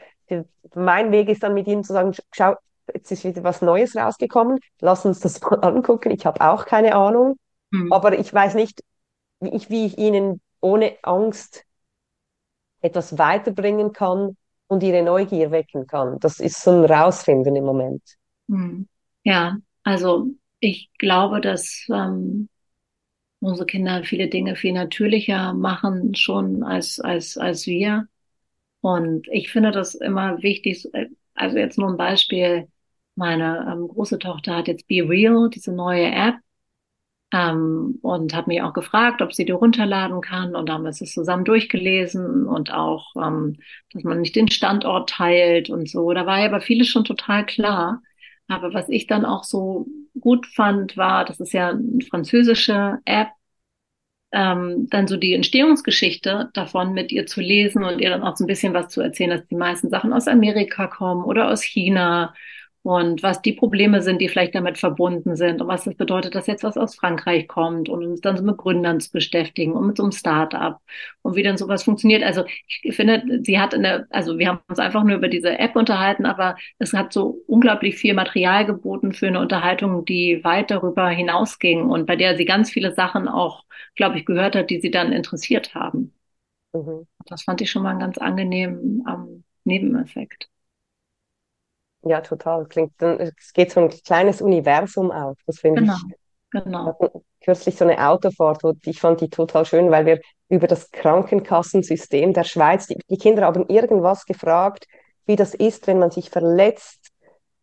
mein 0.73 1.11
Weg 1.11 1.29
ist 1.29 1.43
dann 1.43 1.53
mit 1.53 1.67
ihnen 1.67 1.83
zu 1.83 1.93
sagen, 1.93 2.13
schau, 2.31 2.55
jetzt 2.93 3.11
ist 3.11 3.23
wieder 3.23 3.43
was 3.43 3.61
Neues 3.61 3.95
rausgekommen, 3.95 4.59
lass 4.79 5.05
uns 5.05 5.19
das 5.19 5.41
mal 5.41 5.59
angucken. 5.61 6.11
Ich 6.11 6.25
habe 6.25 6.41
auch 6.41 6.65
keine 6.65 6.95
Ahnung, 6.95 7.37
mhm. 7.71 7.91
aber 7.91 8.17
ich 8.17 8.33
weiß 8.33 8.55
nicht, 8.55 8.81
wie 9.39 9.53
ich, 9.53 9.69
wie 9.69 9.85
ich 9.85 9.97
ihnen 9.97 10.41
ohne 10.61 10.97
Angst 11.03 11.65
etwas 12.85 13.17
weiterbringen 13.17 13.91
kann 13.91 14.37
und 14.67 14.83
ihre 14.83 15.03
Neugier 15.03 15.51
wecken 15.51 15.87
kann. 15.87 16.19
Das 16.19 16.39
ist 16.39 16.61
so 16.61 16.71
ein 16.71 16.85
Rausfinden 16.85 17.55
im 17.55 17.65
Moment. 17.65 18.01
Mhm. 18.47 18.87
Ja, 19.23 19.57
also 19.83 20.27
ich 20.59 20.89
glaube, 20.97 21.41
dass 21.41 21.85
ähm, 21.89 22.49
unsere 23.39 23.65
Kinder 23.65 24.03
viele 24.03 24.27
Dinge 24.27 24.55
viel 24.55 24.73
natürlicher 24.73 25.53
machen 25.53 26.15
schon 26.15 26.63
als, 26.63 26.99
als, 26.99 27.37
als 27.37 27.65
wir. 27.67 28.07
Und 28.81 29.27
ich 29.29 29.51
finde 29.51 29.71
das 29.71 29.95
immer 29.95 30.41
wichtig, 30.43 30.87
also 31.33 31.57
jetzt 31.57 31.77
nur 31.77 31.89
ein 31.89 31.97
Beispiel, 31.97 32.67
meine 33.15 33.67
ähm, 33.71 33.87
große 33.87 34.19
Tochter 34.19 34.57
hat 34.57 34.67
jetzt 34.67 34.87
Be 34.87 35.07
Real, 35.07 35.49
diese 35.49 35.71
neue 35.71 36.11
App, 36.11 36.35
ähm, 37.35 37.99
und 38.01 38.33
hat 38.33 38.47
mich 38.47 38.61
auch 38.61 38.73
gefragt, 38.73 39.21
ob 39.21 39.33
sie 39.33 39.43
die 39.45 39.51
runterladen 39.51 40.21
kann. 40.21 40.55
Und 40.55 40.69
dann 40.69 40.75
haben 40.75 40.83
wir 40.83 40.89
es 40.89 40.99
zusammen 40.99 41.43
durchgelesen 41.43 42.45
und 42.47 42.71
auch, 42.71 43.13
ähm, 43.21 43.57
dass 43.91 44.03
man 44.03 44.21
nicht 44.21 44.35
den 44.37 44.47
Standort 44.47 45.09
teilt 45.09 45.69
und 45.69 45.89
so. 45.89 46.13
Da 46.13 46.25
war 46.25 46.39
ja 46.39 46.45
aber 46.45 46.61
vieles 46.61 46.87
schon 46.87 47.03
total 47.03 47.45
klar. 47.45 48.01
Aber 48.47 48.73
was 48.73 48.87
ich 48.89 49.07
dann 49.07 49.25
auch 49.25 49.43
so 49.43 49.87
gut 50.19 50.45
fand, 50.47 50.95
war, 50.95 51.25
das 51.25 51.39
ist 51.41 51.51
ja 51.51 51.71
eine 51.71 52.05
französische 52.09 52.99
App, 53.05 53.29
ähm, 54.31 54.87
dann 54.89 55.07
so 55.07 55.17
die 55.17 55.33
Entstehungsgeschichte 55.33 56.49
davon 56.53 56.93
mit 56.93 57.11
ihr 57.11 57.25
zu 57.25 57.41
lesen 57.41 57.83
und 57.83 57.99
ihr 57.99 58.09
dann 58.11 58.23
auch 58.23 58.37
so 58.37 58.45
ein 58.45 58.47
bisschen 58.47 58.73
was 58.73 58.89
zu 58.89 59.01
erzählen, 59.01 59.31
dass 59.31 59.47
die 59.47 59.55
meisten 59.55 59.89
Sachen 59.89 60.13
aus 60.13 60.27
Amerika 60.27 60.87
kommen 60.87 61.25
oder 61.25 61.49
aus 61.49 61.63
China 61.63 62.33
und 62.85 63.23
was 63.23 63.41
die 63.41 63.53
Probleme 63.53 64.03
sind, 64.03 64.21
die 64.21 64.29
vielleicht 64.29 64.53
damit 64.53 64.77
verbunden 64.77 65.35
sind 65.35 65.59
und 65.59 65.67
was 65.67 65.85
das 65.85 65.95
bedeutet, 65.95 66.35
dass 66.35 66.45
jetzt 66.45 66.63
was 66.63 66.77
aus 66.77 66.95
Frankreich 66.95 67.47
kommt 67.47 67.89
und 67.89 68.05
uns 68.05 68.21
dann 68.21 68.37
so 68.37 68.43
mit 68.43 68.57
Gründern 68.57 68.99
zu 68.99 69.11
beschäftigen 69.11 69.73
und 69.73 69.87
mit 69.87 69.97
so 69.97 70.03
einem 70.03 70.11
Start-up 70.11 70.79
und 71.23 71.35
wie 71.35 71.41
dann 71.41 71.57
sowas 71.57 71.81
funktioniert. 71.83 72.21
Also 72.21 72.45
ich 72.83 72.95
finde, 72.95 73.23
sie 73.43 73.59
hat 73.59 73.73
eine, 73.73 74.05
also 74.11 74.37
wir 74.37 74.49
haben 74.49 74.59
uns 74.67 74.77
einfach 74.77 75.03
nur 75.03 75.17
über 75.17 75.29
diese 75.29 75.57
App 75.57 75.75
unterhalten, 75.75 76.27
aber 76.27 76.57
es 76.77 76.93
hat 76.93 77.11
so 77.11 77.41
unglaublich 77.47 77.95
viel 77.95 78.13
Material 78.13 78.67
geboten 78.67 79.13
für 79.13 79.27
eine 79.27 79.39
Unterhaltung, 79.39 80.05
die 80.05 80.43
weit 80.43 80.69
darüber 80.69 81.09
hinausging 81.09 81.89
und 81.89 82.05
bei 82.05 82.15
der 82.15 82.37
sie 82.37 82.45
ganz 82.45 82.69
viele 82.69 82.93
Sachen 82.93 83.27
auch, 83.27 83.63
glaube 83.95 84.19
ich, 84.19 84.25
gehört 84.27 84.55
hat, 84.55 84.69
die 84.69 84.79
sie 84.79 84.91
dann 84.91 85.11
interessiert 85.11 85.73
haben. 85.73 86.13
Mhm. 86.73 87.07
Das 87.25 87.41
fand 87.41 87.61
ich 87.61 87.71
schon 87.71 87.81
mal 87.81 87.89
einen 87.89 87.99
ganz 87.99 88.19
angenehmen 88.19 89.03
ähm, 89.09 89.43
Nebeneffekt. 89.63 90.49
Ja, 92.05 92.21
total. 92.21 92.65
Klingt, 92.67 93.01
es 93.01 93.51
geht 93.53 93.71
so 93.71 93.81
ein 93.81 93.89
kleines 93.89 94.41
Universum 94.41 95.11
auf. 95.11 95.37
Das 95.45 95.59
finde 95.59 95.81
genau. 95.81 95.95
ich. 95.95 96.15
Genau. 96.51 97.23
Kürzlich 97.43 97.75
so 97.75 97.85
eine 97.85 98.07
Autofahrt, 98.07 98.63
wo 98.63 98.73
ich 98.85 98.99
fand 98.99 99.21
die 99.21 99.29
total 99.29 99.65
schön, 99.65 99.91
weil 99.91 100.05
wir 100.05 100.21
über 100.47 100.67
das 100.67 100.91
Krankenkassensystem 100.91 102.33
der 102.33 102.43
Schweiz, 102.43 102.87
die, 102.87 102.97
die 103.09 103.17
Kinder 103.17 103.43
haben 103.43 103.67
irgendwas 103.67 104.25
gefragt, 104.25 104.85
wie 105.25 105.35
das 105.35 105.53
ist, 105.55 105.87
wenn 105.87 105.99
man 105.99 106.11
sich 106.11 106.29
verletzt, 106.29 107.11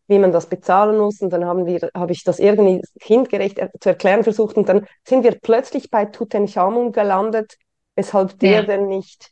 wie 0.08 0.18
man 0.18 0.32
das 0.32 0.48
bezahlen 0.48 0.98
muss. 0.98 1.20
Und 1.20 1.30
dann 1.30 1.44
haben 1.44 1.66
wir, 1.66 1.90
habe 1.94 2.12
ich 2.12 2.24
das 2.24 2.40
irgendwie 2.40 2.82
kindgerecht 3.00 3.60
zu 3.80 3.88
erklären 3.88 4.24
versucht. 4.24 4.56
Und 4.56 4.68
dann 4.68 4.86
sind 5.06 5.22
wir 5.22 5.38
plötzlich 5.40 5.90
bei 5.90 6.04
Tutanchamun 6.04 6.90
gelandet, 6.90 7.56
weshalb 7.94 8.38
der 8.40 8.60
ja. 8.60 8.62
denn 8.62 8.88
nicht 8.88 9.30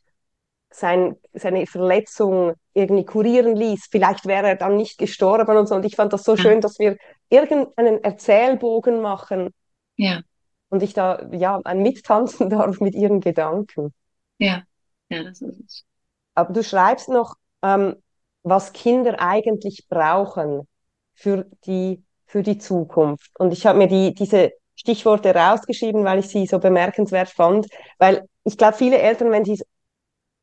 sein, 0.71 1.17
seine 1.33 1.65
Verletzung 1.67 2.53
irgendwie 2.73 3.05
kurieren 3.05 3.55
ließ. 3.55 3.87
Vielleicht 3.91 4.25
wäre 4.25 4.47
er 4.47 4.55
dann 4.55 4.77
nicht 4.77 4.97
gestorben 4.97 5.57
und 5.57 5.67
so. 5.67 5.75
Und 5.75 5.85
ich 5.85 5.95
fand 5.95 6.13
das 6.13 6.23
so 6.23 6.35
ja. 6.35 6.41
schön, 6.41 6.61
dass 6.61 6.79
wir 6.79 6.97
irgendeinen 7.29 8.03
Erzählbogen 8.03 9.01
machen. 9.01 9.49
Ja. 9.97 10.21
Und 10.69 10.83
ich 10.83 10.93
da, 10.93 11.27
ja, 11.31 11.59
ein 11.63 11.81
Mittanzen 11.81 12.49
darf 12.49 12.79
mit 12.79 12.95
ihren 12.95 13.19
Gedanken. 13.19 13.93
Ja, 14.37 14.63
ja, 15.09 15.23
das 15.23 15.41
ist 15.41 15.59
es. 15.59 15.85
Aber 16.33 16.53
du 16.53 16.63
schreibst 16.63 17.09
noch, 17.09 17.35
ähm, 17.61 17.95
was 18.43 18.73
Kinder 18.73 19.19
eigentlich 19.19 19.85
brauchen 19.89 20.67
für 21.13 21.45
die, 21.65 22.03
für 22.25 22.41
die 22.41 22.57
Zukunft. 22.57 23.31
Und 23.37 23.53
ich 23.53 23.65
habe 23.65 23.77
mir 23.77 23.87
die, 23.87 24.13
diese 24.13 24.51
Stichworte 24.75 25.35
rausgeschrieben, 25.35 26.03
weil 26.05 26.19
ich 26.19 26.29
sie 26.29 26.47
so 26.47 26.57
bemerkenswert 26.57 27.29
fand, 27.29 27.67
weil 27.99 28.27
ich 28.45 28.57
glaube, 28.57 28.77
viele 28.77 28.97
Eltern, 28.97 29.31
wenn 29.31 29.45
sie 29.45 29.61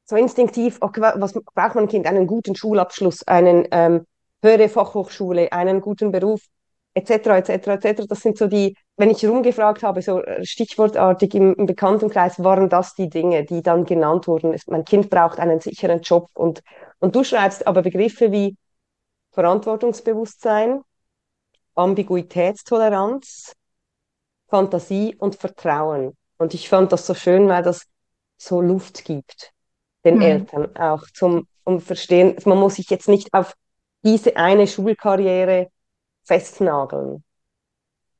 so 0.08 0.16
instinktiv, 0.16 0.78
okay, 0.80 1.02
was 1.16 1.34
braucht 1.54 1.74
man 1.74 1.86
Kind? 1.86 2.06
Einen 2.06 2.26
guten 2.26 2.56
Schulabschluss, 2.56 3.28
einen 3.28 3.68
ähm, 3.70 4.06
höhere 4.42 4.70
Fachhochschule, 4.70 5.52
einen 5.52 5.82
guten 5.82 6.10
Beruf, 6.12 6.40
etc., 6.94 7.10
etc., 7.10 7.68
etc. 7.68 8.06
Das 8.08 8.20
sind 8.22 8.38
so 8.38 8.46
die, 8.46 8.74
wenn 8.96 9.10
ich 9.10 9.24
rumgefragt 9.26 9.82
habe, 9.82 10.00
so 10.00 10.22
äh, 10.22 10.44
stichwortartig 10.46 11.34
im, 11.34 11.54
im 11.56 11.66
Bekanntenkreis, 11.66 12.42
waren 12.42 12.70
das 12.70 12.94
die 12.94 13.10
Dinge, 13.10 13.44
die 13.44 13.62
dann 13.62 13.84
genannt 13.84 14.26
wurden. 14.28 14.56
Mein 14.68 14.86
Kind 14.86 15.10
braucht 15.10 15.38
einen 15.38 15.60
sicheren 15.60 16.00
Job 16.00 16.28
und, 16.32 16.62
und 17.00 17.14
du 17.14 17.22
schreibst 17.22 17.66
aber 17.66 17.82
Begriffe 17.82 18.32
wie 18.32 18.56
Verantwortungsbewusstsein, 19.32 20.80
Ambiguitätstoleranz, 21.74 23.52
Fantasie 24.48 25.14
und 25.16 25.36
Vertrauen. 25.36 26.16
Und 26.38 26.54
ich 26.54 26.70
fand 26.70 26.92
das 26.92 27.06
so 27.06 27.12
schön, 27.12 27.46
weil 27.48 27.62
das 27.62 27.84
so 28.38 28.62
Luft 28.62 29.04
gibt 29.04 29.52
den 30.08 30.16
mhm. 30.16 30.22
Eltern 30.22 30.76
auch 30.76 31.04
zum 31.12 31.46
um 31.68 31.80
verstehen. 31.80 32.34
Man 32.46 32.58
muss 32.58 32.76
sich 32.76 32.88
jetzt 32.88 33.08
nicht 33.08 33.32
auf 33.34 33.54
diese 34.02 34.36
eine 34.36 34.66
Schulkarriere 34.66 35.68
festnageln. 36.24 37.22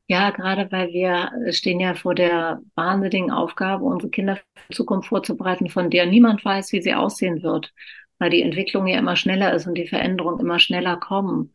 Ja, 0.06 0.30
gerade 0.30 0.70
weil 0.70 0.88
wir 0.88 1.30
stehen 1.52 1.80
ja 1.80 1.94
vor 1.94 2.14
der 2.14 2.60
wahnsinnigen 2.74 3.30
Aufgabe, 3.30 3.84
unsere 3.84 4.10
Kinder 4.10 4.36
für 4.36 4.44
die 4.70 4.74
Zukunft 4.74 5.08
vorzubereiten, 5.08 5.68
von 5.68 5.90
der 5.90 6.06
niemand 6.06 6.44
weiß, 6.44 6.72
wie 6.72 6.80
sie 6.80 6.94
aussehen 6.94 7.42
wird, 7.42 7.72
weil 8.18 8.30
die 8.30 8.42
Entwicklung 8.42 8.86
ja 8.86 8.98
immer 8.98 9.16
schneller 9.16 9.52
ist 9.52 9.66
und 9.66 9.74
die 9.74 9.86
Veränderungen 9.86 10.40
immer 10.40 10.58
schneller 10.58 10.96
kommen. 10.96 11.54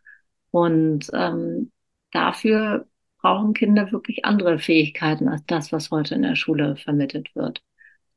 Und 0.51 1.09
ähm, 1.13 1.71
dafür 2.11 2.88
brauchen 3.21 3.53
Kinder 3.53 3.91
wirklich 3.91 4.25
andere 4.25 4.59
Fähigkeiten 4.59 5.27
als 5.27 5.43
das, 5.47 5.71
was 5.71 5.89
heute 5.89 6.15
in 6.15 6.21
der 6.21 6.36
Schule 6.36 6.75
vermittelt 6.75 7.36
wird. 7.36 7.63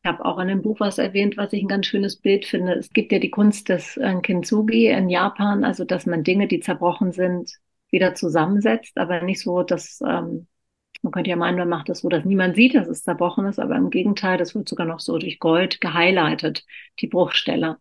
Ich 0.07 0.09
habe 0.09 0.25
auch 0.25 0.39
in 0.39 0.47
dem 0.47 0.63
Buch 0.63 0.79
was 0.79 0.99
erwähnt, 0.99 1.37
was 1.37 1.53
ich 1.53 1.65
ein 1.65 1.67
ganz 1.67 1.87
schönes 1.87 2.15
Bild 2.21 2.45
finde. 2.45 2.75
Es 2.75 2.93
gibt 2.93 3.11
ja 3.11 3.19
die 3.19 3.31
Kunst 3.33 3.69
des 3.69 3.97
äh, 3.97 4.15
Kintsugi 4.21 4.87
in 4.87 5.09
Japan, 5.09 5.65
also 5.65 5.85
dass 5.85 6.07
man 6.07 6.23
Dinge, 6.23 6.47
die 6.47 6.61
zerbrochen 6.61 7.11
sind, 7.11 7.51
wieder 7.91 8.15
zusammensetzt, 8.15 8.99
aber 8.99 9.23
nicht 9.23 9.41
so, 9.43 9.65
dass 9.65 10.01
ähm, 10.07 10.47
man 11.03 11.11
könnte 11.11 11.31
ja 11.31 11.35
meinen, 11.35 11.59
man 11.59 11.69
macht 11.69 11.89
das 11.89 12.03
so, 12.03 12.09
dass 12.09 12.25
niemand 12.25 12.55
sieht, 12.55 12.77
dass 12.77 12.87
es 12.87 13.03
zerbrochen 13.03 13.47
ist, 13.47 13.59
aber 13.59 13.75
im 13.75 13.91
Gegenteil, 13.91 14.39
das 14.39 14.55
wird 14.55 14.69
sogar 14.69 14.87
noch 14.87 15.01
so 15.01 15.19
durch 15.19 15.41
Gold 15.41 15.81
gehighlightet, 15.81 16.65
die 17.01 17.09
Bruchstelle. 17.09 17.79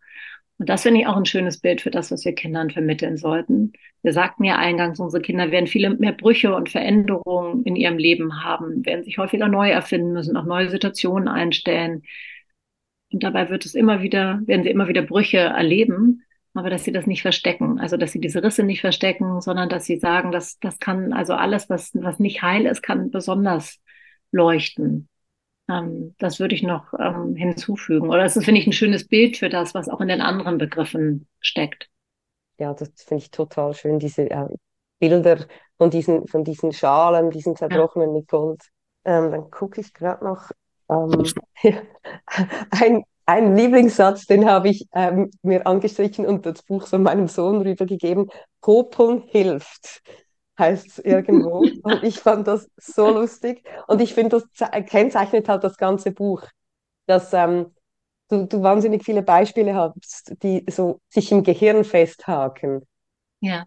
Und 0.58 0.68
das 0.68 0.82
finde 0.82 1.00
ich 1.00 1.06
auch 1.06 1.16
ein 1.16 1.26
schönes 1.26 1.58
Bild 1.58 1.82
für 1.82 1.90
das, 1.90 2.10
was 2.10 2.24
wir 2.24 2.34
Kindern 2.34 2.70
vermitteln 2.70 3.16
sollten. 3.18 3.72
Wir 4.02 4.12
sagten 4.12 4.44
ja 4.44 4.56
eingangs, 4.56 5.00
unsere 5.00 5.22
Kinder 5.22 5.50
werden 5.50 5.66
viele 5.66 5.90
mehr 5.90 6.12
Brüche 6.12 6.54
und 6.54 6.70
Veränderungen 6.70 7.62
in 7.64 7.76
ihrem 7.76 7.98
Leben 7.98 8.42
haben, 8.42 8.84
werden 8.86 9.04
sich 9.04 9.18
häufiger 9.18 9.48
neu 9.48 9.70
erfinden 9.70 10.12
müssen, 10.12 10.36
auf 10.36 10.46
neue 10.46 10.70
Situationen 10.70 11.28
einstellen. 11.28 12.02
Und 13.12 13.22
dabei 13.22 13.50
wird 13.50 13.66
es 13.66 13.74
immer 13.74 14.02
wieder, 14.02 14.40
werden 14.46 14.62
sie 14.62 14.70
immer 14.70 14.88
wieder 14.88 15.02
Brüche 15.02 15.38
erleben 15.38 16.22
aber 16.56 16.70
dass 16.70 16.84
sie 16.84 16.92
das 16.92 17.06
nicht 17.06 17.22
verstecken. 17.22 17.78
Also, 17.78 17.96
dass 17.96 18.12
sie 18.12 18.20
diese 18.20 18.42
Risse 18.42 18.62
nicht 18.62 18.80
verstecken, 18.80 19.40
sondern 19.42 19.68
dass 19.68 19.84
sie 19.84 19.98
sagen, 19.98 20.32
dass 20.32 20.58
das 20.58 20.78
kann, 20.78 21.12
also 21.12 21.34
alles, 21.34 21.68
was, 21.68 21.90
was 21.94 22.18
nicht 22.18 22.42
heil 22.42 22.66
ist, 22.66 22.82
kann 22.82 23.10
besonders 23.10 23.80
leuchten. 24.32 25.08
Ähm, 25.68 26.14
das 26.18 26.38
würde 26.38 26.54
ich 26.54 26.62
noch 26.62 26.92
ähm, 26.98 27.34
hinzufügen. 27.34 28.08
Oder 28.08 28.22
das 28.22 28.36
ist, 28.36 28.44
finde 28.44 28.60
ich, 28.60 28.66
ein 28.66 28.72
schönes 28.72 29.06
Bild 29.06 29.36
für 29.36 29.48
das, 29.48 29.74
was 29.74 29.88
auch 29.88 30.00
in 30.00 30.08
den 30.08 30.20
anderen 30.20 30.58
Begriffen 30.58 31.26
steckt. 31.40 31.88
Ja, 32.58 32.72
das 32.72 32.90
finde 32.96 33.22
ich 33.24 33.30
total 33.30 33.74
schön, 33.74 33.98
diese 33.98 34.30
äh, 34.30 34.46
Bilder 34.98 35.46
von 35.76 35.90
diesen, 35.90 36.26
von 36.26 36.44
diesen 36.44 36.72
Schalen, 36.72 37.30
diesen 37.30 37.56
zerbrochenen 37.56 38.10
ja. 38.10 38.14
mit 38.14 38.28
Gold. 38.28 38.62
Ähm, 39.04 39.30
dann 39.30 39.50
gucke 39.50 39.80
ich 39.80 39.92
gerade 39.92 40.24
noch 40.24 40.50
ähm, 40.88 41.24
ein, 42.70 43.04
einen 43.26 43.56
Lieblingssatz, 43.56 44.26
den 44.26 44.48
habe 44.48 44.68
ich 44.68 44.86
ähm, 44.94 45.30
mir 45.42 45.66
angestrichen 45.66 46.26
und 46.26 46.46
das 46.46 46.62
Buch 46.62 46.86
so 46.86 46.98
meinem 46.98 47.28
Sohn 47.28 47.60
rübergegeben. 47.60 48.30
Popeln 48.60 49.22
hilft, 49.26 50.02
heißt 50.58 50.86
es 50.86 50.98
irgendwo. 50.98 51.58
und 51.82 52.02
ich 52.02 52.18
fand 52.18 52.46
das 52.46 52.68
so 52.76 53.10
lustig. 53.10 53.66
Und 53.86 54.00
ich 54.00 54.14
finde, 54.14 54.40
das 54.40 54.70
kennzeichnet 54.86 55.48
halt 55.48 55.64
das 55.64 55.76
ganze 55.76 56.12
Buch, 56.12 56.42
dass 57.06 57.32
ähm, 57.32 57.74
du, 58.28 58.46
du 58.46 58.62
wahnsinnig 58.62 59.04
viele 59.04 59.22
Beispiele 59.22 59.74
hast, 59.74 60.34
die 60.42 60.64
so 60.68 61.00
sich 61.08 61.30
im 61.32 61.42
Gehirn 61.42 61.84
festhaken. 61.84 62.86
Ja. 63.40 63.64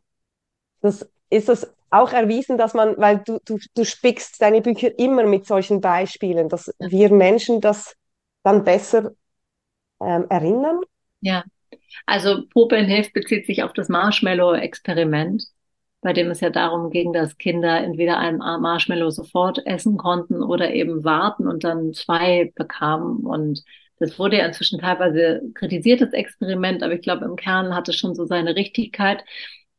Das 0.82 1.10
ist 1.30 1.50
das 1.50 1.74
auch 1.92 2.14
erwiesen, 2.14 2.58
dass 2.58 2.74
man, 2.74 2.98
weil 2.98 3.20
du, 3.20 3.40
du, 3.46 3.58
du 3.74 3.84
spickst 3.84 4.42
deine 4.42 4.62
Bücher 4.62 4.98
immer 5.00 5.24
mit 5.26 5.46
solchen 5.46 5.82
Beispielen, 5.82 6.50
dass 6.50 6.72
wir 6.78 7.12
Menschen 7.12 7.62
das 7.62 7.96
dann 8.44 8.64
besser 8.64 9.12
ähm, 10.02 10.26
erinnern? 10.30 10.82
Ja, 11.22 11.44
also 12.06 12.48
Popeln 12.48 12.86
hilft 12.86 13.14
bezieht 13.14 13.46
sich 13.46 13.64
auf 13.64 13.74
das 13.74 13.90
Marshmallow-Experiment, 13.90 15.44
bei 16.02 16.14
dem 16.14 16.32
es 16.32 16.40
ja 16.40 16.50
darum 16.50 16.90
ging, 16.92 17.14
dass 17.14 17.38
Kinder 17.38 17.84
entweder 17.84 18.18
ein 18.18 18.38
Marshmallow 18.38 19.10
sofort 19.10 19.66
essen 19.66 19.98
konnten 19.98 20.42
oder 20.42 20.74
eben 20.74 21.04
warten 21.04 21.48
und 21.48 21.64
dann 21.64 21.94
zwei 21.94 22.52
bekamen. 22.56 23.26
Und 23.26 23.64
das 24.00 24.18
wurde 24.18 24.38
ja 24.38 24.46
inzwischen 24.46 24.80
teilweise 24.80 25.42
kritisiertes 25.56 26.14
Experiment, 26.14 26.84
aber 26.84 26.94
ich 26.94 27.02
glaube, 27.02 27.26
im 27.26 27.36
Kern 27.36 27.76
hat 27.76 27.90
es 27.90 27.98
schon 27.98 28.16
so 28.16 28.26
seine 28.26 28.56
Richtigkeit, 28.56 29.24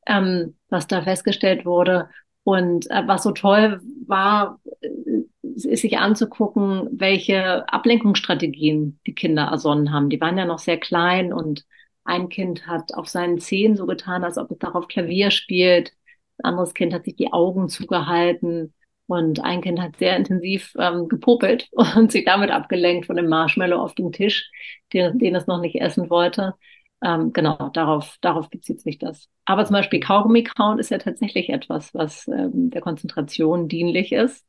ähm, 0.07 0.57
was 0.69 0.87
da 0.87 1.03
festgestellt 1.03 1.65
wurde. 1.65 2.11
Und 2.45 2.91
äh, 2.91 3.03
was 3.07 3.23
so 3.23 3.33
toll 3.33 3.81
war, 4.07 4.61
ist 5.53 5.83
sich 5.83 5.99
anzugucken, 5.99 6.89
welche 6.93 7.69
Ablenkungsstrategien 7.73 8.99
die 9.07 9.15
Kinder 9.15 9.45
ersonnen 9.45 9.93
haben. 9.93 10.11
Die 10.11 10.21
waren 10.21 10.39
ja 10.39 10.45
noch 10.45 10.59
sehr 10.59 10.79
klein 10.79 11.33
und 11.33 11.65
ein 12.05 12.29
Kind 12.29 12.67
hat 12.67 12.95
auf 12.95 13.09
seinen 13.09 13.39
Zehen 13.39 13.77
so 13.77 13.87
getan, 13.87 14.25
als 14.25 14.39
ob 14.39 14.51
es 14.51 14.59
darauf 14.59 14.89
Klavier 14.89 15.31
spielt. 15.31 15.93
Ein 16.43 16.51
anderes 16.51 16.75
Kind 16.75 16.93
hat 16.95 17.05
sich 17.05 17.17
die 17.17 17.33
Augen 17.33 17.69
zugehalten 17.69 18.75
und 19.11 19.43
ein 19.45 19.61
Kind 19.61 19.81
hat 19.81 19.97
sehr 19.97 20.17
intensiv 20.17 20.73
ähm, 20.79 21.09
gepopelt 21.09 21.69
und 21.97 22.13
sich 22.13 22.25
damit 22.25 22.51
abgelenkt 22.51 23.07
von 23.07 23.17
dem 23.17 23.29
Marshmallow 23.29 23.77
auf 23.77 23.95
dem 23.95 24.13
Tisch, 24.13 24.51
den, 24.93 25.19
den 25.19 25.35
es 25.35 25.47
noch 25.47 25.61
nicht 25.61 25.81
essen 25.81 26.11
wollte. 26.11 26.55
Ähm, 27.03 27.33
genau, 27.33 27.71
darauf, 27.73 28.19
darauf 28.21 28.51
bezieht 28.51 28.81
sich 28.81 28.99
das. 28.99 29.29
Aber 29.47 29.65
zum 29.65 29.75
Beispiel 29.75 30.01
Kaugummi-Count 30.01 30.79
ist 30.79 30.91
ja 30.91 30.99
tatsächlich 30.99 31.49
etwas, 31.51 31.93
was 31.93 32.29
ähm, 32.29 32.71
der 32.71 32.83
Konzentration 32.83 33.69
dienlich 33.69 34.13
ist. 34.13 34.47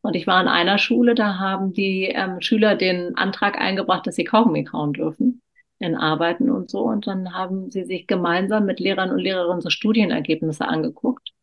Und 0.00 0.14
ich 0.14 0.26
war 0.26 0.40
in 0.40 0.48
einer 0.48 0.78
Schule, 0.78 1.14
da 1.16 1.38
haben 1.38 1.72
die 1.72 2.04
ähm, 2.04 2.40
Schüler 2.40 2.76
den 2.76 3.16
Antrag 3.16 3.58
eingebracht, 3.58 4.06
dass 4.06 4.14
sie 4.16 4.24
Kaugummi 4.24 4.64
kauen 4.64 4.92
dürfen 4.92 5.42
in 5.80 5.96
Arbeiten 5.96 6.50
und 6.50 6.70
so. 6.70 6.82
Und 6.82 7.06
dann 7.08 7.34
haben 7.34 7.70
sie 7.70 7.84
sich 7.84 8.06
gemeinsam 8.06 8.64
mit 8.66 8.78
Lehrern 8.80 9.10
und 9.10 9.18
Lehrerinnen 9.18 9.60
so 9.60 9.70
Studienergebnisse 9.70 10.68
angeguckt 10.68 11.33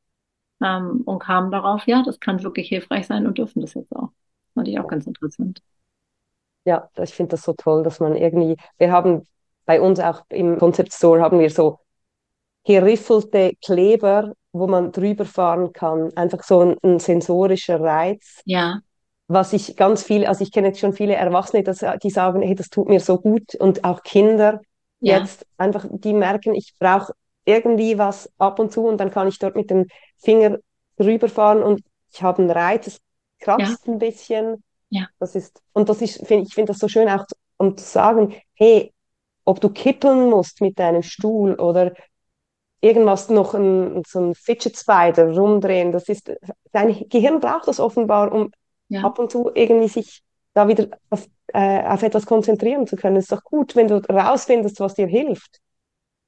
ähm, 0.63 1.01
und 1.05 1.19
kamen 1.19 1.51
darauf, 1.51 1.85
ja, 1.87 2.03
das 2.03 2.19
kann 2.19 2.43
wirklich 2.43 2.69
hilfreich 2.69 3.07
sein 3.07 3.25
und 3.27 3.37
dürfen 3.37 3.61
das 3.61 3.73
jetzt 3.73 3.95
auch. 3.95 4.09
Fand 4.53 4.67
ich 4.67 4.79
auch 4.79 4.87
ganz 4.87 5.07
interessant. 5.07 5.61
Ja, 6.65 6.89
ich 7.01 7.13
finde 7.13 7.31
das 7.31 7.43
so 7.43 7.53
toll, 7.53 7.83
dass 7.83 7.99
man 7.99 8.15
irgendwie, 8.15 8.55
wir 8.77 8.91
haben 8.91 9.27
bei 9.65 9.81
uns 9.81 9.99
auch 9.99 10.23
im 10.29 10.57
Concept 10.59 10.93
Store 10.93 11.21
haben 11.21 11.39
wir 11.39 11.49
so 11.49 11.79
geriffelte 12.63 13.53
Kleber 13.63 14.33
wo 14.53 14.67
man 14.67 14.91
drüber 14.91 15.25
fahren 15.25 15.73
kann. 15.73 16.11
Einfach 16.15 16.43
so 16.43 16.61
ein, 16.61 16.77
ein 16.83 16.99
sensorischer 16.99 17.79
Reiz. 17.79 18.41
Ja. 18.45 18.79
Was 19.27 19.53
ich 19.53 19.77
ganz 19.77 20.03
viel, 20.03 20.25
also 20.25 20.43
ich 20.43 20.51
kenne 20.51 20.67
jetzt 20.67 20.79
schon 20.79 20.93
viele 20.93 21.15
Erwachsene, 21.15 21.63
dass, 21.63 21.85
die 22.03 22.09
sagen, 22.09 22.41
hey, 22.41 22.55
das 22.55 22.69
tut 22.69 22.89
mir 22.89 22.99
so 22.99 23.17
gut 23.17 23.55
und 23.55 23.83
auch 23.85 24.03
Kinder 24.03 24.59
ja. 24.99 25.19
jetzt 25.19 25.45
einfach, 25.57 25.85
die 25.89 26.13
merken, 26.13 26.53
ich 26.53 26.73
brauche 26.77 27.13
irgendwie 27.45 27.97
was 27.97 28.31
ab 28.37 28.59
und 28.59 28.71
zu 28.71 28.85
und 28.87 28.97
dann 28.97 29.11
kann 29.11 29.27
ich 29.27 29.39
dort 29.39 29.55
mit 29.55 29.69
dem 29.69 29.87
Finger 30.17 30.57
drüber 30.97 31.29
fahren 31.29 31.63
und 31.63 31.81
ich 32.13 32.21
habe 32.21 32.41
einen 32.41 32.51
Reiz, 32.51 32.87
es 32.87 33.01
kratzt 33.39 33.85
ja. 33.85 33.93
ein 33.93 33.99
bisschen. 33.99 34.63
Ja. 34.89 35.07
Das 35.19 35.35
ist, 35.35 35.61
und 35.73 35.89
das 35.89 36.01
ist, 36.01 36.25
find, 36.27 36.47
ich 36.47 36.53
finde 36.53 36.73
das 36.73 36.79
so 36.79 36.87
schön 36.87 37.09
auch, 37.09 37.25
um 37.57 37.77
zu 37.77 37.85
sagen, 37.85 38.35
hey, 38.53 38.93
ob 39.45 39.61
du 39.61 39.69
kippeln 39.69 40.29
musst 40.29 40.61
mit 40.61 40.77
deinem 40.77 41.01
Stuhl 41.01 41.55
oder 41.55 41.93
irgendwas 42.81 43.29
noch 43.29 43.53
ein, 43.53 44.03
so 44.05 44.19
ein 44.19 44.35
Fidget 44.35 44.77
Spider 44.77 45.31
rumdrehen. 45.31 45.91
Das 45.91 46.09
ist, 46.09 46.31
dein 46.71 47.07
Gehirn 47.09 47.39
braucht 47.39 47.67
das 47.67 47.79
offenbar, 47.79 48.31
um 48.31 48.51
ja. 48.89 49.03
ab 49.03 49.19
und 49.19 49.31
zu 49.31 49.51
irgendwie 49.53 49.87
sich 49.87 50.23
da 50.53 50.67
wieder 50.67 50.87
auf, 51.09 51.27
äh, 51.47 51.83
auf 51.83 52.03
etwas 52.03 52.25
konzentrieren 52.25 52.87
zu 52.87 52.95
können. 52.95 53.15
Es 53.15 53.25
ist 53.25 53.31
doch 53.31 53.43
gut, 53.43 53.75
wenn 53.75 53.87
du 53.87 53.97
rausfindest, 54.09 54.79
was 54.79 54.95
dir 54.95 55.07
hilft. 55.07 55.59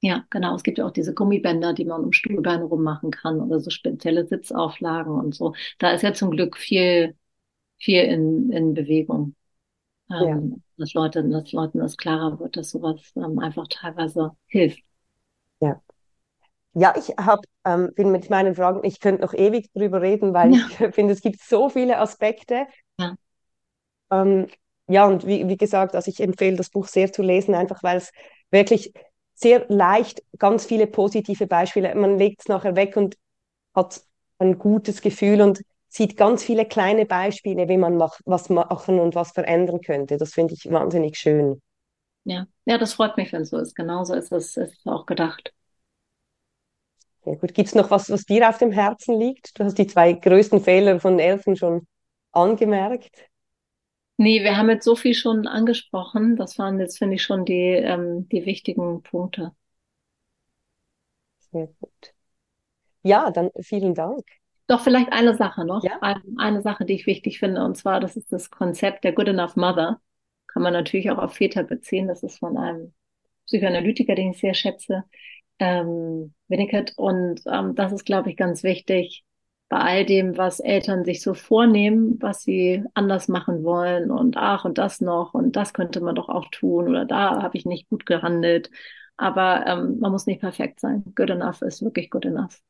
Ja, 0.04 0.22
genau. 0.28 0.54
Es 0.54 0.62
gibt 0.62 0.76
ja 0.76 0.84
auch 0.84 0.90
diese 0.90 1.14
Gummibänder, 1.14 1.72
die 1.72 1.86
man 1.86 2.04
um 2.04 2.12
Stuhlbeine 2.12 2.64
rummachen 2.64 3.10
kann 3.10 3.40
oder 3.40 3.58
so 3.58 3.70
spezielle 3.70 4.26
Sitzauflagen 4.26 5.14
und 5.14 5.34
so. 5.34 5.54
Da 5.78 5.92
ist 5.92 6.02
ja 6.02 6.12
zum 6.12 6.30
Glück 6.30 6.58
viel, 6.58 7.16
viel 7.78 8.02
in, 8.02 8.52
in 8.52 8.74
Bewegung. 8.74 9.34
Ähm, 10.10 10.50
ja. 10.50 10.56
dass, 10.76 10.92
Leute, 10.92 11.26
dass 11.26 11.52
Leuten 11.52 11.78
das 11.78 11.96
klarer 11.96 12.38
wird, 12.38 12.58
dass 12.58 12.68
sowas 12.68 13.00
ähm, 13.16 13.38
einfach 13.38 13.66
teilweise 13.66 14.32
hilft. 14.44 14.84
Ja. 15.60 15.80
Ja, 16.74 16.92
ich 16.98 17.08
hab, 17.16 17.46
ähm, 17.64 17.90
bin 17.94 18.12
mit 18.12 18.28
meinen 18.28 18.54
Fragen, 18.54 18.84
ich 18.86 19.00
könnte 19.00 19.22
noch 19.22 19.32
ewig 19.32 19.72
drüber 19.72 20.02
reden, 20.02 20.34
weil 20.34 20.54
ja. 20.54 20.66
ich 20.68 20.76
finde, 20.94 21.14
es 21.14 21.22
gibt 21.22 21.40
so 21.40 21.70
viele 21.70 21.98
Aspekte. 21.98 22.66
Ja. 23.00 23.14
Ähm, 24.10 24.48
ja, 24.86 25.06
und 25.06 25.26
wie, 25.26 25.48
wie 25.48 25.56
gesagt, 25.56 25.94
also 25.94 26.10
ich 26.10 26.20
empfehle 26.20 26.58
das 26.58 26.68
Buch 26.68 26.88
sehr 26.88 27.10
zu 27.10 27.22
lesen, 27.22 27.54
einfach 27.54 27.82
weil 27.82 27.96
es 27.96 28.12
wirklich 28.50 28.92
sehr 29.44 29.66
leicht 29.68 30.22
ganz 30.38 30.66
viele 30.66 30.88
positive 30.88 31.46
Beispiele, 31.46 31.94
man 31.94 32.18
legt 32.18 32.40
es 32.40 32.48
nachher 32.48 32.76
weg 32.76 32.96
und 32.96 33.16
hat 33.74 34.02
ein 34.38 34.58
gutes 34.58 35.02
Gefühl 35.02 35.42
und 35.42 35.62
sieht 35.88 36.16
ganz 36.16 36.44
viele 36.44 36.66
kleine 36.66 37.06
Beispiele, 37.06 37.68
wie 37.68 37.76
man 37.78 37.96
mach, 37.98 38.20
was 38.24 38.48
machen 38.50 39.00
und 39.00 39.14
was 39.14 39.32
verändern 39.32 39.80
könnte. 39.82 40.16
Das 40.16 40.34
finde 40.34 40.54
ich 40.54 40.70
wahnsinnig 40.72 41.18
schön. 41.18 41.60
Ja, 42.24 42.46
ja, 42.66 42.78
das 42.78 42.94
freut 42.94 43.16
mich, 43.16 43.32
wenn 43.32 43.42
es 43.42 43.50
so 43.50 43.58
ist. 43.58 43.74
Genauso 43.74 44.14
ist 44.14 44.32
es 44.32 44.56
ist 44.56 44.86
auch 44.86 45.06
gedacht. 45.06 45.52
Sehr 47.24 47.36
gut. 47.36 47.54
Gibt 47.54 47.68
es 47.68 47.74
noch 47.74 47.90
was, 47.90 48.10
was 48.10 48.24
dir 48.24 48.48
auf 48.48 48.58
dem 48.58 48.70
Herzen 48.72 49.18
liegt? 49.18 49.58
Du 49.58 49.64
hast 49.64 49.76
die 49.78 49.86
zwei 49.86 50.12
größten 50.12 50.60
Fehler 50.60 51.00
von 51.00 51.18
Elfen 51.18 51.56
schon 51.56 51.86
angemerkt. 52.32 53.10
Nee, 54.16 54.44
wir 54.44 54.56
haben 54.56 54.70
jetzt 54.70 54.84
so 54.84 54.94
viel 54.94 55.14
schon 55.14 55.46
angesprochen. 55.46 56.36
Das 56.36 56.58
waren 56.58 56.78
jetzt, 56.78 56.98
finde 56.98 57.16
ich, 57.16 57.22
schon 57.22 57.44
die, 57.44 57.70
ähm, 57.72 58.28
die 58.28 58.46
wichtigen 58.46 59.02
Punkte. 59.02 59.52
Sehr 61.50 61.68
gut. 61.80 62.14
Ja, 63.02 63.30
dann 63.30 63.50
vielen 63.60 63.94
Dank. 63.94 64.24
Doch 64.66 64.80
vielleicht 64.80 65.12
eine 65.12 65.36
Sache 65.36 65.64
noch. 65.64 65.84
Ja? 65.84 66.00
Eine 66.38 66.62
Sache, 66.62 66.84
die 66.84 66.94
ich 66.94 67.06
wichtig 67.06 67.38
finde, 67.38 67.64
und 67.64 67.76
zwar, 67.76 68.00
das 68.00 68.16
ist 68.16 68.32
das 68.32 68.50
Konzept 68.50 69.04
der 69.04 69.12
Good 69.12 69.28
Enough 69.28 69.56
Mother. 69.56 70.00
Kann 70.46 70.62
man 70.62 70.72
natürlich 70.72 71.10
auch 71.10 71.18
auf 71.18 71.34
Väter 71.34 71.64
beziehen. 71.64 72.08
Das 72.08 72.22
ist 72.22 72.38
von 72.38 72.56
einem 72.56 72.94
Psychoanalytiker, 73.46 74.14
den 74.14 74.30
ich 74.30 74.38
sehr 74.38 74.54
schätze, 74.54 75.04
ähm, 75.58 76.34
Winnicott. 76.48 76.94
Und 76.96 77.42
ähm, 77.46 77.74
das 77.74 77.92
ist, 77.92 78.04
glaube 78.04 78.30
ich, 78.30 78.36
ganz 78.36 78.62
wichtig, 78.62 79.24
bei 79.74 79.80
all 79.80 80.04
dem, 80.06 80.36
was 80.36 80.60
Eltern 80.60 81.04
sich 81.04 81.20
so 81.20 81.34
vornehmen, 81.34 82.16
was 82.20 82.44
sie 82.44 82.84
anders 82.94 83.26
machen 83.26 83.64
wollen 83.64 84.12
und 84.12 84.36
ach 84.36 84.64
und 84.64 84.78
das 84.78 85.00
noch 85.00 85.34
und 85.34 85.56
das 85.56 85.74
könnte 85.74 86.00
man 86.00 86.14
doch 86.14 86.28
auch 86.28 86.46
tun 86.52 86.88
oder 86.88 87.04
da 87.04 87.42
habe 87.42 87.58
ich 87.58 87.66
nicht 87.66 87.88
gut 87.88 88.06
gehandelt. 88.06 88.70
Aber 89.16 89.66
ähm, 89.66 89.98
man 89.98 90.12
muss 90.12 90.26
nicht 90.26 90.40
perfekt 90.40 90.78
sein. 90.78 91.02
Good 91.16 91.30
enough 91.30 91.60
ist 91.60 91.82
wirklich 91.82 92.08
good 92.08 92.24
enough. 92.24 92.60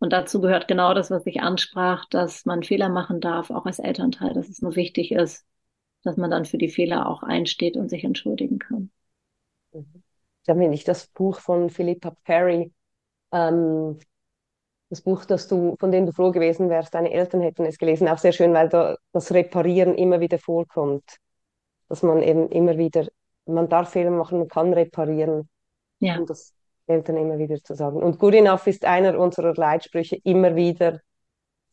Und 0.00 0.12
dazu 0.12 0.40
gehört 0.40 0.66
genau 0.66 0.94
das, 0.94 1.12
was 1.12 1.24
ich 1.26 1.42
ansprach, 1.42 2.06
dass 2.06 2.44
man 2.44 2.64
Fehler 2.64 2.88
machen 2.88 3.20
darf, 3.20 3.50
auch 3.50 3.64
als 3.64 3.78
Elternteil, 3.78 4.34
dass 4.34 4.48
es 4.48 4.60
nur 4.60 4.74
wichtig 4.74 5.12
ist, 5.12 5.46
dass 6.02 6.16
man 6.16 6.32
dann 6.32 6.44
für 6.44 6.58
die 6.58 6.70
Fehler 6.70 7.08
auch 7.08 7.22
einsteht 7.22 7.76
und 7.76 7.88
sich 7.88 8.02
entschuldigen 8.02 8.58
kann. 8.58 8.90
Bin 10.44 10.72
ich 10.72 10.82
das 10.82 11.06
Buch 11.06 11.38
von 11.38 11.70
Philippa 11.70 12.16
Perry 12.24 12.72
ähm, 13.30 14.00
das 14.90 15.02
Buch, 15.02 15.24
das 15.24 15.48
du, 15.48 15.76
von 15.78 15.92
dem 15.92 16.06
du 16.06 16.12
froh 16.12 16.30
gewesen 16.30 16.70
wärst, 16.70 16.94
deine 16.94 17.12
Eltern 17.12 17.40
hätten 17.40 17.64
es 17.66 17.78
gelesen, 17.78 18.08
auch 18.08 18.18
sehr 18.18 18.32
schön, 18.32 18.54
weil 18.54 18.68
da 18.68 18.96
das 19.12 19.32
Reparieren 19.32 19.94
immer 19.94 20.20
wieder 20.20 20.38
vorkommt. 20.38 21.04
Dass 21.88 22.02
man 22.02 22.22
eben 22.22 22.48
immer 22.50 22.76
wieder, 22.78 23.06
man 23.46 23.68
darf 23.68 23.90
Fehler 23.90 24.10
machen, 24.10 24.38
man 24.38 24.48
kann 24.48 24.72
reparieren. 24.72 25.48
Ja. 26.00 26.18
Und 26.18 26.30
das 26.30 26.54
Eltern 26.86 27.16
immer 27.16 27.38
wieder 27.38 27.62
zu 27.62 27.74
sagen. 27.74 28.02
Und 28.02 28.18
Good 28.18 28.34
Enough 28.34 28.66
ist 28.66 28.84
einer 28.84 29.18
unserer 29.18 29.54
Leitsprüche 29.54 30.16
immer 30.24 30.56
wieder 30.56 31.00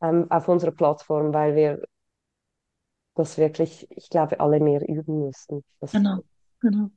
ähm, 0.02 0.30
auf 0.30 0.48
unserer 0.48 0.72
Plattform, 0.72 1.34
weil 1.34 1.56
wir 1.56 1.82
das 3.16 3.38
wirklich, 3.38 3.88
ich 3.92 4.10
glaube, 4.10 4.40
alle 4.42 4.60
mehr 4.60 4.88
üben 4.88 5.26
müssen. 5.26 5.64
Das 5.80 5.94
genau, 5.94 6.20
genau. 6.60 6.90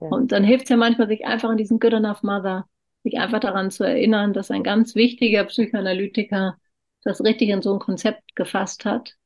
Ja. 0.00 0.08
Und 0.08 0.32
dann 0.32 0.44
hilft 0.44 0.64
es 0.64 0.70
ja 0.70 0.76
manchmal, 0.76 1.08
sich 1.08 1.26
einfach 1.26 1.50
in 1.50 1.58
diesen 1.58 1.78
Good 1.78 1.92
Enough 1.92 2.22
Mother 2.22 2.66
sich 3.02 3.18
einfach 3.18 3.40
daran 3.40 3.70
zu 3.70 3.84
erinnern, 3.84 4.32
dass 4.32 4.50
ein 4.50 4.62
ganz 4.62 4.94
wichtiger 4.94 5.44
Psychoanalytiker 5.44 6.56
das 7.02 7.24
richtig 7.24 7.48
in 7.48 7.62
so 7.62 7.72
ein 7.72 7.78
Konzept 7.78 8.34
gefasst 8.36 8.84
hat, 8.84 9.16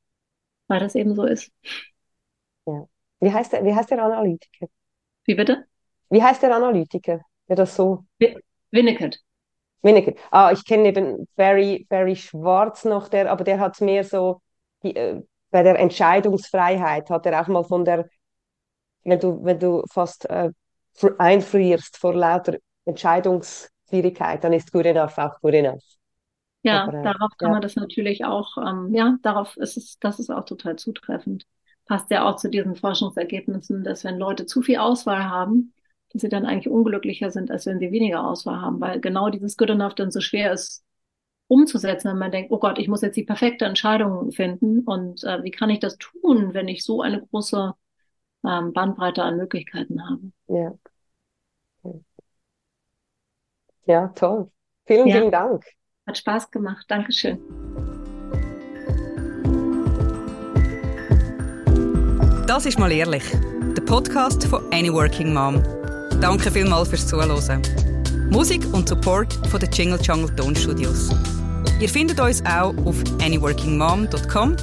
weil 0.68 0.81
das 0.81 0.95
eben 0.95 1.14
so 1.14 1.25
ist. 1.25 1.51
Ja. 2.66 2.87
Wie 3.20 3.33
heißt 3.33 3.53
der, 3.53 3.64
wie 3.64 3.75
heißt 3.75 3.91
der 3.91 4.03
Analytiker? 4.03 4.68
Wie 5.25 5.35
bitte? 5.35 5.66
Wie 6.11 6.22
heißt 6.22 6.43
der 6.43 6.55
Analytiker, 6.55 7.20
der 7.49 7.57
das 7.57 7.75
so? 7.75 8.05
Winnicott. 8.70 9.18
Winnicott. 9.83 10.16
Ah, 10.31 10.53
ich 10.53 10.64
kenne 10.64 10.89
eben 10.89 11.29
Barry, 11.37 11.87
Barry 11.89 12.16
Schwarz 12.16 12.85
noch, 12.85 13.09
der, 13.09 13.31
aber 13.31 13.45
der 13.45 13.59
hat 13.59 13.81
mehr 13.81 14.05
so 14.05 14.41
die, 14.83 14.95
äh, 14.95 15.22
bei 15.51 15.62
der 15.62 15.79
Entscheidungsfreiheit 15.79 17.11
hat 17.11 17.27
er 17.27 17.41
auch 17.41 17.49
mal 17.49 17.64
von 17.64 17.85
der, 17.85 18.09
wenn 19.05 19.20
du, 19.20 19.45
wenn 19.45 19.59
du 19.59 19.85
fast 19.91 20.29
äh, 20.29 20.51
einfrierst 21.18 21.97
vor 21.97 22.14
lauter 22.14 22.59
Entscheidungsschwierigkeit, 22.87 24.45
dann 24.45 24.53
ist 24.53 24.72
good 24.72 24.87
enough 24.87 25.18
auch 25.18 25.41
good 25.41 25.55
enough. 25.55 25.82
Ja, 26.62 26.85
Aber, 26.85 26.99
äh, 26.99 27.03
darauf 27.03 27.32
kann 27.39 27.49
ja. 27.49 27.53
man 27.53 27.62
das 27.62 27.76
natürlich 27.76 28.24
auch, 28.24 28.57
ähm, 28.57 28.95
ja, 28.95 29.18
darauf 29.22 29.57
ist 29.57 29.76
es, 29.76 29.99
das 30.01 30.18
ist 30.18 30.30
auch 30.30 30.45
total 30.45 30.76
zutreffend. 30.76 31.47
Passt 31.87 32.11
ja 32.11 32.24
auch 32.24 32.37
zu 32.37 32.49
diesen 32.49 32.74
Forschungsergebnissen, 32.76 33.85
dass 33.85 34.05
wenn 34.05 34.18
Leute 34.18 34.47
zu 34.47 34.62
viel 34.62 34.78
Auswahl 34.78 35.24
haben, 35.24 35.74
dass 36.11 36.22
sie 36.22 36.30
dann 36.30 36.47
eigentlich 36.47 36.70
unglücklicher 36.70 37.30
sind, 37.30 37.51
als 37.51 37.66
wenn 37.66 37.78
sie 37.78 37.93
weniger 37.93 38.26
Auswahl 38.26 38.61
haben, 38.62 38.80
weil 38.80 39.01
genau 39.01 39.28
dieses 39.28 39.57
Good 39.59 39.70
Enough 39.70 39.95
dann 39.95 40.11
so 40.11 40.20
schwer 40.20 40.53
ist 40.53 40.82
umzusetzen, 41.49 42.11
wenn 42.11 42.18
man 42.18 42.32
denkt, 42.32 42.51
oh 42.51 42.59
Gott, 42.59 42.78
ich 42.78 42.89
muss 42.89 43.03
jetzt 43.03 43.16
die 43.16 43.24
perfekte 43.24 43.66
Entscheidung 43.66 44.32
finden 44.32 44.80
und 44.80 45.22
äh, 45.24 45.43
wie 45.43 45.51
kann 45.51 45.68
ich 45.68 45.80
das 45.80 45.99
tun, 45.99 46.55
wenn 46.55 46.68
ich 46.68 46.85
so 46.85 47.03
eine 47.03 47.20
große 47.26 47.74
ähm, 48.47 48.72
Bandbreite 48.72 49.22
an 49.22 49.37
Möglichkeiten 49.37 50.09
habe. 50.09 50.32
Ja. 50.49 50.72
Ja, 53.87 54.09
toll. 54.09 54.51
Vielen, 54.87 55.07
ja. 55.07 55.16
vielen 55.16 55.30
Dank. 55.30 55.64
Hat 56.07 56.18
Spaß 56.18 56.51
gemacht. 56.51 56.85
Dankeschön. 56.89 57.39
Das 62.47 62.66
ist 62.66 62.78
mal 62.78 62.93
ehrlich. 62.93 63.24
Der 63.76 63.82
Podcast 63.82 64.45
von 64.47 64.62
Any 64.72 64.93
Working 64.93 65.32
Mom. 65.32 65.62
Danke 66.20 66.51
vielmals 66.51 66.89
fürs 66.89 67.07
Zuhören. 67.07 67.62
Musik 68.30 68.62
und 68.72 68.89
Support 68.89 69.32
von 69.49 69.61
den 69.61 69.70
Jingle 69.70 70.01
Jungle 70.01 70.35
Tonstudios. 70.37 71.11
Ihr 71.80 71.89
findet 71.89 72.20
uns 72.20 72.43
auch 72.47 72.74
auf 72.87 72.97
anyworkingmom.com, 73.20 74.57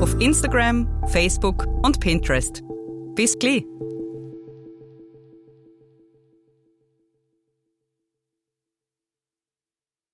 auf 0.00 0.20
Instagram, 0.20 0.86
Facebook 1.08 1.66
und 1.82 1.98
Pinterest. 2.00 2.62
Bis 3.14 3.38
gleich. 3.38 3.64